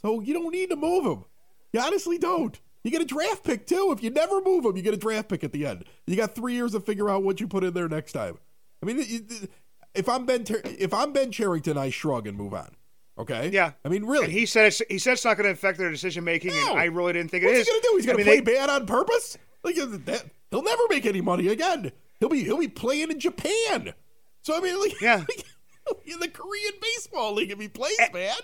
So 0.01 0.21
you 0.21 0.33
don't 0.33 0.53
need 0.53 0.71
to 0.71 0.77
move 0.77 1.05
him. 1.05 1.25
You 1.73 1.81
honestly 1.81 2.17
don't. 2.17 2.59
You 2.85 2.91
get 2.91 3.03
a 3.03 3.05
draft 3.05 3.45
pick 3.45 3.67
too. 3.67 3.93
If 3.95 4.03
you 4.03 4.09
never 4.11 4.41
move 4.41 4.65
him, 4.65 4.77
you 4.77 4.83
get 4.83 4.95
a 4.95 4.97
draft 4.97 5.29
pick 5.29 5.45
at 5.45 5.53
the 5.53 5.67
end. 5.67 5.85
You 6.07 6.17
got 6.17 6.35
three 6.35 6.55
years 6.55 6.73
to 6.73 6.81
figure 6.81 7.11
out 7.11 7.23
what 7.23 7.39
you 7.39 7.49
put 7.49 7.65
in 7.65 7.75
there 7.75 7.89
next 7.89 8.13
time. 8.13 8.39
I 8.83 8.87
mean, 8.87 9.05
if 9.95 10.09
I'm 10.09 10.27
Ben 10.27 10.45
Ter- 10.45 10.63
if 10.65 10.93
I'm 10.93 11.13
Ben 11.13 11.31
Cherington, 11.31 11.77
I 11.77 11.91
shrug 11.91 12.27
and 12.27 12.37
move 12.37 12.55
on. 12.55 12.71
Okay. 13.19 13.51
Yeah. 13.53 13.73
I 13.85 13.89
mean, 13.89 14.05
really. 14.05 14.25
And 14.25 14.33
he 14.33 14.47
said 14.47 14.67
it's, 14.67 14.83
he 14.89 14.99
said 14.99 15.15
it's 15.15 15.25
not 15.25 15.37
going 15.37 15.47
to 15.47 15.53
affect 15.53 15.79
their 15.79 15.91
decision 15.91 16.25
making, 16.25 16.55
no. 16.55 16.71
and 16.71 16.81
I 16.81 16.85
really 16.85 17.13
didn't 17.13 17.31
think 17.31 17.45
What's 17.45 17.59
it 17.59 17.61
is. 17.61 17.69
What's 17.69 17.69
he 17.69 17.73
going 17.73 17.83
to 17.83 17.89
do? 17.89 17.97
He's 17.97 18.07
going 18.07 18.19
to 18.19 18.25
play 18.25 18.41
they, 18.41 18.59
bad 18.59 18.71
on 18.71 18.87
purpose. 18.87 19.39
Like 19.63 19.77
that, 19.77 20.25
he'll 20.51 20.63
never 20.63 20.83
make 20.89 21.07
any 21.07 21.21
money 21.21 21.49
again. 21.49 21.93
He'll 22.19 22.29
be 22.29 22.43
he'll 22.43 22.59
be 22.59 22.69
playing 22.69 23.11
in 23.11 23.21
Japan. 23.21 23.93
So 24.43 24.57
I 24.57 24.61
mean, 24.61 24.81
like, 24.81 25.01
yeah, 25.01 25.25
in 26.05 26.19
the 26.21 26.29
Korean 26.29 26.73
baseball 26.81 27.35
league 27.35 27.51
if 27.51 27.61
he 27.61 27.69
plays 27.69 27.97
and, 28.01 28.13
bad. 28.13 28.41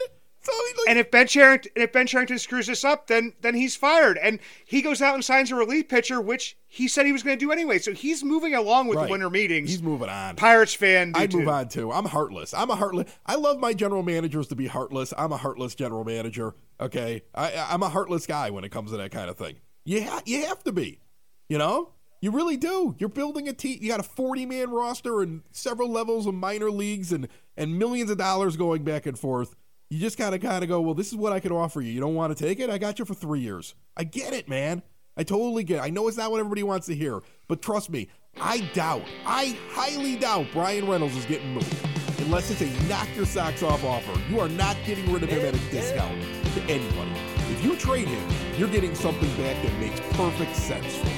Like, 0.48 0.88
and 0.88 0.98
if 0.98 1.10
Ben 1.10 1.26
Cherington 1.26 1.72
if 1.76 1.92
Ben 1.92 2.06
Cherington 2.06 2.38
screws 2.38 2.66
this 2.66 2.84
up, 2.84 3.06
then 3.06 3.34
then 3.40 3.54
he's 3.54 3.76
fired, 3.76 4.18
and 4.18 4.38
he 4.64 4.82
goes 4.82 5.02
out 5.02 5.14
and 5.14 5.24
signs 5.24 5.50
a 5.50 5.54
relief 5.54 5.88
pitcher, 5.88 6.20
which 6.20 6.56
he 6.66 6.88
said 6.88 7.06
he 7.06 7.12
was 7.12 7.22
going 7.22 7.38
to 7.38 7.44
do 7.44 7.50
anyway. 7.50 7.78
So 7.78 7.92
he's 7.92 8.22
moving 8.22 8.54
along 8.54 8.88
with 8.88 8.98
right. 8.98 9.06
the 9.06 9.10
winter 9.10 9.30
meetings. 9.30 9.70
He's 9.70 9.82
moving 9.82 10.08
on. 10.08 10.36
Pirates 10.36 10.74
fan. 10.74 11.12
I'd 11.14 11.32
move 11.32 11.48
on 11.48 11.68
too. 11.68 11.92
I'm 11.92 12.04
heartless. 12.04 12.54
I'm 12.54 12.70
a 12.70 12.76
heartless. 12.76 13.10
I 13.26 13.36
love 13.36 13.58
my 13.58 13.72
general 13.72 14.02
managers 14.02 14.48
to 14.48 14.56
be 14.56 14.66
heartless. 14.66 15.12
I'm 15.16 15.32
a 15.32 15.36
heartless 15.36 15.74
general 15.74 16.04
manager. 16.04 16.54
Okay, 16.80 17.22
I, 17.34 17.66
I'm 17.70 17.82
a 17.82 17.88
heartless 17.88 18.26
guy 18.26 18.50
when 18.50 18.64
it 18.64 18.70
comes 18.70 18.90
to 18.92 18.96
that 18.98 19.10
kind 19.10 19.30
of 19.30 19.36
thing. 19.36 19.56
You 19.84 20.04
ha- 20.04 20.22
you 20.26 20.46
have 20.46 20.62
to 20.64 20.72
be. 20.72 21.00
You 21.48 21.58
know. 21.58 21.92
You 22.20 22.32
really 22.32 22.56
do. 22.56 22.96
You're 22.98 23.08
building 23.08 23.48
a 23.48 23.52
team. 23.52 23.78
You 23.80 23.88
got 23.88 24.00
a 24.00 24.02
40 24.02 24.44
man 24.44 24.70
roster 24.70 25.22
and 25.22 25.42
several 25.52 25.88
levels 25.88 26.26
of 26.26 26.34
minor 26.34 26.68
leagues 26.68 27.12
and, 27.12 27.28
and 27.56 27.78
millions 27.78 28.10
of 28.10 28.18
dollars 28.18 28.56
going 28.56 28.82
back 28.82 29.06
and 29.06 29.16
forth 29.16 29.54
you 29.90 29.98
just 29.98 30.18
gotta 30.18 30.38
kind 30.38 30.62
of 30.62 30.68
go, 30.68 30.80
well, 30.80 30.94
this 30.94 31.08
is 31.08 31.16
what 31.16 31.32
I 31.32 31.40
could 31.40 31.52
offer 31.52 31.80
you. 31.80 31.92
You 31.92 32.00
don't 32.00 32.14
want 32.14 32.36
to 32.36 32.44
take 32.44 32.60
it? 32.60 32.68
I 32.70 32.78
got 32.78 32.98
you 32.98 33.04
for 33.04 33.14
three 33.14 33.40
years. 33.40 33.74
I 33.96 34.04
get 34.04 34.32
it, 34.32 34.48
man. 34.48 34.82
I 35.16 35.22
totally 35.24 35.64
get 35.64 35.78
it. 35.78 35.80
I 35.80 35.90
know 35.90 36.06
it's 36.08 36.16
not 36.16 36.30
what 36.30 36.38
everybody 36.38 36.62
wants 36.62 36.86
to 36.86 36.94
hear, 36.94 37.22
but 37.48 37.60
trust 37.60 37.90
me, 37.90 38.08
I 38.40 38.60
doubt, 38.72 39.02
I 39.26 39.58
highly 39.72 40.16
doubt 40.16 40.46
Bryan 40.52 40.86
Reynolds 40.86 41.16
is 41.16 41.24
getting 41.24 41.54
moved. 41.54 41.74
Unless 42.20 42.50
it's 42.50 42.60
a 42.60 42.88
knock 42.88 43.08
your 43.16 43.26
socks 43.26 43.62
off 43.62 43.82
offer. 43.84 44.20
You 44.30 44.38
are 44.40 44.48
not 44.48 44.76
getting 44.84 45.10
rid 45.12 45.22
of 45.22 45.30
him 45.30 45.44
at 45.46 45.54
a 45.54 45.70
discount 45.70 46.20
to 46.54 46.62
anybody. 46.64 47.12
If 47.50 47.64
you 47.64 47.74
trade 47.76 48.06
him, 48.06 48.28
you're 48.58 48.68
getting 48.68 48.94
something 48.94 49.28
back 49.30 49.60
that 49.62 49.72
makes 49.80 50.00
perfect 50.14 50.54
sense 50.54 50.96
for 50.96 51.06
you. 51.06 51.14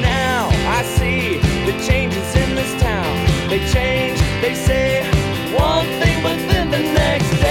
Now 0.00 0.48
I 0.50 0.82
see 0.82 1.38
the 1.70 1.78
changes 1.86 2.34
in 2.36 2.54
this 2.54 2.80
town. 2.80 3.48
They 3.48 3.58
change, 3.70 4.18
they 4.40 4.54
say 4.54 5.15
one 5.54 5.86
thing, 6.00 6.22
but 6.22 6.36
then 6.48 6.70
the 6.70 6.78
next 6.78 7.45